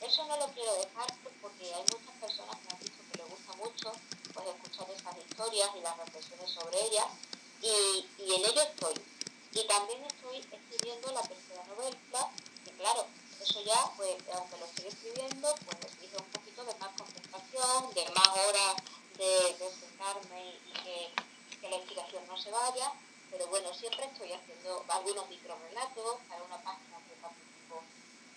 [0.00, 1.06] Eso no lo quiero dejar
[1.42, 3.92] porque hay muchas personas que han dicho que les gusta mucho
[4.32, 7.06] pues, escuchar estas historias y las reflexiones sobre ellas
[7.60, 8.94] y, y en ello estoy.
[9.52, 12.30] Y también estoy escribiendo la tercera novela,
[12.64, 13.06] que claro,
[13.42, 18.08] eso ya, pues aunque lo estoy escribiendo, pues exige un poquito de más concentración, de
[18.10, 18.76] más horas
[19.20, 19.68] de, de
[20.66, 21.10] y que,
[21.60, 22.90] que la inspiración no se vaya,
[23.30, 27.82] pero bueno, siempre estoy haciendo algunos microrelatos para una página que participo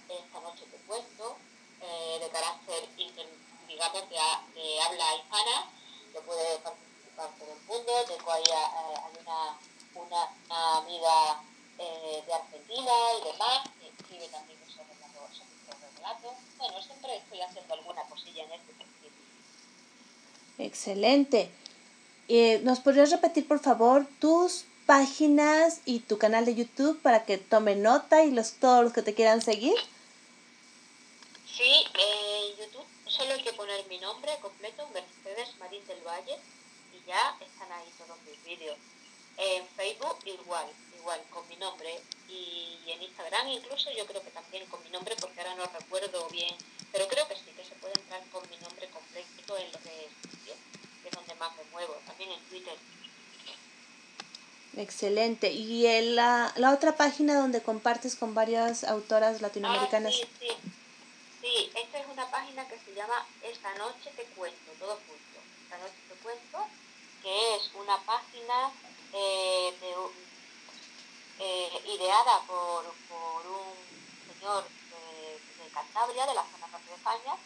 [0.09, 1.37] esta noche te cuento,
[1.81, 2.89] eh, de carácter,
[3.67, 4.15] digamos, de,
[4.59, 5.71] de habla hispana,
[6.11, 7.91] que puede participar todo el mundo.
[8.05, 9.57] Tengo ahí hay una,
[9.95, 11.43] una, una amiga
[11.79, 16.33] eh, de Argentina y demás, que escribe también esos relatos, esos microrelatos.
[16.57, 18.92] Bueno, siempre estoy haciendo alguna cosilla en este.
[20.57, 21.49] Excelente.
[22.27, 27.37] Eh, ¿Nos podrías repetir, por favor, tus páginas y tu canal de YouTube para que
[27.37, 29.75] tomen nota y los, todos los que te quieran seguir?
[31.45, 36.37] Sí, eh, YouTube solo hay que poner mi nombre completo, Mercedes Marín del Valle,
[36.93, 38.77] y ya están ahí todos mis vídeos.
[39.37, 42.01] En Facebook igual, igual, con mi nombre.
[42.29, 46.27] Y, en Instagram incluso yo creo que también con mi nombre, porque ahora no recuerdo
[46.29, 46.53] bien,
[46.91, 50.09] pero creo que sí, que se puede entrar con mi nombre completo en los de
[51.01, 51.93] que es donde más me muevo.
[52.05, 52.77] También en Twitter.
[54.75, 55.51] Excelente.
[55.51, 60.13] ¿Y el, la, la otra página donde compartes con varias autoras latinoamericanas?
[60.13, 60.47] Ah, sí, sí.
[61.41, 65.39] Sí, esta es una página que se llama Esta noche te cuento, todo junto.
[65.63, 66.65] Esta noche te cuento,
[67.21, 68.71] que es una página
[69.13, 69.73] eh,
[71.39, 77.37] eh, ideada por, por un señor de, de Cantabria, de la zona norte de España,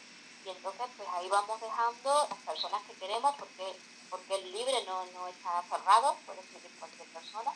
[0.46, 3.76] y entonces pues ahí vamos dejando las personas que queremos, porque,
[4.10, 7.54] porque el libre no, no está cerrado, puede escribir cualquier persona,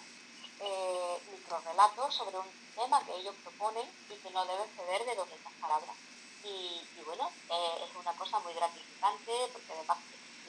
[0.59, 5.53] eh, microrelatos sobre un tema que ellos proponen y que no debe ceder de 200
[5.53, 5.95] palabras.
[6.43, 9.97] Y, y bueno, eh, es una cosa muy gratificante porque además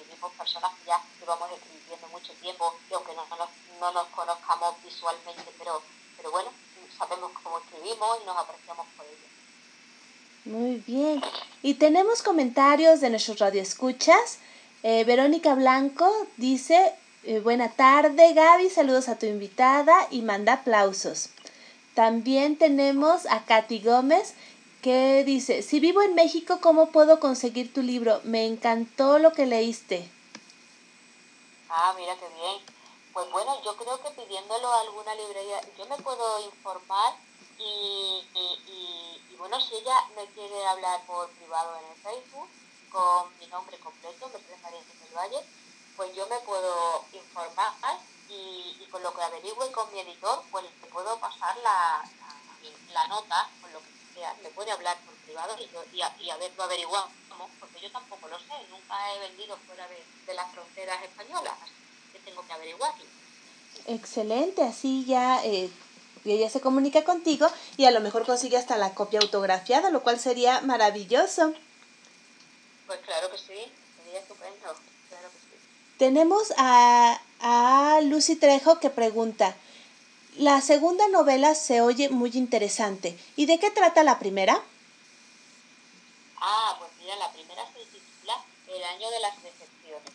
[0.03, 3.49] escribimos personas que ya llevamos escribiendo mucho tiempo y aunque no, no
[3.83, 5.83] no nos conozcamos visualmente, pero,
[6.17, 6.51] pero bueno,
[6.97, 9.17] sabemos cómo escribimos y nos apreciamos por ello.
[10.45, 11.21] Muy bien.
[11.63, 14.39] Y tenemos comentarios de nuestros radioescuchas.
[14.85, 16.95] Eh, Verónica Blanco dice,
[17.25, 21.31] eh, buena tarde Gaby, saludos a tu invitada y manda aplausos.
[21.95, 24.35] También tenemos a Katy Gómez
[24.83, 28.21] que dice, si vivo en México, ¿cómo puedo conseguir tu libro?
[28.25, 30.11] Me encantó lo que leíste.
[31.71, 32.61] Ah, mira qué bien.
[33.13, 37.15] Pues bueno, yo creo que pidiéndolo a alguna librería, yo me puedo informar
[37.59, 42.49] y, y, bueno, si ella me quiere hablar por privado en el Facebook
[42.91, 45.47] con mi nombre completo, Mercedes María del Valle,
[45.97, 47.73] pues yo me puedo informar
[48.29, 52.03] y, y con lo que averigüe con mi editor, pues le puedo pasar la,
[52.93, 56.15] la nota, con lo que sea, me puede hablar por privado y, yo- y, a,
[56.21, 57.11] y a ver, lo averiguamos,
[57.61, 61.73] porque yo tampoco lo sé, nunca he vendido fuera de, de las fronteras españolas, así
[62.13, 63.05] que tengo que averiguarlo.
[63.87, 65.69] Excelente, así ya eh,
[66.25, 70.21] ella se comunica contigo y a lo mejor consigue hasta la copia autografiada, lo cual
[70.21, 71.53] sería maravilloso.
[72.87, 73.73] Pues claro que sí,
[74.05, 74.57] sería estupendo,
[75.09, 75.97] claro que sí.
[75.99, 79.57] Tenemos a, a Lucy Trejo que pregunta,
[80.37, 83.19] la segunda novela se oye muy interesante.
[83.37, 84.63] ¿Y de qué trata la primera?
[86.41, 90.13] Ah, pues mira, la primera se titula El año de las decepciones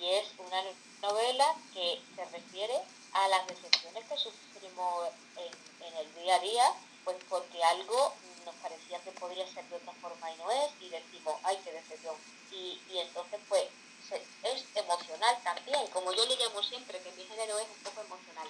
[0.00, 0.62] y es una
[1.02, 2.74] novela que se refiere
[3.12, 6.64] a las decepciones que sufrimos en, en el día a día,
[7.04, 8.14] pues porque algo
[8.44, 11.72] nos parecía que podría ser de otra forma y no es, y decimos, ay, qué
[11.72, 12.14] decepción.
[12.52, 13.64] Y, y entonces, pues,
[14.10, 18.48] es emocional también, como yo le llamo siempre, que mi género es un poco emocional.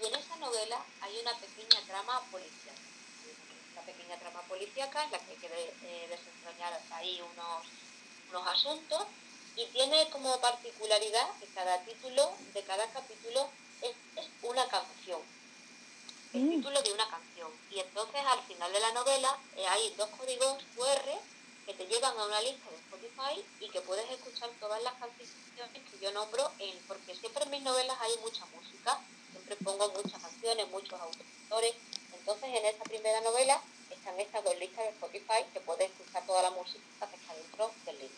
[0.00, 2.74] Y en esa novela hay una pequeña trama policial
[3.72, 7.64] una pequeña trama policíaca en la que hay que de- eh, desentrañar ahí unos,
[8.30, 9.04] unos asuntos
[9.56, 13.48] y tiene como particularidad que cada título de cada capítulo
[13.82, 15.20] es, es una canción,
[16.32, 16.50] el Mm.
[16.56, 17.50] título de una canción.
[17.70, 21.18] Y entonces al final de la novela eh, hay dos códigos QR
[21.66, 25.30] que te llevan a una lista de Spotify y que puedes escuchar todas las canciones
[25.90, 28.98] que yo nombro, en, porque siempre en mis novelas hay mucha música,
[29.48, 31.74] siempre pongo muchas canciones, muchos autores.
[32.18, 36.42] Entonces en esta primera novela están estas dos listas de Spotify que puedes escuchar toda
[36.42, 36.80] la música
[37.10, 38.14] que está dentro del libro.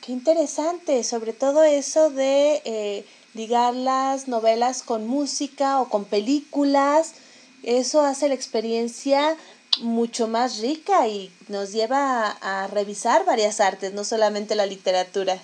[0.00, 7.14] Qué interesante, sobre todo eso de eh, ligar las novelas con música o con películas.
[7.62, 9.36] Eso hace la experiencia
[9.80, 15.42] mucho más rica y nos lleva a, a revisar varias artes, no solamente la literatura.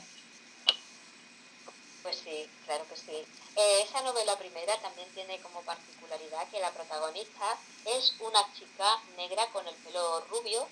[2.02, 3.24] Pues sí, claro que sí.
[3.60, 9.66] Esa novela primera también tiene como particularidad que la protagonista es una chica negra con
[9.68, 10.66] el pelo rubio,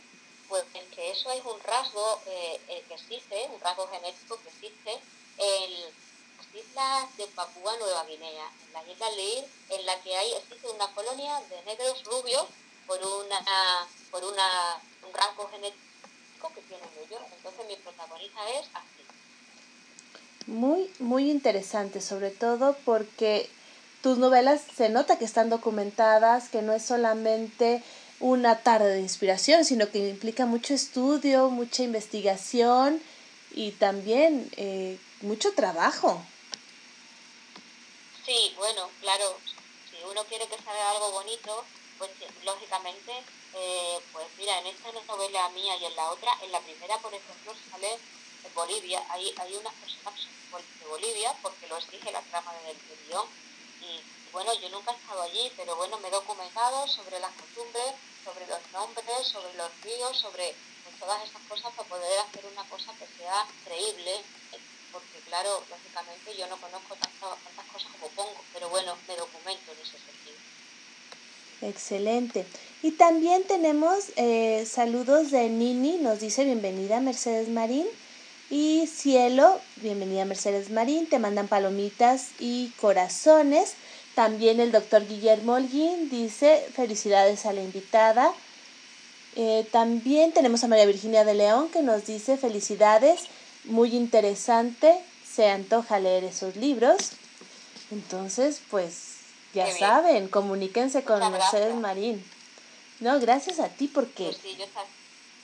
[0.49, 4.49] pues en que eso es un rasgo eh, eh, que existe, un rasgo genético que
[4.49, 4.93] existe
[5.37, 5.83] en
[6.39, 10.69] las islas de Papúa Nueva Guinea, en la isla Leir, en la que hay existe
[10.71, 12.47] una colonia de negros rubios
[12.87, 17.21] por una por una, un rasgo genético que tienen ellos.
[17.37, 19.08] Entonces mi protagonista es así.
[20.49, 23.51] Muy, muy interesante, sobre todo porque
[24.03, 27.83] tus novelas se nota que están documentadas, que no es solamente
[28.19, 33.03] una tarde de inspiración, sino que implica mucho estudio, mucha investigación
[33.51, 36.25] y también eh, mucho trabajo.
[38.25, 39.37] Sí, bueno, claro,
[39.91, 41.63] si uno quiere que salga algo bonito,
[41.99, 42.11] pues
[42.47, 43.13] lógicamente,
[43.55, 47.13] eh, pues mira, en esta novela mía y en la otra, en la primera, por
[47.13, 47.99] ejemplo, sale
[48.45, 50.15] en Bolivia, hay, hay unas personas
[50.81, 52.77] de Bolivia, porque lo exige la trama del
[53.07, 53.27] guion,
[53.81, 54.01] y
[54.33, 58.47] bueno, yo nunca he estado allí, pero bueno, me he documentado sobre las costumbres, sobre
[58.47, 62.93] los nombres, sobre los ríos, sobre pues, todas estas cosas para poder hacer una cosa
[62.99, 64.23] que sea creíble,
[64.93, 69.73] porque claro, lógicamente yo no conozco tantas, tantas cosas como pongo, pero bueno, me documento
[69.73, 70.37] en ese sentido.
[71.61, 72.47] Excelente.
[72.83, 77.87] Y también tenemos eh, saludos de Nini, nos dice bienvenida Mercedes Marín.
[78.51, 83.75] Y Cielo, bienvenida Mercedes Marín, te mandan palomitas y corazones.
[84.15, 88.33] También el doctor Guillermo Holguín dice felicidades a la invitada.
[89.37, 93.27] Eh, también tenemos a María Virginia de León que nos dice felicidades,
[93.65, 94.99] muy interesante,
[95.31, 97.13] se antoja leer esos libros.
[97.91, 99.19] Entonces, pues
[99.53, 102.25] ya saben, comuníquense con Mercedes Marín.
[103.01, 104.25] No, gracias a ti porque...
[104.25, 104.65] Pues sí, yo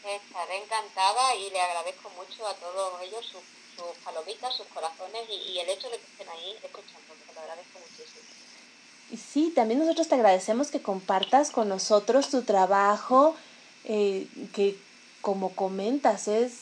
[0.06, 3.42] estaré encantada y le agradezco mucho a todos ellos sus,
[4.04, 8.22] palomitas, sus corazones y, el hecho de que estén ahí escuchando, lo agradezco muchísimo.
[9.32, 13.36] Sí, también nosotros te agradecemos que compartas con nosotros tu trabajo,
[13.84, 14.76] eh, que
[15.20, 16.52] como comentas es,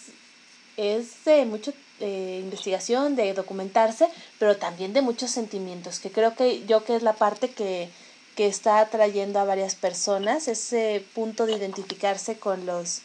[0.77, 6.65] es de mucho eh, investigación, de documentarse, pero también de muchos sentimientos, que creo que
[6.67, 7.91] yo que es la parte que,
[8.37, 13.03] que está atrayendo a varias personas, ese punto de identificarse con los,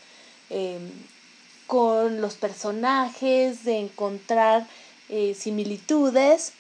[0.50, 0.80] eh,
[1.68, 4.68] con los personajes, de encontrar
[5.10, 6.54] eh, similitudes.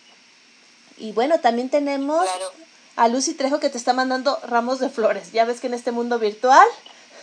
[0.97, 2.51] Y bueno, también tenemos Claro.
[2.95, 5.31] a Lucy Trejo que te está mandando ramos de flores.
[5.31, 6.67] Ya ves que en este mundo virtual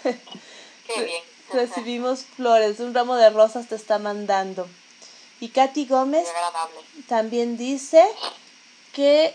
[0.03, 1.23] Qué bien.
[1.53, 4.69] recibimos flores, un ramo de rosas te está mandando.
[5.41, 6.27] Y Katy Gómez
[7.09, 8.03] también dice
[8.93, 9.35] que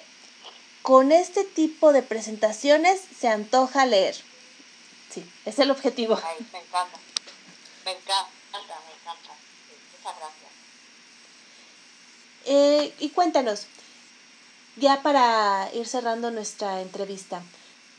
[0.81, 4.15] con este tipo de presentaciones se antoja leer.
[5.11, 6.19] Sí, es el objetivo.
[6.23, 6.97] Ay, me encanta.
[9.97, 10.51] Muchas gracias.
[12.45, 13.67] Eh, y cuéntanos,
[14.75, 17.41] ya para ir cerrando nuestra entrevista,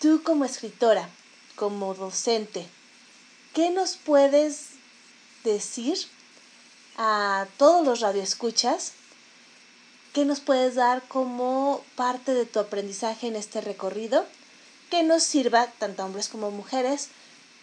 [0.01, 1.09] tú como escritora,
[1.57, 2.67] como docente,
[3.55, 4.71] ¿qué nos puedes
[5.45, 5.99] decir
[6.97, 8.93] a todos los radioescuchas?
[10.13, 14.27] ¿Qué nos puedes dar como parte de tu aprendizaje en este recorrido?
[14.91, 17.09] Que nos sirva, tanto a hombres como mujeres,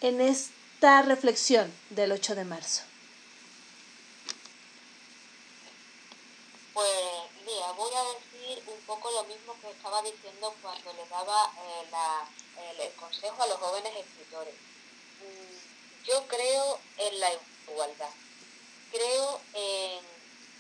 [0.02, 0.22] en
[0.78, 2.84] esta reflexión del 8 de marzo.
[6.72, 6.88] Pues
[7.48, 12.70] mira, voy a decir un poco lo mismo que estaba diciendo cuando le daba eh,
[12.76, 14.54] el, el consejo a los jóvenes escritores.
[14.54, 17.30] Mm, Yo creo en la
[17.68, 18.12] igualdad.
[18.92, 20.06] Creo en,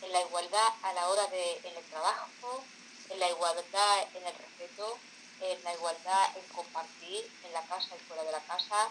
[0.01, 2.63] en la igualdad a la hora de en el trabajo,
[3.11, 4.97] en la igualdad en el respeto,
[5.41, 8.89] en la igualdad en compartir en la casa y fuera de la casa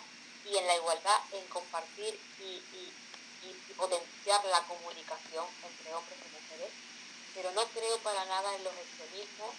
[0.50, 2.92] y en la igualdad en compartir y, y-
[3.42, 6.72] y- potenciar la comunicación entre hombres y mujeres.
[7.34, 9.54] Pero no creo para nada en los extremismos,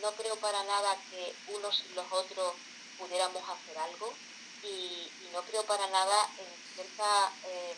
[0.00, 2.54] no creo para nada que unos y los otros
[2.98, 4.12] pudiéramos hacer algo
[4.62, 7.74] y, no creo para nada en ciertas eh,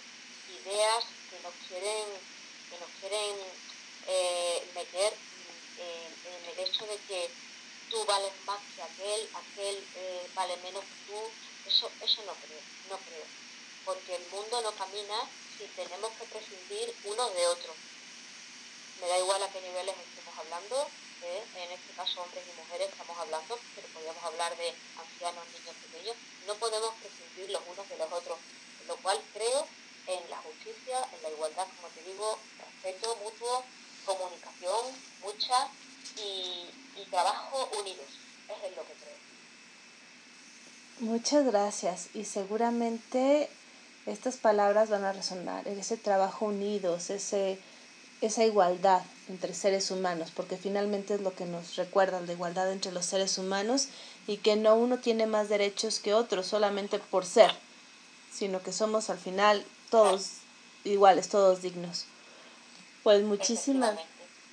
[0.64, 2.04] ideas que nos quieren,
[2.68, 3.36] que nos quieren
[4.08, 5.14] eh, meter
[5.78, 7.30] en el hecho de que
[7.90, 11.30] tú vales más que aquel, aquel eh, vale menos que tú,
[11.66, 12.60] eso, eso no creo,
[12.90, 13.24] no creo.
[13.84, 17.74] porque el mundo no camina si tenemos que prescindir uno de otro.
[19.00, 20.88] Me da igual a qué niveles estemos hablando,
[21.22, 21.44] ¿eh?
[21.56, 26.16] en este caso hombres y mujeres estamos hablando, pero podríamos hablar de ancianos, niños pequeños,
[26.46, 28.38] no podemos prescindir los unos de los otros,
[28.86, 29.66] lo cual creo
[30.06, 33.64] en la justicia, en la igualdad, como te digo, respeto mutuo,
[34.04, 34.84] comunicación,
[35.22, 35.68] mucha
[36.16, 38.08] y, y trabajo unidos.
[38.48, 39.13] Es lo que creo.
[41.04, 43.50] Muchas gracias y seguramente
[44.06, 47.58] estas palabras van a resonar, ese trabajo unidos, ese,
[48.22, 52.90] esa igualdad entre seres humanos, porque finalmente es lo que nos recuerda la igualdad entre
[52.90, 53.88] los seres humanos
[54.26, 57.50] y que no uno tiene más derechos que otro solamente por ser,
[58.32, 60.30] sino que somos al final todos
[60.84, 62.06] iguales, todos dignos.
[63.02, 63.98] Pues muchísimas,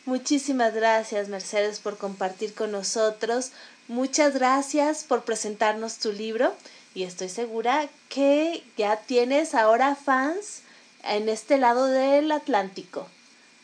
[0.05, 3.51] muchísimas gracias Mercedes por compartir con nosotros.
[3.87, 6.55] Muchas gracias por presentarnos tu libro
[6.93, 10.61] y estoy segura que ya tienes ahora fans
[11.03, 13.07] en este lado del Atlántico.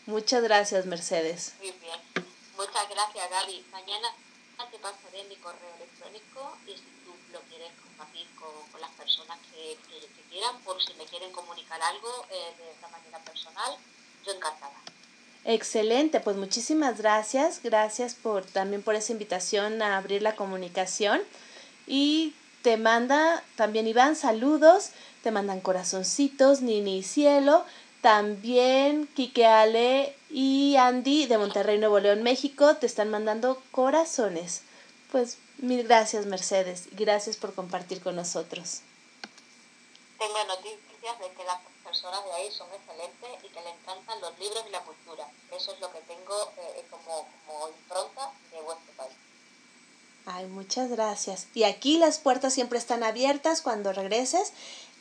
[0.05, 1.53] Muchas gracias Mercedes.
[1.59, 1.99] Muy bien.
[2.55, 3.65] Muchas gracias Gaby.
[3.71, 4.07] Mañana
[4.71, 9.77] te pasaré mi correo electrónico y si tú lo quieres compartir con, las personas que,
[10.29, 13.77] quieran, por si me quieren comunicar algo eh, de esta manera personal,
[14.25, 14.75] yo encantada.
[15.49, 21.21] Excelente, pues muchísimas gracias, gracias por también por esa invitación a abrir la comunicación
[21.87, 24.89] y te manda también Iván saludos,
[25.23, 27.63] te mandan corazoncitos, Nini y Cielo,
[28.01, 34.63] también Kike Ale y Andy de Monterrey, Nuevo León, México, te están mandando corazones.
[35.13, 38.81] Pues mil gracias Mercedes, gracias por compartir con nosotros.
[40.19, 41.43] Tengo noticias de que
[41.87, 45.27] personas de ahí son excelentes y que le encantan los libros y la cultura.
[45.51, 49.13] Eso es lo que tengo eh, como, como impronta de vuestro país.
[50.25, 51.47] Ay, muchas gracias.
[51.53, 54.51] Y aquí las puertas siempre están abiertas cuando regreses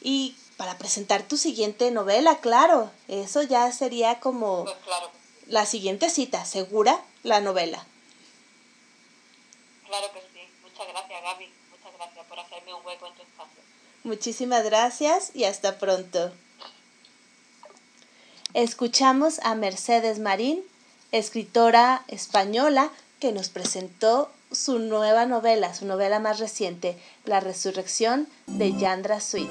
[0.00, 2.90] y para presentar tu siguiente novela, claro.
[3.08, 5.10] Eso ya sería como Pues claro,
[5.48, 7.84] la siguiente cita, segura, la novela.
[9.86, 10.48] claro que sí.
[10.62, 11.52] Muchas gracias Gaby.
[11.72, 13.60] Muchas gracias por hacerme un hueco en tu espacio.
[14.04, 16.32] Muchísimas gracias y hasta pronto.
[18.56, 20.62] Escuchamos a Mercedes Marín,
[21.12, 22.88] escritora española,
[23.20, 29.50] que nos presentó su nueva novela, su novela más reciente, La Resurrección de Yandra Sweet.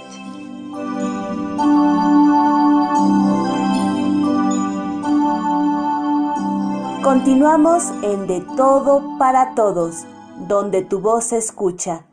[7.03, 9.97] Continuamos en De Todo para Todos,
[10.47, 12.07] donde tu voz se escucha.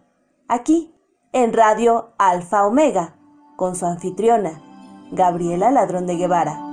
[0.46, 0.92] Aquí,
[1.32, 3.14] en Radio Alfa Omega,
[3.56, 4.60] con su anfitriona,
[5.10, 6.71] Gabriela Ladrón de Guevara.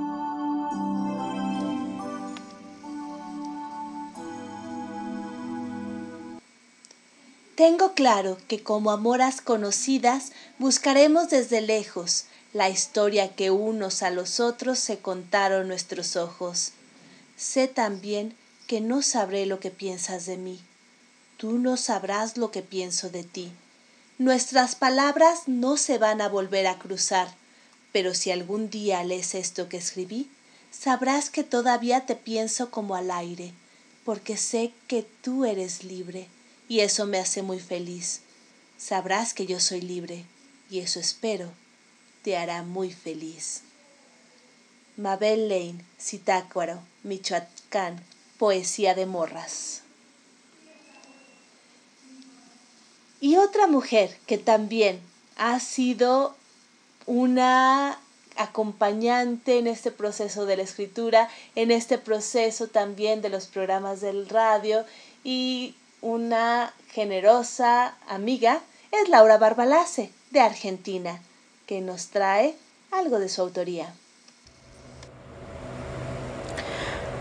[7.60, 12.24] Tengo claro que como amoras conocidas buscaremos desde lejos
[12.54, 16.72] la historia que unos a los otros se contaron nuestros ojos.
[17.36, 18.34] Sé también
[18.66, 20.62] que no sabré lo que piensas de mí.
[21.36, 23.52] Tú no sabrás lo que pienso de ti.
[24.18, 27.28] Nuestras palabras no se van a volver a cruzar,
[27.92, 30.32] pero si algún día lees esto que escribí,
[30.72, 33.52] sabrás que todavía te pienso como al aire,
[34.06, 36.30] porque sé que tú eres libre,
[36.70, 38.21] y eso me hace muy feliz.
[38.78, 40.24] Sabrás que yo soy libre,
[40.70, 41.51] y eso espero
[42.21, 43.63] te hará muy feliz.
[44.97, 48.04] Mabel Lane, Zitácuaro, Michoacán,
[48.37, 49.82] Poesía de Morras.
[53.21, 55.00] Y otra mujer que también
[55.37, 56.36] ha sido
[57.05, 58.00] una
[58.36, 64.29] acompañante en este proceso de la escritura, en este proceso también de los programas del
[64.29, 64.86] radio
[65.24, 68.59] y una generosa amiga
[68.92, 71.20] es Laura Barbalace de Argentina,
[71.66, 72.55] que nos trae
[72.92, 73.93] algo de su autoría.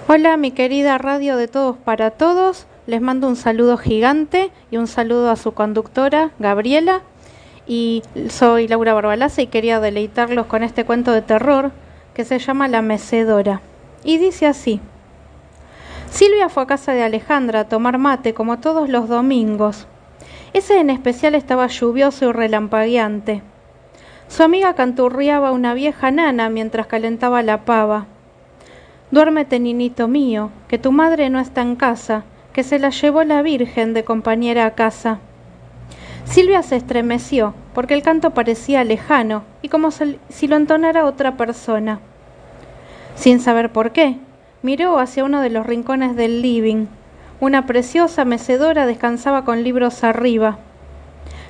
[0.06, 4.86] Hola mi querida radio de todos para todos, les mando un saludo gigante y un
[4.86, 7.02] saludo a su conductora Gabriela
[7.66, 11.72] y soy Laura Barbalaza y quería deleitarlos con este cuento de terror
[12.14, 13.60] que se llama La Mecedora
[14.02, 14.80] y dice así.
[16.10, 19.86] Silvia fue a casa de Alejandra a tomar mate como todos los domingos.
[20.52, 23.42] Ese en especial estaba lluvioso y relampagueante.
[24.28, 28.06] Su amiga canturriaba una vieja nana mientras calentaba la pava.
[29.10, 33.40] Duérmete, ninito mío, que tu madre no está en casa, que se la llevó la
[33.42, 35.20] Virgen de compañera a casa.
[36.24, 42.00] Silvia se estremeció, porque el canto parecía lejano y como si lo entonara otra persona.
[43.14, 44.18] Sin saber por qué,
[44.68, 46.88] miró hacia uno de los rincones del living.
[47.40, 50.58] Una preciosa mecedora descansaba con libros arriba.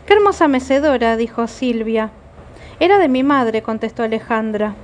[0.07, 2.13] Qué hermosa mecedora, dijo Silvia.
[2.79, 4.77] Era de mi madre, contestó Alejandra.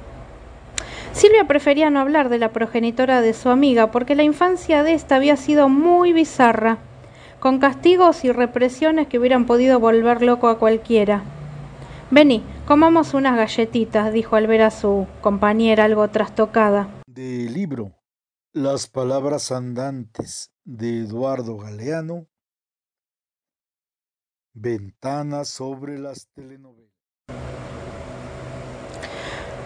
[1.12, 5.14] Silvia prefería no hablar de la progenitora de su amiga porque la infancia de ésta
[5.14, 6.78] había sido muy bizarra,
[7.38, 11.22] con castigos y represiones que hubieran podido volver loco a cualquiera.
[12.10, 16.88] Vení, comamos unas galletitas, dijo al ver a su compañera algo trastocada.
[17.06, 17.93] Del libro
[18.56, 22.28] Las palabras andantes de Eduardo Galeano,
[24.52, 26.92] Ventanas sobre las telenovelas.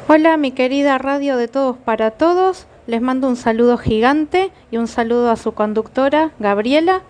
[0.08, 2.66] Hola, mi querida radio de todos para todos.
[2.86, 7.02] Les mando un saludo gigante y un saludo a su conductora, Gabriela.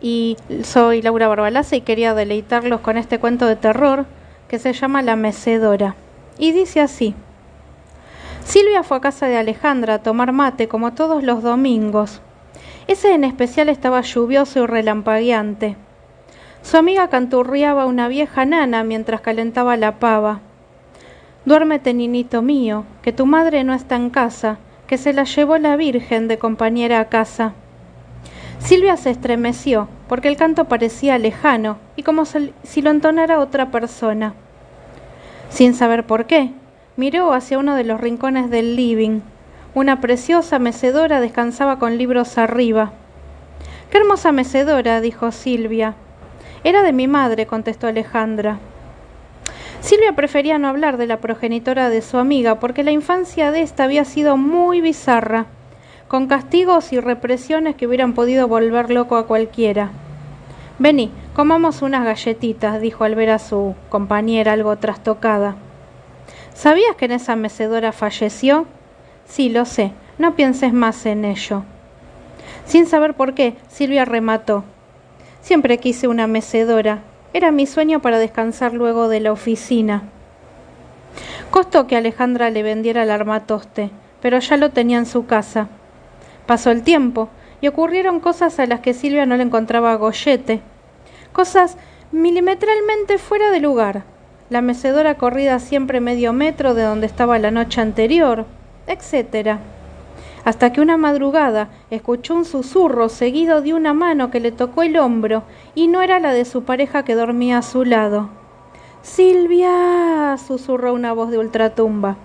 [0.00, 4.06] Y soy Laura Barbalaza y quería deleitarlos con este cuento de terror
[4.48, 5.94] que se llama La Mecedora.
[6.36, 7.14] Y dice así.
[8.44, 12.20] Silvia fue a casa de Alejandra a tomar mate como todos los domingos.
[12.86, 15.76] Ese en especial estaba lluvioso y relampagueante.
[16.62, 20.40] Su amiga canturriaba una vieja nana mientras calentaba la pava.
[21.44, 25.76] Duérmete, ninito mío, que tu madre no está en casa, que se la llevó la
[25.76, 27.54] Virgen de compañera a casa.
[28.58, 34.34] Silvia se estremeció, porque el canto parecía lejano y como si lo entonara otra persona.
[35.48, 36.52] Sin saber por qué,
[36.96, 39.20] miró hacia uno de los rincones del living.
[39.74, 42.92] Una preciosa mecedora descansaba con libros arriba.
[43.90, 45.94] Qué hermosa mecedora, dijo Silvia.
[46.64, 48.58] Era de mi madre, contestó Alejandra.
[49.80, 53.84] Silvia prefería no hablar de la progenitora de su amiga porque la infancia de ésta
[53.84, 55.46] había sido muy bizarra,
[56.06, 59.90] con castigos y represiones que hubieran podido volver loco a cualquiera.
[60.78, 65.56] Vení, comamos unas galletitas, dijo al ver a su compañera algo trastocada.
[66.54, 68.66] ¿Sabías que en esa mecedora falleció?
[69.24, 71.64] Sí, lo sé, no pienses más en ello.
[72.64, 74.64] Sin saber por qué, Silvia remató.
[75.40, 77.02] Siempre quise una mecedora,
[77.34, 80.02] era mi sueño para descansar luego de la oficina.
[81.50, 85.68] Costó que Alejandra le vendiera el armatoste, pero ya lo tenía en su casa.
[86.46, 87.28] Pasó el tiempo
[87.60, 90.60] y ocurrieron cosas a las que Silvia no le encontraba gollete.
[91.32, 91.76] Cosas
[92.10, 94.04] milimetralmente fuera de lugar.
[94.52, 98.44] La mecedora corrida siempre medio metro de donde estaba la noche anterior,
[98.86, 99.60] etcétera
[100.44, 104.98] hasta que una madrugada escuchó un susurro seguido de una mano que le tocó el
[104.98, 108.28] hombro y no era la de su pareja que dormía a su lado.
[109.00, 110.36] Silvia.
[110.36, 112.16] susurró una voz de ultratumba.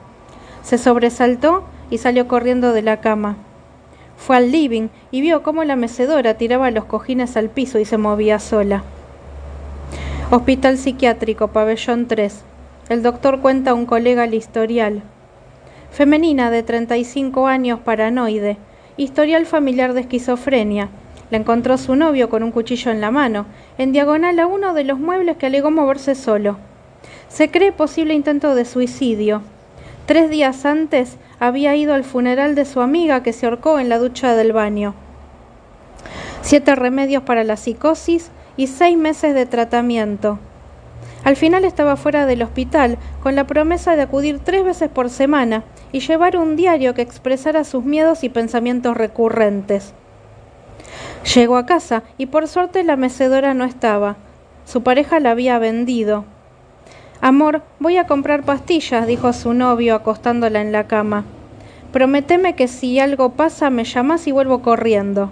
[0.63, 3.37] Se sobresaltó y salió corriendo de la cama.
[4.17, 7.97] Fue al living y vio cómo la mecedora tiraba los cojines al piso y se
[7.97, 8.83] movía sola.
[10.29, 12.41] Hospital psiquiátrico, pabellón 3.
[12.89, 15.01] El doctor cuenta a un colega el historial
[15.89, 18.57] femenina de 35 años paranoide,
[18.97, 20.89] historial familiar de esquizofrenia.
[21.31, 23.45] La encontró su novio con un cuchillo en la mano,
[23.77, 26.57] en diagonal a uno de los muebles que alegó moverse solo.
[27.29, 29.43] Se cree posible intento de suicidio.
[30.07, 33.97] Tres días antes había ido al funeral de su amiga que se ahorcó en la
[33.97, 34.93] ducha del baño.
[36.41, 40.39] Siete remedios para la psicosis y seis meses de tratamiento.
[41.23, 45.63] Al final estaba fuera del hospital con la promesa de acudir tres veces por semana
[45.91, 49.93] y llevar un diario que expresara sus miedos y pensamientos recurrentes.
[51.35, 54.17] Llegó a casa y por suerte la mecedora no estaba.
[54.65, 56.25] Su pareja la había vendido.
[57.19, 61.25] Amor, voy a comprar pastillas, dijo su novio acostándola en la cama.
[61.91, 65.31] Prométeme que si algo pasa me llamas y vuelvo corriendo.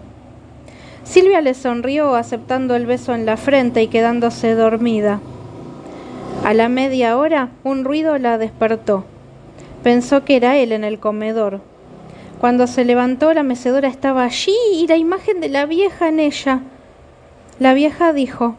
[1.06, 5.22] Silvia le sonrió aceptando el beso en la frente y quedándose dormida.
[6.44, 9.06] A la media hora un ruido la despertó.
[9.84, 11.62] Pensó que era él en el comedor.
[12.42, 16.62] Cuando se levantó la mecedora estaba allí y la imagen de la vieja en ella.
[17.60, 18.56] La vieja dijo,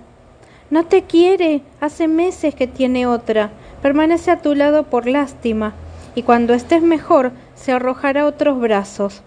[0.70, 3.50] No te quiere, hace meses que tiene otra,
[3.82, 5.74] permanece a tu lado por lástima,
[6.14, 9.22] y cuando estés mejor se arrojará a otros brazos.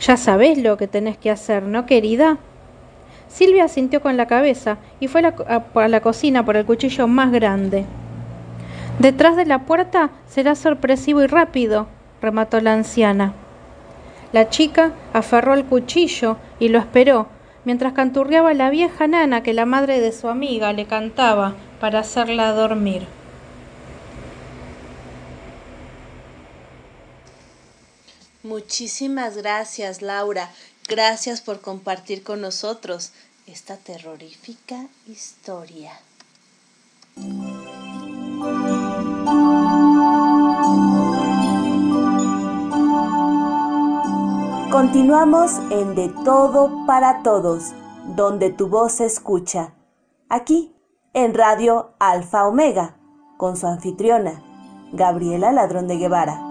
[0.00, 2.38] Ya sabes lo que tenés que hacer, ¿no, querida?
[3.28, 7.84] Silvia sintió con la cabeza y fue a la, cocina por el cuchillo más grande.
[8.98, 11.86] Detrás de la puerta será sorpresivo y rápido,
[12.22, 13.34] remató la anciana.
[14.32, 17.28] La chica aferró el cuchillo y lo esperó,
[17.64, 22.52] mientras canturreaba la vieja nana que la madre de su amiga le cantaba para hacerla
[22.52, 23.19] dormir.
[28.42, 30.50] Muchísimas gracias, Laura.
[30.88, 33.12] Gracias por compartir con nosotros
[33.46, 35.92] esta terrorífica historia.
[44.70, 47.72] Continuamos en De Todo para Todos,
[48.16, 49.74] donde tu voz se escucha.
[50.28, 50.74] Aquí,
[51.12, 52.96] en Radio Alfa Omega,
[53.36, 54.42] con su anfitriona,
[54.92, 56.49] Gabriela Ladrón de Guevara.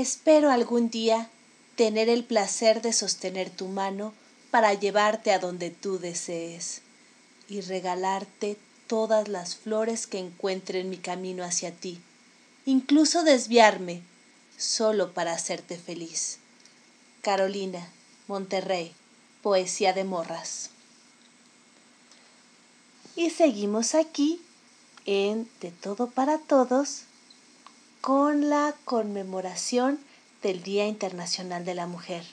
[0.00, 1.28] Espero algún día
[1.76, 4.14] tener el placer de sostener tu mano
[4.50, 6.80] para llevarte a donde tú desees
[7.50, 8.56] y regalarte
[8.86, 12.00] todas las flores que encuentre en mi camino hacia ti,
[12.64, 14.00] incluso desviarme,
[14.56, 16.38] solo para hacerte feliz.
[17.20, 17.86] Carolina,
[18.26, 18.94] Monterrey,
[19.42, 20.70] Poesía de Morras.
[23.16, 24.40] Y seguimos aquí
[25.04, 27.02] en De Todo para Todos
[28.00, 29.98] con la conmemoración
[30.42, 32.24] del Día Internacional de la Mujer.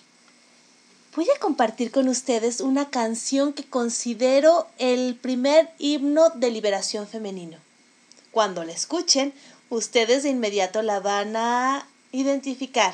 [1.16, 7.58] Voy a compartir con ustedes una canción que considero el primer himno de liberación femenino.
[8.32, 9.34] Cuando la escuchen,
[9.70, 12.94] ustedes de inmediato la van a identificar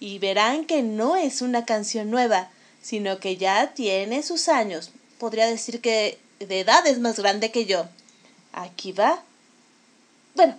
[0.00, 2.50] y verán que no es una canción nueva,
[2.82, 4.90] sino que ya tiene sus años.
[5.18, 7.86] Podría decir que de edad es más grande que yo.
[8.52, 9.22] Aquí va.
[10.34, 10.58] Bueno,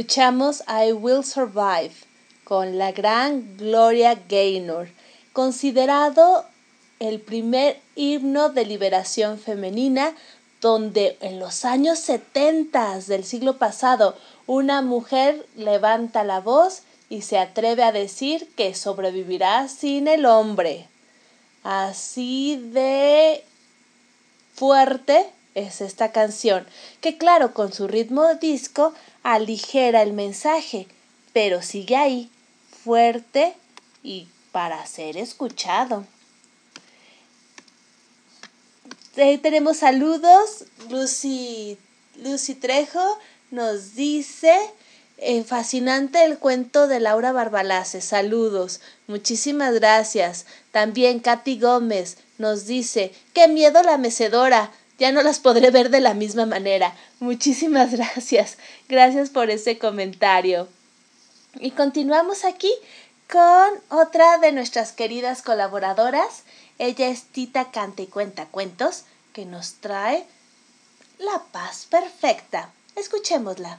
[0.00, 1.92] Escuchamos I Will Survive
[2.44, 4.88] con la gran Gloria Gaynor,
[5.34, 6.46] considerado
[7.00, 10.14] el primer himno de liberación femenina
[10.62, 14.16] donde en los años 70 del siglo pasado
[14.46, 20.88] una mujer levanta la voz y se atreve a decir que sobrevivirá sin el hombre.
[21.62, 23.44] Así de
[24.54, 26.66] fuerte es esta canción,
[27.02, 30.86] que claro, con su ritmo disco aligera el mensaje,
[31.32, 32.30] pero sigue ahí,
[32.84, 33.54] fuerte
[34.02, 36.04] y para ser escuchado.
[39.16, 40.64] Eh, tenemos saludos.
[40.88, 41.76] Lucy,
[42.16, 43.18] Lucy Trejo
[43.50, 44.54] nos dice,
[45.18, 48.00] eh, fascinante el cuento de Laura Barbalace.
[48.00, 48.80] Saludos.
[49.08, 50.46] Muchísimas gracias.
[50.70, 54.70] También Katy Gómez nos dice, qué miedo la mecedora.
[54.98, 56.94] Ya no las podré ver de la misma manera.
[57.18, 58.58] Muchísimas gracias.
[58.90, 60.66] Gracias por ese comentario.
[61.60, 62.72] Y continuamos aquí
[63.32, 66.44] con otra de nuestras queridas colaboradoras.
[66.80, 70.24] Ella es Tita Canta y Cuenta Cuentos, que nos trae
[71.20, 72.72] La Paz Perfecta.
[72.96, 73.78] Escuchémosla.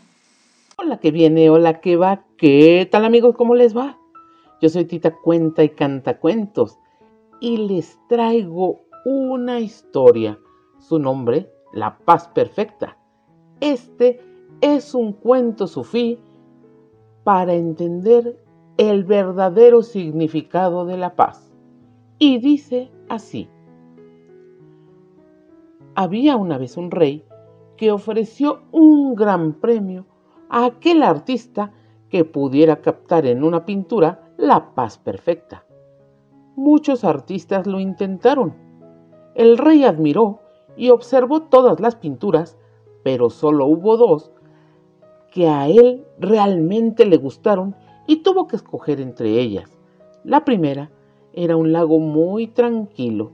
[0.77, 2.23] Hola que viene, hola que va.
[2.37, 3.35] ¿Qué tal amigos?
[3.35, 3.97] ¿Cómo les va?
[4.61, 6.77] Yo soy Tita Cuenta y Canta Cuentos
[7.41, 10.39] y les traigo una historia.
[10.79, 12.95] Su nombre, La Paz Perfecta.
[13.59, 14.30] Este
[14.61, 16.19] es un cuento sufí
[17.23, 18.37] para entender
[18.77, 21.51] el verdadero significado de la paz.
[22.19, 23.49] Y dice así.
[25.95, 27.25] Había una vez un rey
[27.75, 30.05] que ofreció un gran premio
[30.49, 31.73] a aquel artista
[32.09, 35.65] que pudiera captar en una pintura la paz perfecta.
[36.55, 38.53] Muchos artistas lo intentaron.
[39.33, 40.41] El rey admiró
[40.77, 42.57] y observó todas las pinturas,
[43.03, 44.31] pero solo hubo dos
[45.31, 47.75] que a él realmente le gustaron
[48.05, 49.77] y tuvo que escoger entre ellas.
[50.23, 50.91] La primera
[51.33, 53.31] era un lago muy tranquilo.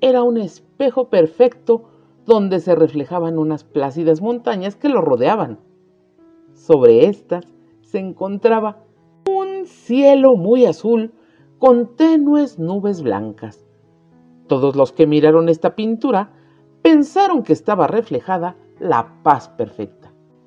[0.00, 1.84] Era un espejo perfecto
[2.24, 5.58] donde se reflejaban unas plácidas montañas que lo rodeaban.
[6.54, 7.44] Sobre estas
[7.82, 8.84] se encontraba
[9.28, 11.12] un cielo muy azul
[11.58, 13.64] con tenues nubes blancas.
[14.46, 16.30] Todos los que miraron esta pintura
[16.82, 20.03] pensaron que estaba reflejada la paz perfecta.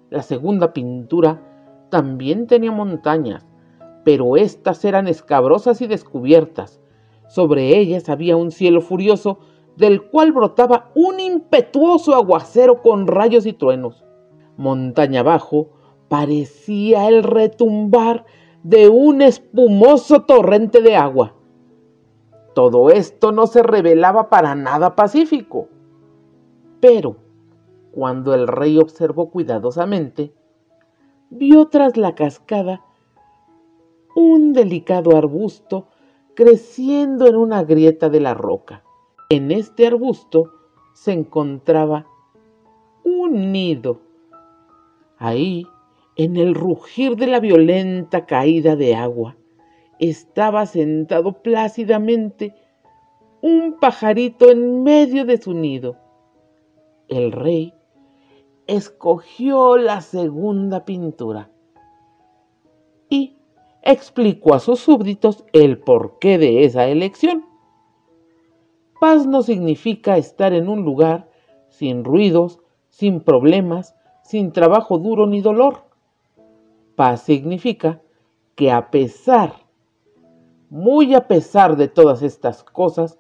[0.10, 1.42] La segunda pintura
[1.90, 3.46] también tenía montañas,
[4.06, 6.80] pero éstas eran escabrosas y descubiertas.
[7.28, 9.40] Sobre ellas había un cielo furioso
[9.76, 14.06] del cual brotaba un impetuoso aguacero con rayos y truenos.
[14.56, 15.70] Montaña abajo
[16.08, 18.26] parecía el retumbar
[18.64, 21.36] de un espumoso torrente de agua.
[22.56, 25.68] Todo esto no se revelaba para nada pacífico.
[26.80, 27.18] Pero,
[27.98, 30.32] cuando el rey observó cuidadosamente,
[31.32, 32.86] vio tras la cascada
[34.16, 35.88] un delicado arbusto
[36.36, 38.84] creciendo en una grieta de la roca.
[39.30, 40.52] En este arbusto
[40.94, 42.06] se encontraba
[43.04, 44.00] un nido.
[45.18, 45.66] Ahí,
[46.16, 49.38] en el rugir de la violenta caída de agua,
[49.98, 52.54] estaba sentado plácidamente
[53.42, 55.98] un pajarito en medio de su nido.
[57.08, 57.74] El rey
[58.68, 61.50] escogió la segunda pintura
[63.10, 63.38] y
[63.82, 67.46] explicó a sus súbditos el porqué de esa elección.
[69.00, 71.30] Paz no significa estar en un lugar
[71.70, 75.86] sin ruidos, sin problemas, sin trabajo duro ni dolor.
[76.96, 78.02] Paz significa
[78.56, 79.54] que a pesar,
[80.70, 83.20] muy a pesar de todas estas cosas,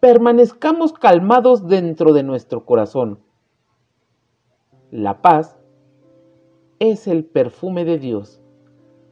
[0.00, 3.23] permanezcamos calmados dentro de nuestro corazón
[4.94, 5.58] la paz
[6.78, 8.40] es el perfume de Dios.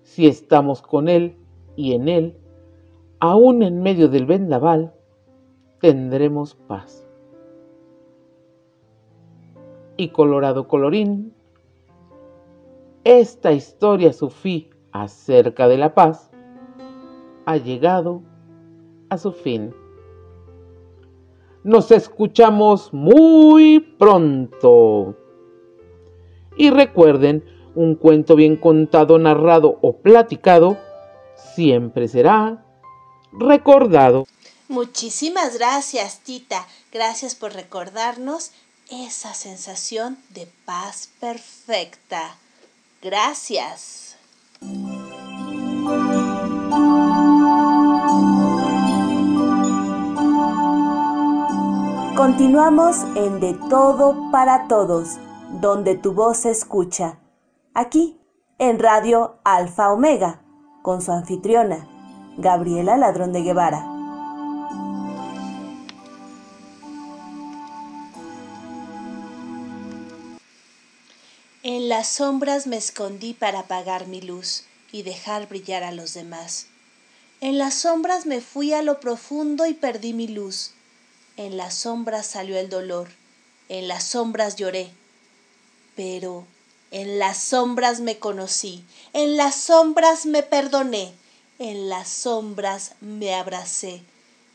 [0.02, 1.34] Si estamos con Él
[1.74, 2.36] y en Él,
[3.18, 4.94] aún en medio del vendaval,
[5.80, 7.04] tendremos paz.
[9.96, 11.34] Y colorado colorín,
[13.02, 16.30] esta historia sufí acerca de la paz
[17.44, 18.22] ha llegado
[19.08, 19.74] a su fin.
[21.64, 25.16] Nos escuchamos muy pronto.
[26.56, 30.78] Y recuerden, un cuento bien contado, narrado o platicado
[31.54, 32.64] siempre será
[33.32, 34.26] recordado.
[34.68, 36.66] Muchísimas gracias, Tita.
[36.92, 38.52] Gracias por recordarnos
[38.90, 42.36] esa sensación de paz perfecta.
[43.02, 44.16] Gracias.
[52.16, 55.18] Continuamos en De Todo para Todos
[55.60, 57.18] donde tu voz se escucha,
[57.74, 58.18] aquí
[58.58, 60.40] en Radio Alfa Omega,
[60.82, 61.88] con su anfitriona,
[62.38, 63.86] Gabriela Ladrón de Guevara.
[71.62, 76.66] En las sombras me escondí para apagar mi luz y dejar brillar a los demás.
[77.40, 80.72] En las sombras me fui a lo profundo y perdí mi luz.
[81.36, 83.08] En las sombras salió el dolor.
[83.68, 84.92] En las sombras lloré
[85.96, 86.46] pero
[86.90, 91.12] en las sombras me conocí, en las sombras me perdoné,
[91.58, 94.02] en las sombras me abracé,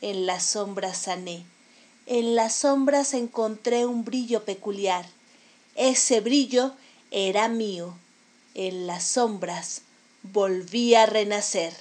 [0.00, 1.44] en las sombras sané,
[2.10, 5.06] en las sombras encontré un brillo peculiar.
[5.74, 6.72] Ese brillo
[7.10, 7.94] era mío.
[8.54, 9.82] En las sombras
[10.22, 11.74] volví a renacer.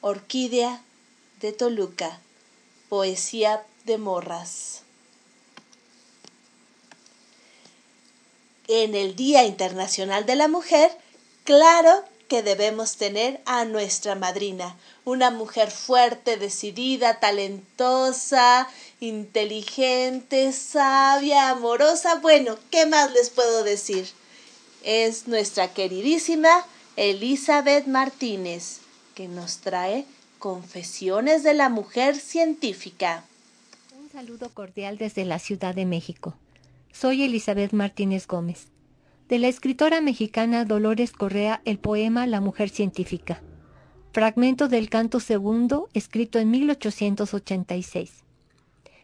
[0.00, 0.82] Orquídea
[1.40, 2.20] de Toluca.
[2.88, 4.82] Poesía de Morras.
[8.68, 10.90] En el Día Internacional de la Mujer,
[11.44, 18.68] claro que debemos tener a nuestra madrina, una mujer fuerte, decidida, talentosa,
[19.00, 22.20] inteligente, sabia, amorosa.
[22.20, 24.08] Bueno, ¿qué más les puedo decir?
[24.82, 26.64] Es nuestra queridísima
[26.96, 28.78] Elizabeth Martínez,
[29.14, 30.06] que nos trae
[30.38, 33.24] Confesiones de la Mujer Científica.
[33.98, 36.34] Un saludo cordial desde la Ciudad de México.
[36.92, 38.68] Soy Elizabeth Martínez Gómez.
[39.26, 43.42] De la escritora mexicana Dolores Correa el poema La Mujer Científica.
[44.12, 48.24] Fragmento del canto segundo escrito en 1886.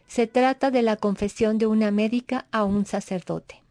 [0.05, 3.63] Se trata de la confesión de una médica a un sacerdote.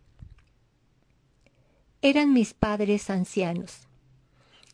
[2.03, 3.87] Eran mis padres ancianos.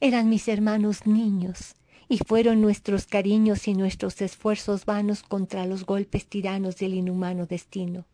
[0.00, 1.74] Eran mis hermanos niños
[2.08, 8.06] y fueron nuestros cariños y nuestros esfuerzos vanos contra los golpes tiranos del inhumano destino,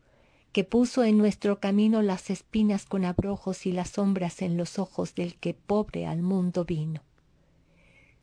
[0.51, 5.15] que puso en nuestro camino las espinas con abrojos y las sombras en los ojos
[5.15, 7.01] del que pobre al mundo vino.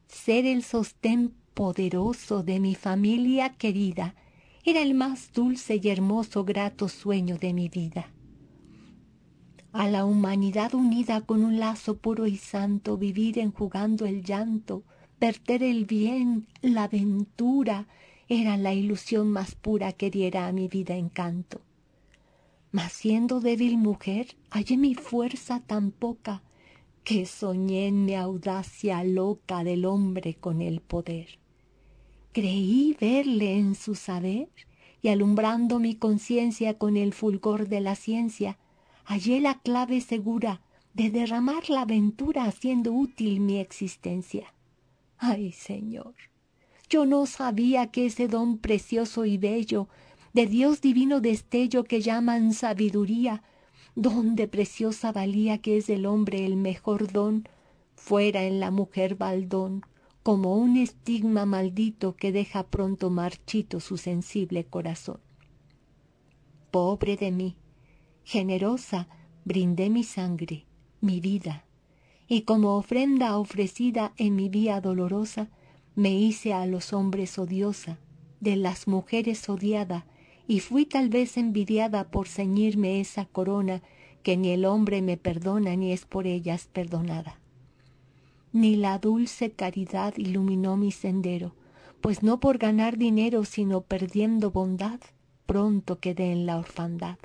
[0.09, 4.15] Ser el sostén poderoso de mi familia querida
[4.65, 8.11] era el más dulce y hermoso grato sueño de mi vida.
[9.73, 14.83] A la humanidad unida con un lazo puro y santo, vivir enjugando el llanto,
[15.21, 17.87] verter el bien, la ventura,
[18.29, 21.61] era la ilusión más pura que diera a mi vida encanto.
[22.71, 26.43] Mas siendo débil mujer, hallé mi fuerza tan poca
[27.03, 31.39] que soñé en mi audacia loca del hombre con el poder.
[32.33, 34.49] Creí verle en su saber
[35.01, 38.59] y alumbrando mi conciencia con el fulgor de la ciencia,
[39.05, 40.61] hallé la clave segura
[40.93, 44.53] de derramar la aventura haciendo útil mi existencia.
[45.17, 46.15] Ay, Señor,
[46.91, 49.89] yo no sabía que ese don precioso y bello,
[50.39, 53.43] de Dios divino destello que llaman sabiduría,
[53.97, 57.49] don de preciosa valía que es del hombre el mejor don,
[57.97, 59.83] fuera en la mujer baldón,
[60.23, 65.19] como un estigma maldito que deja pronto marchito su sensible corazón.
[66.71, 67.57] Pobre de mí,
[68.23, 69.09] generosa,
[69.45, 70.67] brindé mi sangre,
[71.01, 71.65] mi vida,
[72.29, 75.51] y como ofrenda ofrecida en mi vía dolorosa,
[75.97, 77.99] me hice a los hombres odiosa,
[78.39, 80.07] de las mujeres odiada,
[80.49, 83.83] y fui tal vez envidiada por ceñirme esa corona
[84.25, 87.39] que ni el hombre me perdona ni es por ellas perdonada.
[88.53, 91.55] Ni la dulce caridad iluminó mi sendero,
[92.01, 94.99] pues no por ganar dinero sino perdiendo bondad,
[95.47, 97.19] pronto quedé en la orfandad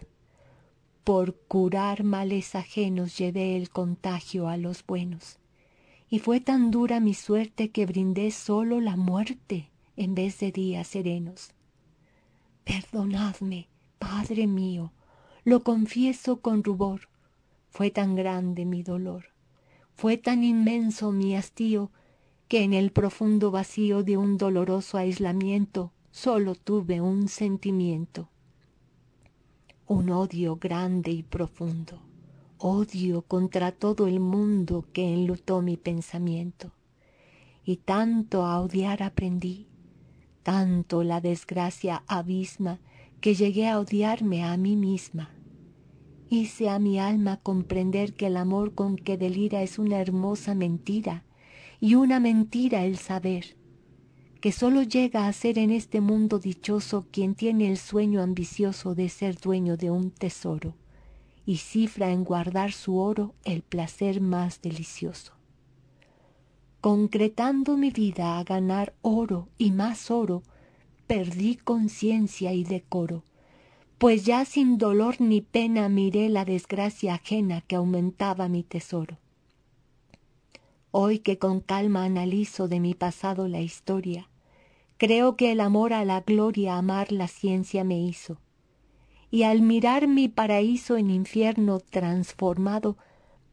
[1.04, 5.40] por curar males ajenos llevé el contagio a los buenos.
[6.10, 10.88] Y fue tan dura mi suerte que brindé solo la muerte en vez de días
[10.88, 11.53] serenos.
[12.64, 13.68] Perdonadme,
[14.00, 14.92] Padre mío,
[15.44, 17.10] lo confieso con rubor.
[17.70, 19.26] Fue tan grande mi dolor,
[19.96, 21.92] fue tan inmenso mi hastío,
[22.48, 28.30] que en el profundo vacío de un doloroso aislamiento solo tuve un sentimiento
[29.86, 32.00] un odio grande y profundo,
[32.58, 36.72] odio contra todo el mundo que enlutó mi pensamiento.
[37.66, 39.68] Y tanto a odiar aprendí,
[40.44, 42.80] tanto la desgracia abisma,
[43.22, 45.32] que llegué a odiarme a mí misma.
[46.30, 51.24] Hice a mi alma comprender que el amor con que delira es una hermosa mentira,
[51.80, 53.58] y una mentira el saber,
[54.40, 59.10] que sólo llega a ser en este mundo dichoso quien tiene el sueño ambicioso de
[59.10, 60.76] ser dueño de un tesoro
[61.46, 65.34] y cifra en guardar su oro el placer más delicioso.
[66.84, 70.44] Concretando mi vida a ganar oro y más oro,
[71.08, 73.24] perdí conciencia y decoro,
[73.98, 79.18] pues ya sin dolor ni pena miré la desgracia ajena que aumentaba mi tesoro.
[80.92, 84.28] Hoy que con calma analizo de mi pasado la historia,
[84.98, 88.40] Creo que el amor a la gloria amar la ciencia me hizo.
[89.32, 92.98] Y al mirar mi paraíso en infierno transformado,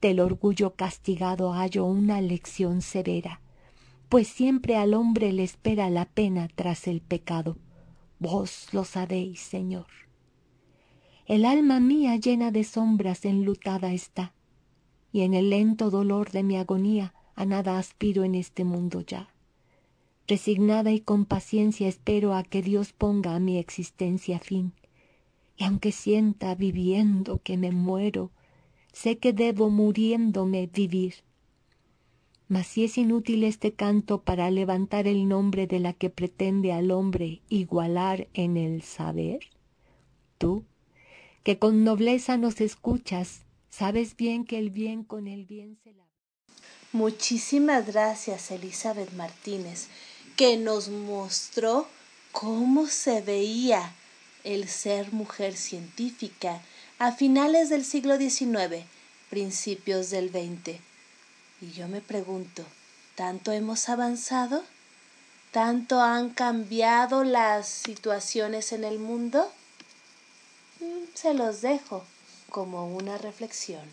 [0.01, 3.41] del orgullo castigado hallo una lección severa,
[4.09, 7.57] pues siempre al hombre le espera la pena tras el pecado.
[8.19, 9.87] Vos lo sabéis, Señor.
[11.27, 14.35] El alma mía llena de sombras enlutada está,
[15.13, 19.31] y en el lento dolor de mi agonía a nada aspiro en este mundo ya
[20.31, 24.75] Resignada y con paciencia espero a que Dios ponga a mi existencia fin.
[25.57, 28.31] Y aunque sienta viviendo que me muero,
[28.93, 31.15] sé que debo muriéndome vivir.
[32.49, 36.91] Mas si es inútil este canto para levantar el nombre de la que pretende al
[36.91, 39.41] hombre igualar en el saber,
[40.39, 40.65] tú,
[41.45, 46.05] que con nobleza nos escuchas, sabes bien que el bien con el bien se la...
[46.93, 49.87] Muchísimas gracias, Elizabeth Martínez,
[50.37, 51.87] que nos mostró
[52.33, 53.95] cómo se veía
[54.43, 56.63] el ser mujer científica
[57.01, 58.85] a finales del siglo XIX,
[59.31, 60.79] principios del XX.
[61.63, 62.63] Y yo me pregunto,
[63.15, 64.63] ¿tanto hemos avanzado?
[65.51, 69.51] ¿Tanto han cambiado las situaciones en el mundo?
[70.81, 72.05] Mm, se los dejo
[72.51, 73.89] como una reflexión.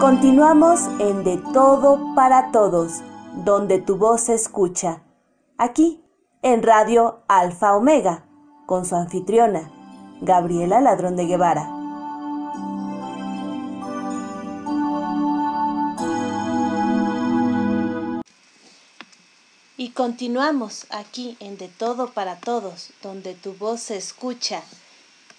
[0.00, 3.02] Continuamos en De Todo para Todos,
[3.34, 5.02] donde tu voz se escucha.
[5.58, 6.02] Aquí,
[6.42, 8.24] en Radio Alfa Omega,
[8.66, 9.70] con su anfitriona,
[10.20, 11.68] Gabriela Ladrón de Guevara.
[19.76, 24.62] Y continuamos aquí en De Todo para Todos, donde tu voz se escucha.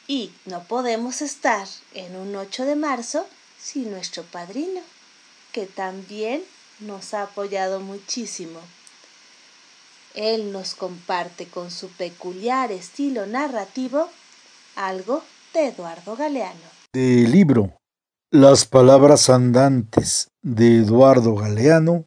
[0.08, 3.26] Y no podemos estar en un 8 de marzo
[3.58, 4.82] sin nuestro padrino,
[5.52, 6.44] que también
[6.80, 8.60] nos ha apoyado muchísimo.
[10.14, 14.10] Él nos comparte con su peculiar estilo narrativo
[14.76, 15.24] algo
[15.54, 16.60] de Eduardo Galeano.
[16.94, 17.78] Del libro
[18.32, 22.06] Las palabras andantes de Eduardo Galeano,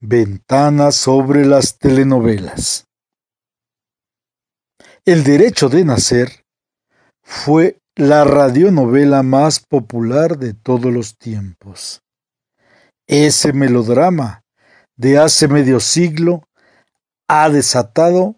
[0.00, 2.84] Ventana sobre las telenovelas.
[5.06, 6.44] El derecho de nacer
[7.22, 12.03] fue la radionovela más popular de todos los tiempos.
[13.06, 14.44] Ese melodrama
[14.96, 16.48] de hace medio siglo
[17.28, 18.36] ha desatado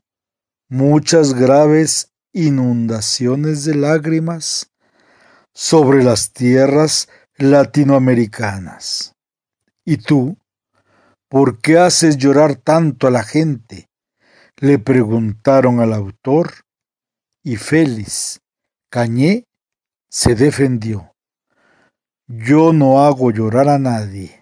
[0.68, 4.72] muchas graves inundaciones de lágrimas
[5.55, 9.14] sobre las tierras latinoamericanas.
[9.84, 10.36] ¿Y tú?
[11.28, 13.88] ¿Por qué haces llorar tanto a la gente?
[14.59, 16.64] le preguntaron al autor,
[17.43, 18.40] y Félix
[18.90, 19.44] Cañé
[20.09, 21.12] se defendió.
[22.26, 24.35] Yo no hago llorar a nadie.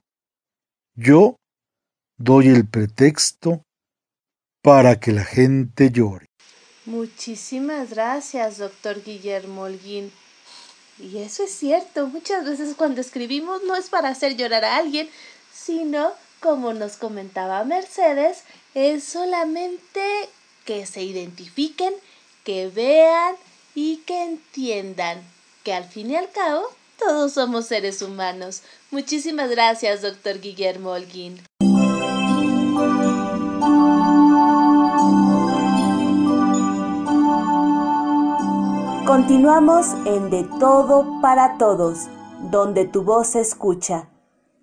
[0.97, 1.37] Yo
[2.19, 3.65] doy el pretexto
[4.63, 6.27] para que la gente llore.
[6.87, 10.13] Muchísimas gracias, doctor Guillermo Holguín.
[11.01, 15.09] Y eso es cierto, muchas veces cuando escribimos no es para hacer llorar a alguien,
[15.53, 18.45] sino como nos comentaba Mercedes,
[18.75, 20.29] es solamente
[20.65, 21.93] que se identifiquen,
[22.45, 23.35] que vean
[23.75, 25.21] y que entiendan
[25.65, 26.69] que al fin y al cabo
[26.99, 28.63] todos somos seres humanos.
[28.91, 31.41] Muchísimas gracias, doctor Guillermo Holguín.
[39.07, 42.09] Continuamos en De Todo para Todos,
[42.51, 44.09] donde tu voz se escucha.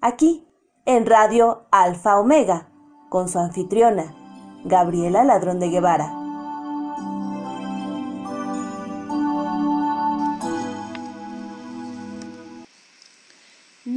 [0.02, 0.48] Aquí
[0.86, 2.68] en Radio Alfa Omega,
[3.10, 4.16] con su anfitriona,
[4.66, 6.21] Gabriela Ladrón de Guevara.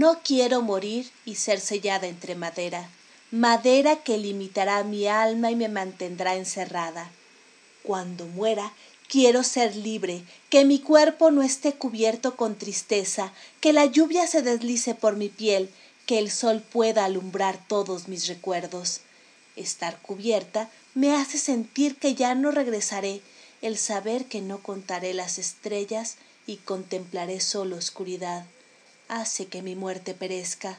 [0.05, 2.91] No quiero morir y ser sellada entre madera,
[3.31, 7.11] madera que limitará mi alma y me mantendrá encerrada.
[7.83, 8.75] Cuando muera,
[9.09, 13.33] quiero ser libre, que mi cuerpo no esté cubierto con tristeza,
[13.63, 15.71] que la lluvia se deslice por mi piel,
[16.05, 19.01] que el sol pueda alumbrar todos mis recuerdos.
[19.57, 23.23] Estar cubierta me hace sentir que ya no regresaré,
[23.63, 26.17] el saber que no contaré las estrellas
[26.47, 28.45] y contemplaré solo oscuridad,
[29.09, 30.79] hace que mi muerte perezca.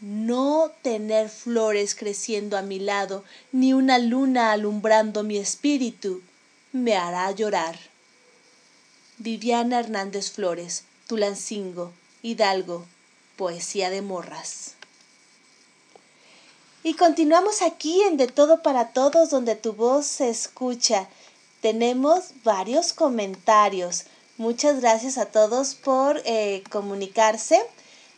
[0.00, 6.22] No tener flores creciendo a mi lado, ni una luna alumbrando mi espíritu,
[6.72, 7.78] me hará llorar.
[9.18, 11.92] Viviana Hernández Flores, Tulancingo,
[12.22, 12.86] Hidalgo,
[13.36, 14.74] Poesía de Morras.
[16.84, 21.08] Y continuamos aquí en De Todo para Todos, donde tu voz se escucha.
[21.60, 24.04] Tenemos varios comentarios.
[24.38, 27.60] Muchas gracias a todos por eh, comunicarse.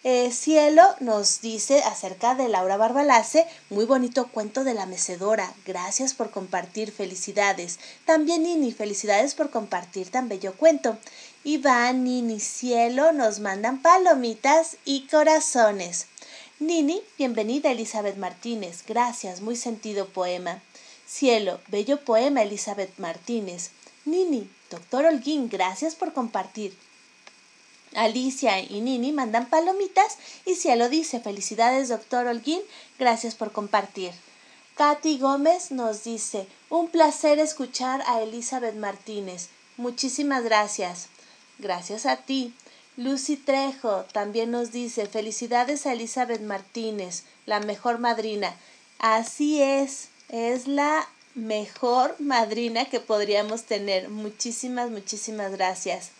[0.04, 5.50] Eh, Cielo nos dice acerca de Laura Barbalace, muy bonito cuento de la mecedora.
[5.64, 7.78] Gracias por compartir, felicidades.
[8.04, 10.98] También Nini, felicidades por compartir tan bello cuento.
[11.42, 16.06] Iván, Nini, Cielo nos mandan palomitas y corazones.
[16.58, 18.84] Nini, bienvenida Elizabeth Martínez.
[18.86, 20.60] Gracias, muy sentido poema.
[21.06, 23.70] Cielo, bello poema Elizabeth Martínez.
[24.04, 26.76] Nini, doctor Holguín, gracias por compartir.
[27.94, 30.16] Alicia y Nini mandan palomitas
[30.46, 32.60] y Cielo dice, felicidades doctor Holguín,
[32.98, 34.12] gracias por compartir.
[34.76, 39.48] Katy Gómez nos dice, un placer escuchar a Elizabeth Martínez.
[39.76, 41.08] Muchísimas gracias.
[41.58, 42.54] Gracias a ti.
[42.96, 48.54] Lucy Trejo también nos dice, felicidades a Elizabeth Martínez, la mejor madrina.
[48.98, 54.08] Así es, es la mejor madrina que podríamos tener.
[54.08, 56.10] Muchísimas, muchísimas gracias.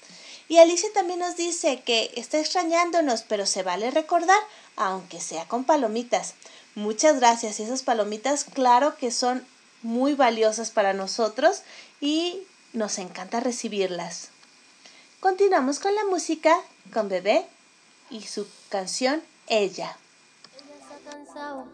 [0.49, 4.41] Y Alicia también nos dice que está extrañándonos, pero se vale recordar,
[4.77, 6.35] aunque sea con palomitas.
[6.75, 7.61] Muchas gracias.
[7.61, 9.47] Y esas palomitas, claro que son
[9.83, 11.63] muy valiosas para nosotros
[12.01, 12.43] y
[12.73, 14.31] nos encanta recibirlas.
[15.21, 16.59] Continuamos con la música,
[16.93, 17.47] con Bebé
[18.11, 19.97] y su canción Ella.
[20.57, 21.67] Ella ha cansado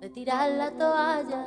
[0.00, 1.46] de tirar la toalla,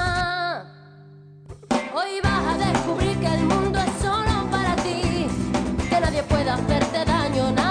[1.93, 5.27] Hoy vas a descubrir que el mundo es solo para ti,
[5.89, 7.70] que nadie puede hacerte daño, nadie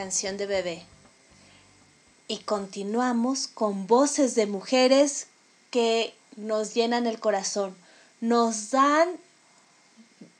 [0.00, 0.82] Canción de bebé.
[2.26, 5.26] Y continuamos con voces de mujeres
[5.70, 7.76] que nos llenan el corazón,
[8.22, 9.10] nos dan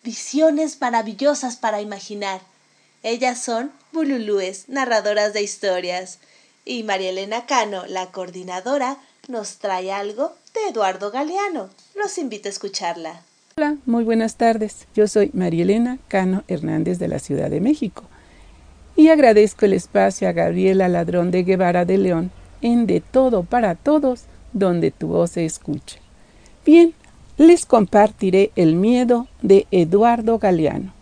[0.03, 2.41] visiones maravillosas para imaginar.
[3.03, 6.21] Ellas son Bululúes, narradoras de historias.
[6.65, 8.97] Y María Elena Cano, la coordinadora,
[9.29, 11.69] nos trae algo de Eduardo Galeano.
[11.95, 13.21] Los invito a escucharla.
[13.59, 14.87] Hola, muy buenas tardes.
[14.95, 18.10] Yo soy María Elena Cano Hernández de la Ciudad de México
[19.01, 23.75] y agradezco el espacio a Gabriela Ladrón de Guevara de León en De Todo para
[23.75, 25.99] Todos, donde tu voz se escucha.
[26.67, 26.93] Bien,
[27.39, 30.93] les compartiré El miedo de Eduardo Galeano.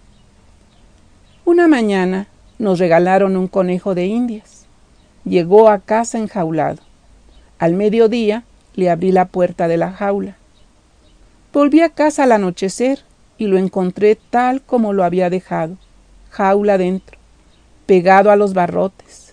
[1.45, 2.29] Una mañana
[2.61, 4.67] nos regalaron un conejo de indias.
[5.25, 6.79] Llegó a casa enjaulado.
[7.59, 8.45] Al mediodía
[8.77, 10.37] le abrí la puerta de la jaula.
[11.53, 13.01] Volví a casa al anochecer
[13.39, 15.77] y lo encontré tal como lo había dejado,
[16.31, 17.18] jaula dentro,
[17.89, 19.33] pegado a los barrotes,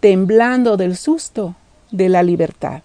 [0.00, 1.54] temblando del susto
[1.92, 2.82] de la libertad.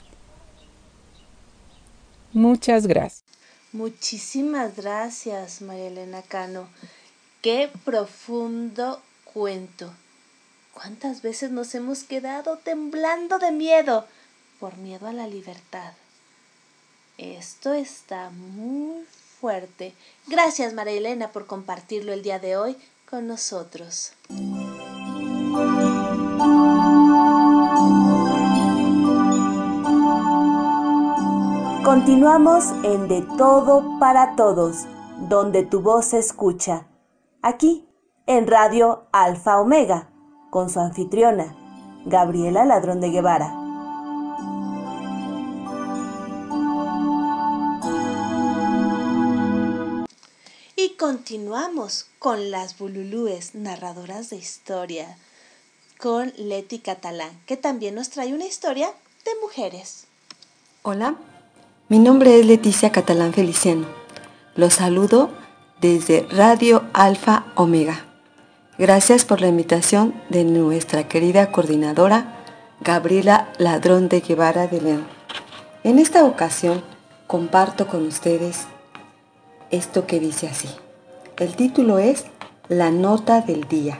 [2.31, 3.23] Muchas gracias.
[3.72, 6.69] Muchísimas gracias, María Elena Cano.
[7.41, 9.02] Qué profundo
[9.34, 9.91] cuento.
[10.76, 14.06] ¿Cuántas veces nos hemos quedado temblando de miedo
[14.60, 15.94] por miedo a la libertad?
[17.18, 19.06] Esto está muy
[19.41, 19.95] fuerte.
[20.27, 22.77] Gracias, María Elena, por compartirlo el día de hoy
[23.10, 24.14] con nosotros.
[31.84, 34.85] Continuamos en De Todo para Todos,
[35.27, 36.85] donde tu voz se escucha.
[37.41, 37.88] Aquí,
[38.27, 40.09] en Radio Alfa Omega,
[40.49, 41.55] con su anfitriona,
[42.05, 43.53] Gabriela Ladrón de Guevara.
[50.76, 55.17] Y continuamos con las bululúes, narradoras de historia,
[55.99, 58.88] con Leti Catalán, que también nos trae una historia
[59.26, 60.05] de mujeres.
[60.81, 61.15] Hola,
[61.89, 63.85] mi nombre es Leticia Catalán Feliciano.
[64.55, 65.30] Los saludo
[65.81, 68.05] desde Radio Alfa Omega.
[68.77, 72.45] Gracias por la invitación de nuestra querida coordinadora
[72.80, 75.07] Gabriela Ladrón de Guevara de León.
[75.84, 76.81] En esta ocasión
[77.27, 78.67] comparto con ustedes
[79.69, 80.69] esto que dice así.
[81.35, 82.23] El título es
[82.69, 83.99] La nota del día.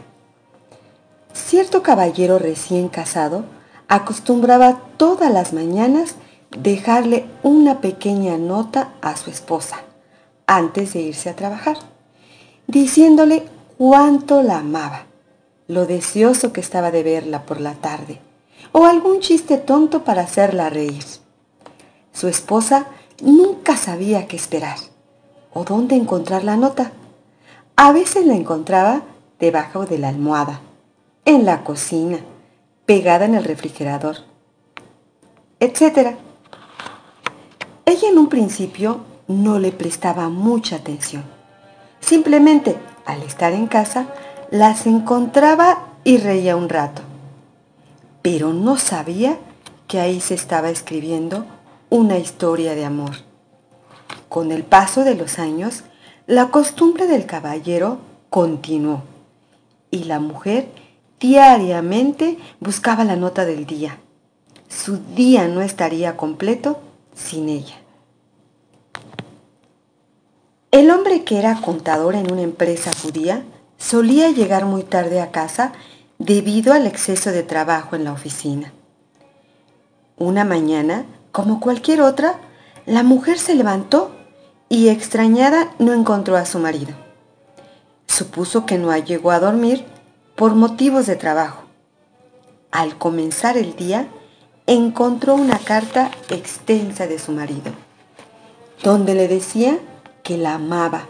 [1.45, 3.44] Cierto caballero recién casado
[3.88, 6.16] acostumbraba todas las mañanas
[6.52, 9.78] dejarle una pequeña nota a su esposa
[10.45, 11.78] antes de irse a trabajar,
[12.68, 13.48] diciéndole
[13.78, 15.06] cuánto la amaba,
[15.68, 18.20] lo deseoso que estaba de verla por la tarde,
[18.72, 21.06] o algún chiste tonto para hacerla reír.
[22.14, 22.88] Su esposa
[23.22, 24.78] nunca sabía qué esperar
[25.53, 26.91] o dónde encontrar la nota.
[27.76, 29.02] A veces la encontraba
[29.40, 30.61] debajo de la almohada,
[31.25, 32.19] en la cocina,
[32.85, 34.17] pegada en el refrigerador,
[35.59, 36.15] etc.
[37.85, 41.23] Ella en un principio no le prestaba mucha atención.
[41.99, 44.07] Simplemente, al estar en casa,
[44.51, 47.01] las encontraba y reía un rato.
[48.21, 49.37] Pero no sabía
[49.87, 51.45] que ahí se estaba escribiendo
[51.89, 53.11] una historia de amor.
[54.29, 55.83] Con el paso de los años,
[56.27, 57.97] la costumbre del caballero
[58.29, 59.03] continuó
[59.91, 60.69] y la mujer
[61.19, 63.99] diariamente buscaba la nota del día.
[64.69, 66.79] Su día no estaría completo
[67.13, 67.75] sin ella.
[70.71, 73.43] El hombre que era contador en una empresa judía
[73.77, 75.73] solía llegar muy tarde a casa
[76.19, 78.71] debido al exceso de trabajo en la oficina.
[80.17, 82.39] Una mañana, como cualquier otra,
[82.85, 84.11] la mujer se levantó
[84.67, 86.93] y extrañada no encontró a su marido.
[88.05, 89.85] Supuso que no llegó a dormir
[90.40, 91.64] por motivos de trabajo.
[92.72, 94.07] Al comenzar el día,
[94.68, 97.74] encontró una carta extensa de su marido,
[98.82, 99.78] donde le decía
[100.24, 101.10] que la amaba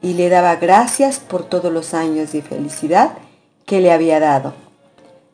[0.00, 3.12] y le daba gracias por todos los años de felicidad
[3.66, 4.54] que le había dado.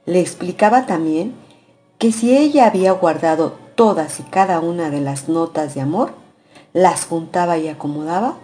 [0.04, 1.32] Le explicaba también
[1.98, 6.10] que si ella había guardado todas y cada una de las notas de amor,
[6.72, 8.34] las juntaba y acomodaba,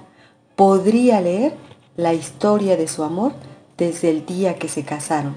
[0.55, 1.57] podría leer
[1.97, 3.33] la historia de su amor
[3.77, 5.37] desde el día que se casaron.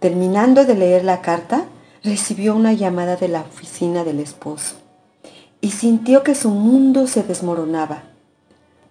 [0.00, 1.64] Terminando de leer la carta,
[2.02, 4.76] recibió una llamada de la oficina del esposo
[5.60, 8.02] y sintió que su mundo se desmoronaba.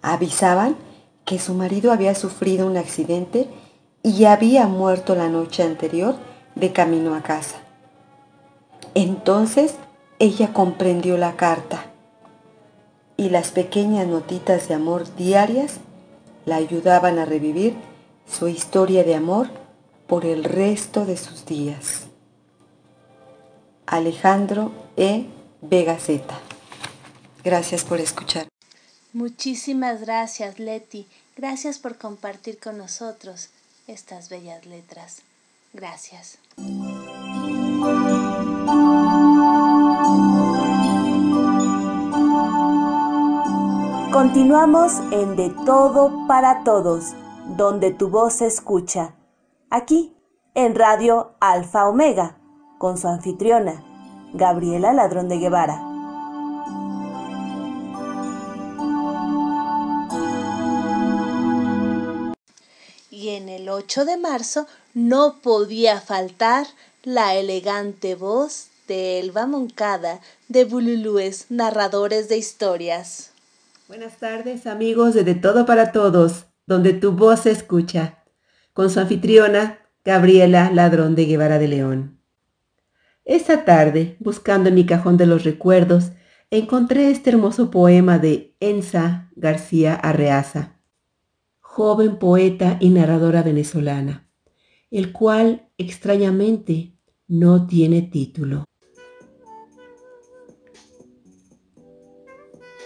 [0.02, 0.76] Avisaban
[1.24, 3.48] que su marido había sufrido un accidente
[4.02, 6.16] y había muerto la noche anterior
[6.56, 7.58] de camino a casa.
[8.96, 9.76] Entonces
[10.20, 11.86] ella comprendió la carta
[13.18, 15.76] y las pequeñas notitas de amor diarias
[16.46, 17.76] la ayudaban a revivir
[18.28, 19.50] su historia de amor
[20.08, 22.04] por el resto de sus días.
[23.86, 25.28] Alejandro E.
[25.62, 26.40] Vegaceta.
[27.44, 28.48] Gracias por escuchar.
[29.14, 31.08] Muchísimas gracias, Leti.
[31.36, 33.50] Gracias por compartir con nosotros
[33.88, 35.22] estas bellas letras.
[35.74, 36.38] Gracias.
[44.12, 47.14] Continuamos en De Todo para Todos,
[47.48, 49.16] donde tu voz se escucha.
[49.70, 50.16] Aquí,
[50.56, 52.38] en Radio Alfa Omega,
[52.78, 53.84] con su anfitriona,
[54.34, 55.82] Gabriela Ladrón de Guevara.
[63.10, 66.68] Y en el 8 de marzo no podía faltar
[67.04, 73.32] la elegante voz de Elba Moncada de Bululúes, narradores de historias.
[73.88, 78.24] Buenas tardes amigos de De Todo para Todos, donde tu voz se escucha,
[78.74, 82.20] con su anfitriona Gabriela Ladrón de Guevara de León.
[83.26, 86.12] Esta tarde, buscando en mi cajón de los recuerdos,
[86.52, 90.80] encontré este hermoso poema de Enza García Arreaza,
[91.60, 94.30] joven poeta y narradora venezolana,
[94.92, 98.66] el cual extrañamente no tiene título.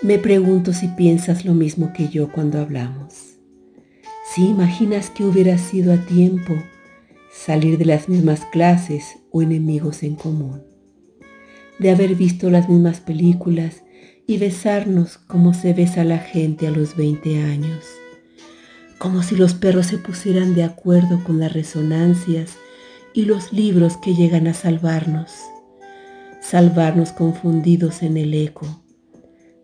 [0.03, 3.26] Me pregunto si piensas lo mismo que yo cuando hablamos.
[4.37, 6.53] Si imaginas que hubiera sido a tiempo
[7.31, 10.61] salir de las mismas clases o enemigos en común.
[11.79, 13.81] De haber visto las mismas películas
[14.27, 17.83] y besarnos como se besa la gente a los 20 años,
[18.99, 22.57] como si los perros se pusieran de acuerdo con las resonancias
[23.15, 25.31] y los libros que llegan a salvarnos,
[26.41, 28.83] salvarnos confundidos en el eco,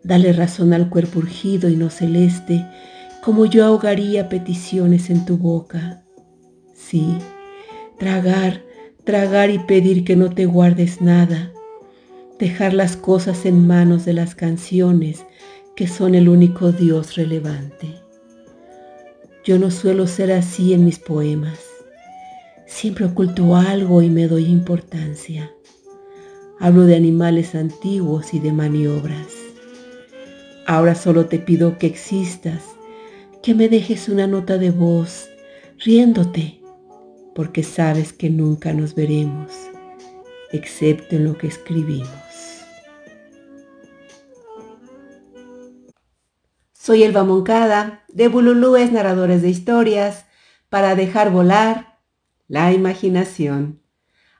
[0.02, 2.66] dale razón al cuerpo urgido y no celeste,
[3.24, 6.02] como yo ahogaría peticiones en tu boca.
[6.74, 7.16] Sí,
[7.98, 8.62] tragar,
[9.04, 11.50] tragar y pedir que no te guardes nada,
[12.38, 15.24] dejar las cosas en manos de las canciones
[15.74, 17.94] que son el único Dios relevante.
[19.42, 21.60] Yo no suelo ser así en mis poemas.
[22.66, 25.50] Siempre oculto algo y me doy importancia.
[26.60, 29.28] Hablo de animales antiguos y de maniobras.
[30.66, 32.62] Ahora solo te pido que existas,
[33.44, 35.28] que me dejes una nota de voz,
[35.76, 36.62] riéndote,
[37.34, 39.52] porque sabes que nunca nos veremos,
[40.50, 42.08] excepto en lo que escribimos.
[46.72, 50.24] Soy Elba Moncada, de Bululúes Narradores de Historias,
[50.70, 51.98] para dejar volar
[52.48, 53.82] la imaginación.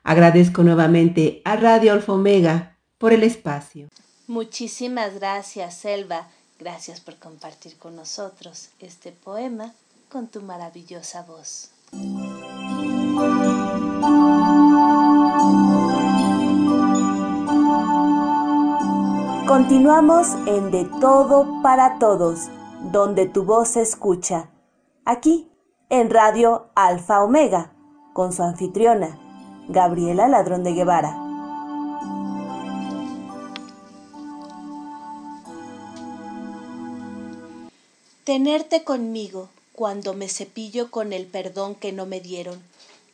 [0.01, 3.87] Agradezco nuevamente a Radio Alfa Omega por el espacio.
[4.25, 6.27] Muchísimas gracias, Elba.
[6.65, 9.71] Gracias por compartir con nosotros este poema
[10.09, 11.69] con tu maravillosa voz.
[19.47, 22.49] Continuamos en De Todo para Todos,
[22.91, 24.49] donde tu voz se escucha.
[25.05, 25.51] Aquí,
[25.89, 27.73] en Radio Alfa Omega,
[28.13, 29.19] con su anfitriona,
[29.69, 31.24] Gabriela Ladrón de Guevara.
[38.25, 42.59] Tenerte conmigo cuando me cepillo con el perdón que no me dieron,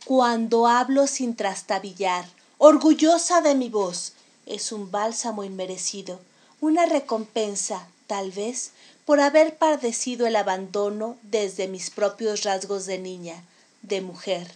[0.05, 2.23] cuando hablo sin trastabillar,
[2.57, 4.13] orgullosa de mi voz,
[4.45, 6.21] es un bálsamo inmerecido,
[6.61, 8.71] una recompensa, tal vez,
[9.03, 13.43] por haber padecido el abandono desde mis propios rasgos de niña,
[13.81, 14.49] de mujer.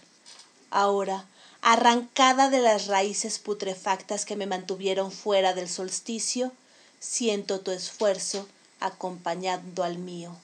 [0.70, 1.26] Ahora,
[1.60, 6.50] arrancada de las raíces putrefactas que me mantuvieron fuera del solsticio,
[6.98, 8.48] siento tu esfuerzo
[8.80, 10.34] acompañando al mío.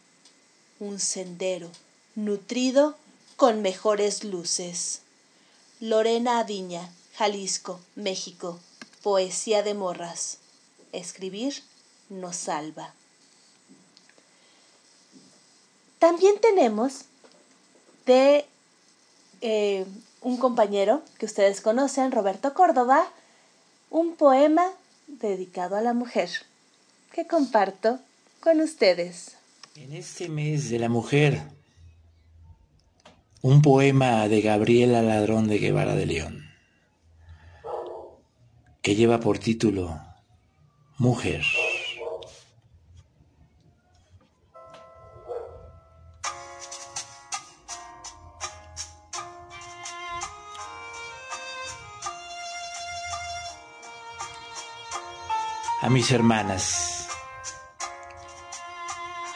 [0.82, 1.70] Un sendero,
[2.16, 2.96] nutrido
[3.36, 5.02] con mejores luces.
[5.78, 8.58] Lorena Aviña, Jalisco, México,
[9.00, 10.38] Poesía de morras.
[10.90, 11.62] Escribir
[12.08, 12.92] nos salva.
[16.00, 17.02] También tenemos
[18.04, 18.44] de
[19.40, 19.86] eh,
[20.20, 23.08] un compañero que ustedes conocen, Roberto Córdoba,
[23.88, 24.68] un poema
[25.06, 26.28] dedicado a la mujer
[27.12, 28.00] que comparto
[28.40, 29.36] con ustedes.
[29.74, 31.40] En este mes de la mujer,
[33.40, 36.44] un poema de Gabriela Ladrón de Guevara de León
[38.82, 39.98] que lleva por título
[40.98, 41.42] Mujer.
[55.80, 56.91] A mis hermanas,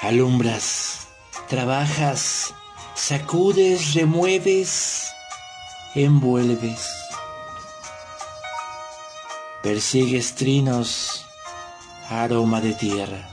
[0.06, 1.08] alumbras,
[1.48, 2.54] trabajas,
[2.94, 5.08] sacudes, remueves,
[5.94, 6.88] envuelves
[9.66, 11.26] Persigues trinos,
[12.08, 13.28] aroma de tierra,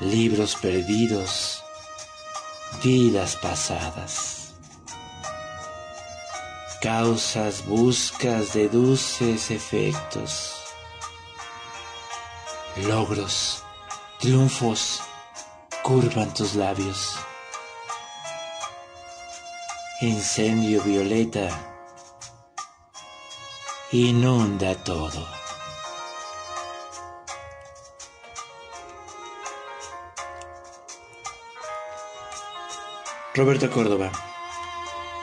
[0.00, 1.62] libros perdidos,
[2.82, 4.54] vidas pasadas.
[6.82, 10.56] Causas, buscas, deduces efectos,
[12.88, 13.62] logros,
[14.18, 15.00] triunfos,
[15.84, 17.14] curvan tus labios.
[20.00, 21.46] Incendio violeta
[23.92, 25.28] inunda todo.
[33.34, 34.10] Roberto Córdoba,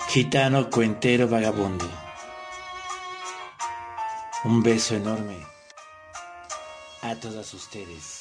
[0.10, 1.90] gitano, cuentero, vagabundo.
[4.44, 5.38] Un beso enorme
[7.02, 8.20] a todas ustedes,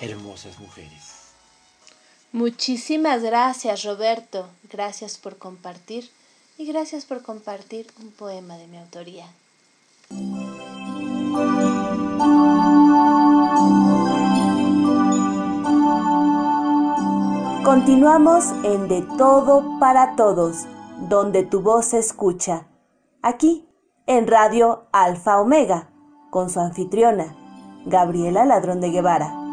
[0.00, 1.16] hermosas mujeres.
[2.32, 4.48] Muchísimas gracias, Roberto.
[4.70, 6.10] Gracias por compartir
[6.58, 9.26] y gracias por compartir un poema de mi autoría.
[17.64, 20.66] Continuamos en De Todo para Todos,
[21.08, 22.66] donde tu voz se escucha.
[23.22, 23.66] Aquí,
[24.06, 25.88] en Radio Alfa Omega,
[26.30, 27.34] con su anfitriona,
[27.84, 29.45] Gabriela Ladrón de Guevara.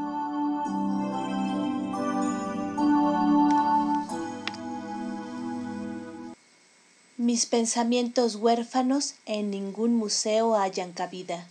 [7.24, 11.48] Mis pensamientos huérfanos en ningún museo hallan cabida.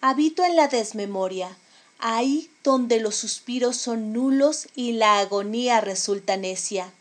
[0.00, 1.56] Habito en la desmemoria,
[2.00, 6.92] ahí donde los suspiros son nulos y la agonía resulta necia.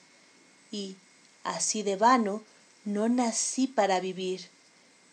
[0.71, 0.95] Y,
[1.43, 2.43] así de vano,
[2.85, 4.47] no nací para vivir.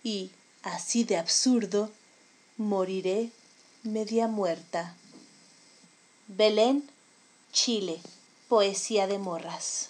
[0.05, 0.31] Y,
[0.62, 1.90] así de absurdo,
[2.59, 3.31] moriré
[3.82, 4.94] media muerta.
[6.28, 6.85] Belén,
[7.51, 7.98] Chile,
[8.47, 9.89] Poesía de Morras.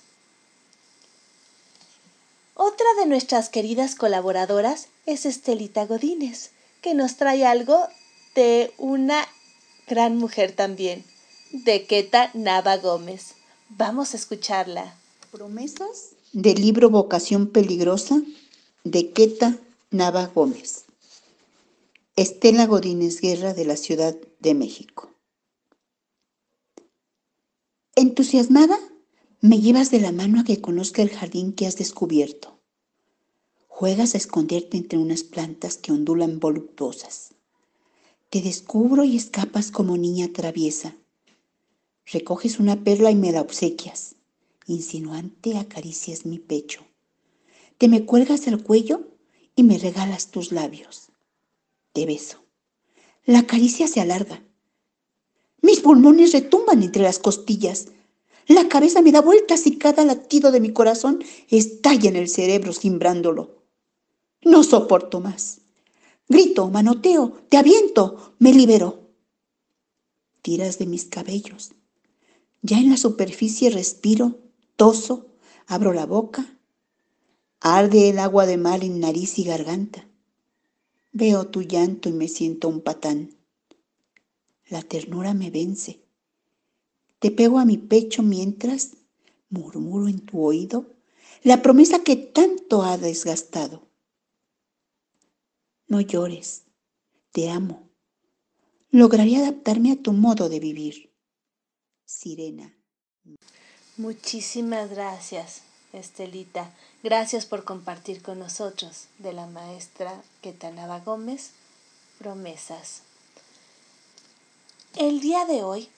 [2.63, 6.51] Otra de nuestras queridas colaboradoras es Estelita Godínez,
[6.83, 7.89] que nos trae algo
[8.35, 9.27] de una
[9.89, 11.03] gran mujer también,
[11.53, 13.37] de Queta Nava Gómez.
[13.71, 14.95] Vamos a escucharla.
[15.31, 18.21] Promesas del libro Vocación Peligrosa
[18.85, 19.57] de Queta
[19.91, 20.85] Nava Gómez.
[22.15, 25.15] Estela Godínez Guerra de la Ciudad de México.
[27.95, 28.79] Entusiasmada,
[29.43, 32.59] me llevas de la mano a que conozca el jardín que has descubierto.
[33.69, 37.33] Juegas a esconderte entre unas plantas que ondulan voluptuosas.
[38.29, 40.95] Te descubro y escapas como niña traviesa.
[42.05, 44.17] Recoges una perla y me la obsequias.
[44.67, 46.83] Insinuante acaricias mi pecho.
[47.79, 49.09] Te me cuelgas el cuello
[49.57, 51.09] y me regalas tus labios.
[51.95, 52.45] Te beso.
[53.25, 54.45] La caricia se alarga.
[55.63, 57.89] Mis pulmones retumban entre las costillas.
[58.47, 62.73] La cabeza me da vueltas y cada latido de mi corazón estalla en el cerebro
[62.73, 63.63] cimbrándolo.
[64.43, 65.61] No soporto más.
[66.29, 69.11] Grito, manoteo, te aviento, me libero.
[70.43, 71.73] Tiras de mis cabellos.
[72.63, 74.39] Ya en la superficie respiro,
[74.77, 75.27] toso,
[75.67, 76.59] abro la boca.
[77.61, 80.07] Arde el agua de mar en nariz y garganta.
[81.13, 83.37] Veo tu llanto y me siento un patán.
[84.69, 86.01] La ternura me vence.
[87.21, 88.97] Te pego a mi pecho mientras
[89.51, 90.87] murmuro en tu oído
[91.43, 93.83] la promesa que tanto ha desgastado.
[95.87, 96.63] No llores,
[97.33, 97.89] te amo.
[98.91, 101.13] Lograré adaptarme a tu modo de vivir.
[102.07, 102.75] Sirena.
[103.97, 106.75] Muchísimas gracias, Estelita.
[107.03, 111.51] Gracias por compartir con nosotros de la maestra Quetanaba Gómez,
[112.19, 113.03] Promesas.
[114.97, 115.89] El día de hoy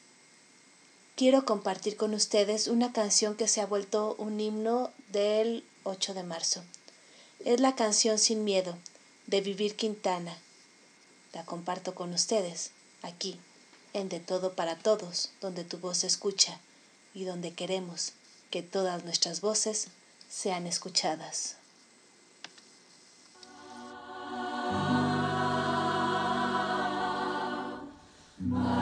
[1.16, 6.22] quiero compartir con ustedes una canción que se ha vuelto un himno del 8 de
[6.22, 6.62] marzo.
[7.44, 8.76] Es la canción Sin Miedo
[9.26, 10.36] de Vivir Quintana.
[11.32, 12.70] La comparto con ustedes
[13.02, 13.38] aquí,
[13.92, 16.60] en De Todo para Todos, donde tu voz se escucha
[17.14, 18.12] y donde queremos
[18.50, 19.88] que todas nuestras voces
[20.28, 21.56] sean escuchadas.
[28.38, 28.81] Que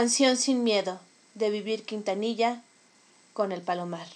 [0.00, 0.98] Canción sin miedo
[1.34, 2.62] de Vivir Quintanilla
[3.34, 4.06] con el Palomar.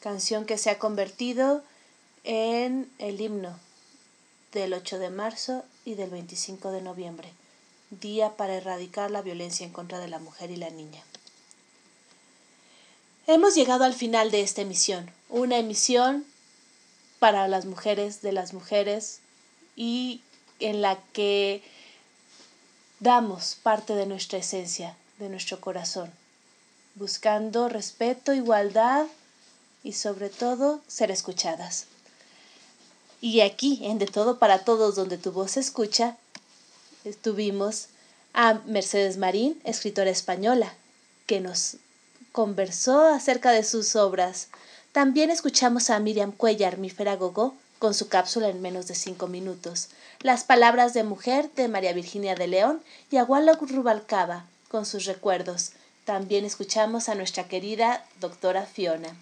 [0.00, 1.64] Canción que se ha convertido
[2.22, 3.58] en el himno
[4.52, 7.30] del 8 de marzo y del 25 de noviembre,
[7.88, 11.02] día para erradicar la violencia en contra de la mujer y la niña.
[13.26, 16.26] Hemos llegado al final de esta emisión, una emisión
[17.20, 19.20] para las mujeres de las mujeres
[19.76, 20.20] y
[20.60, 21.62] en la que
[23.04, 26.10] damos parte de nuestra esencia, de nuestro corazón,
[26.94, 29.04] buscando respeto, igualdad
[29.82, 31.84] y sobre todo ser escuchadas.
[33.20, 36.16] Y aquí, en De Todo para Todos, donde tu voz se escucha,
[37.04, 37.88] estuvimos
[38.32, 40.72] a Mercedes Marín, escritora española,
[41.26, 41.76] que nos
[42.32, 44.48] conversó acerca de sus obras.
[44.92, 47.54] También escuchamos a Miriam Cuellar, Mífera Gogó,
[47.84, 49.90] con su cápsula en menos de cinco minutos.
[50.20, 55.04] Las palabras de mujer de María Virginia de León y a Walla Rubalcaba, con sus
[55.04, 55.72] recuerdos.
[56.06, 59.14] También escuchamos a nuestra querida doctora Fiona.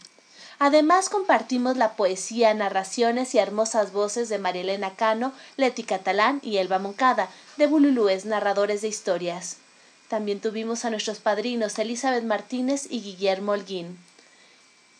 [0.60, 6.78] Además compartimos la poesía, narraciones y hermosas voces de Marielena Cano, Leti Catalán y Elba
[6.78, 9.56] Moncada, de Bululúes, narradores de historias.
[10.06, 13.98] También tuvimos a nuestros padrinos Elizabeth Martínez y Guillermo Holguín.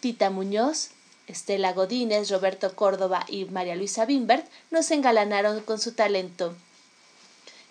[0.01, 0.91] Tita Muñoz,
[1.27, 6.55] Estela Godínez, Roberto Córdoba y María Luisa Bimbert nos engalanaron con su talento.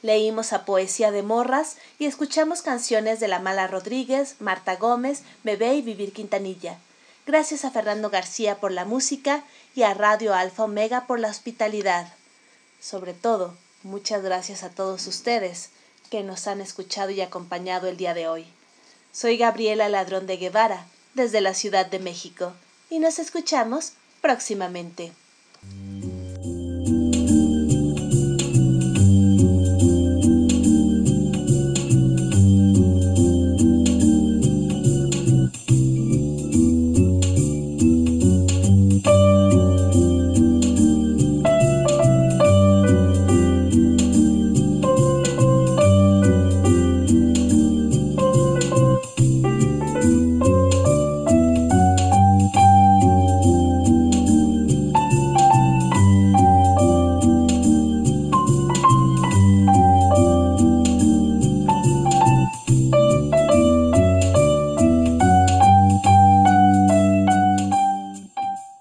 [0.02, 5.76] Leímos a Poesía de Morras y escuchamos canciones de La Mala Rodríguez, Marta Gómez, Bebé
[5.76, 6.80] y Vivir Quintanilla.
[7.28, 9.44] Gracias a Fernando García por la música
[9.76, 12.12] y a Radio Alfa Omega por la hospitalidad.
[12.82, 15.70] Sobre todo, muchas gracias a todos ustedes
[16.10, 18.48] que nos han escuchado y acompañado el día de hoy.
[19.12, 22.54] Soy Gabriela Ladrón de Guevara, desde la Ciudad de México,
[22.92, 25.12] y nos escuchamos próximamente.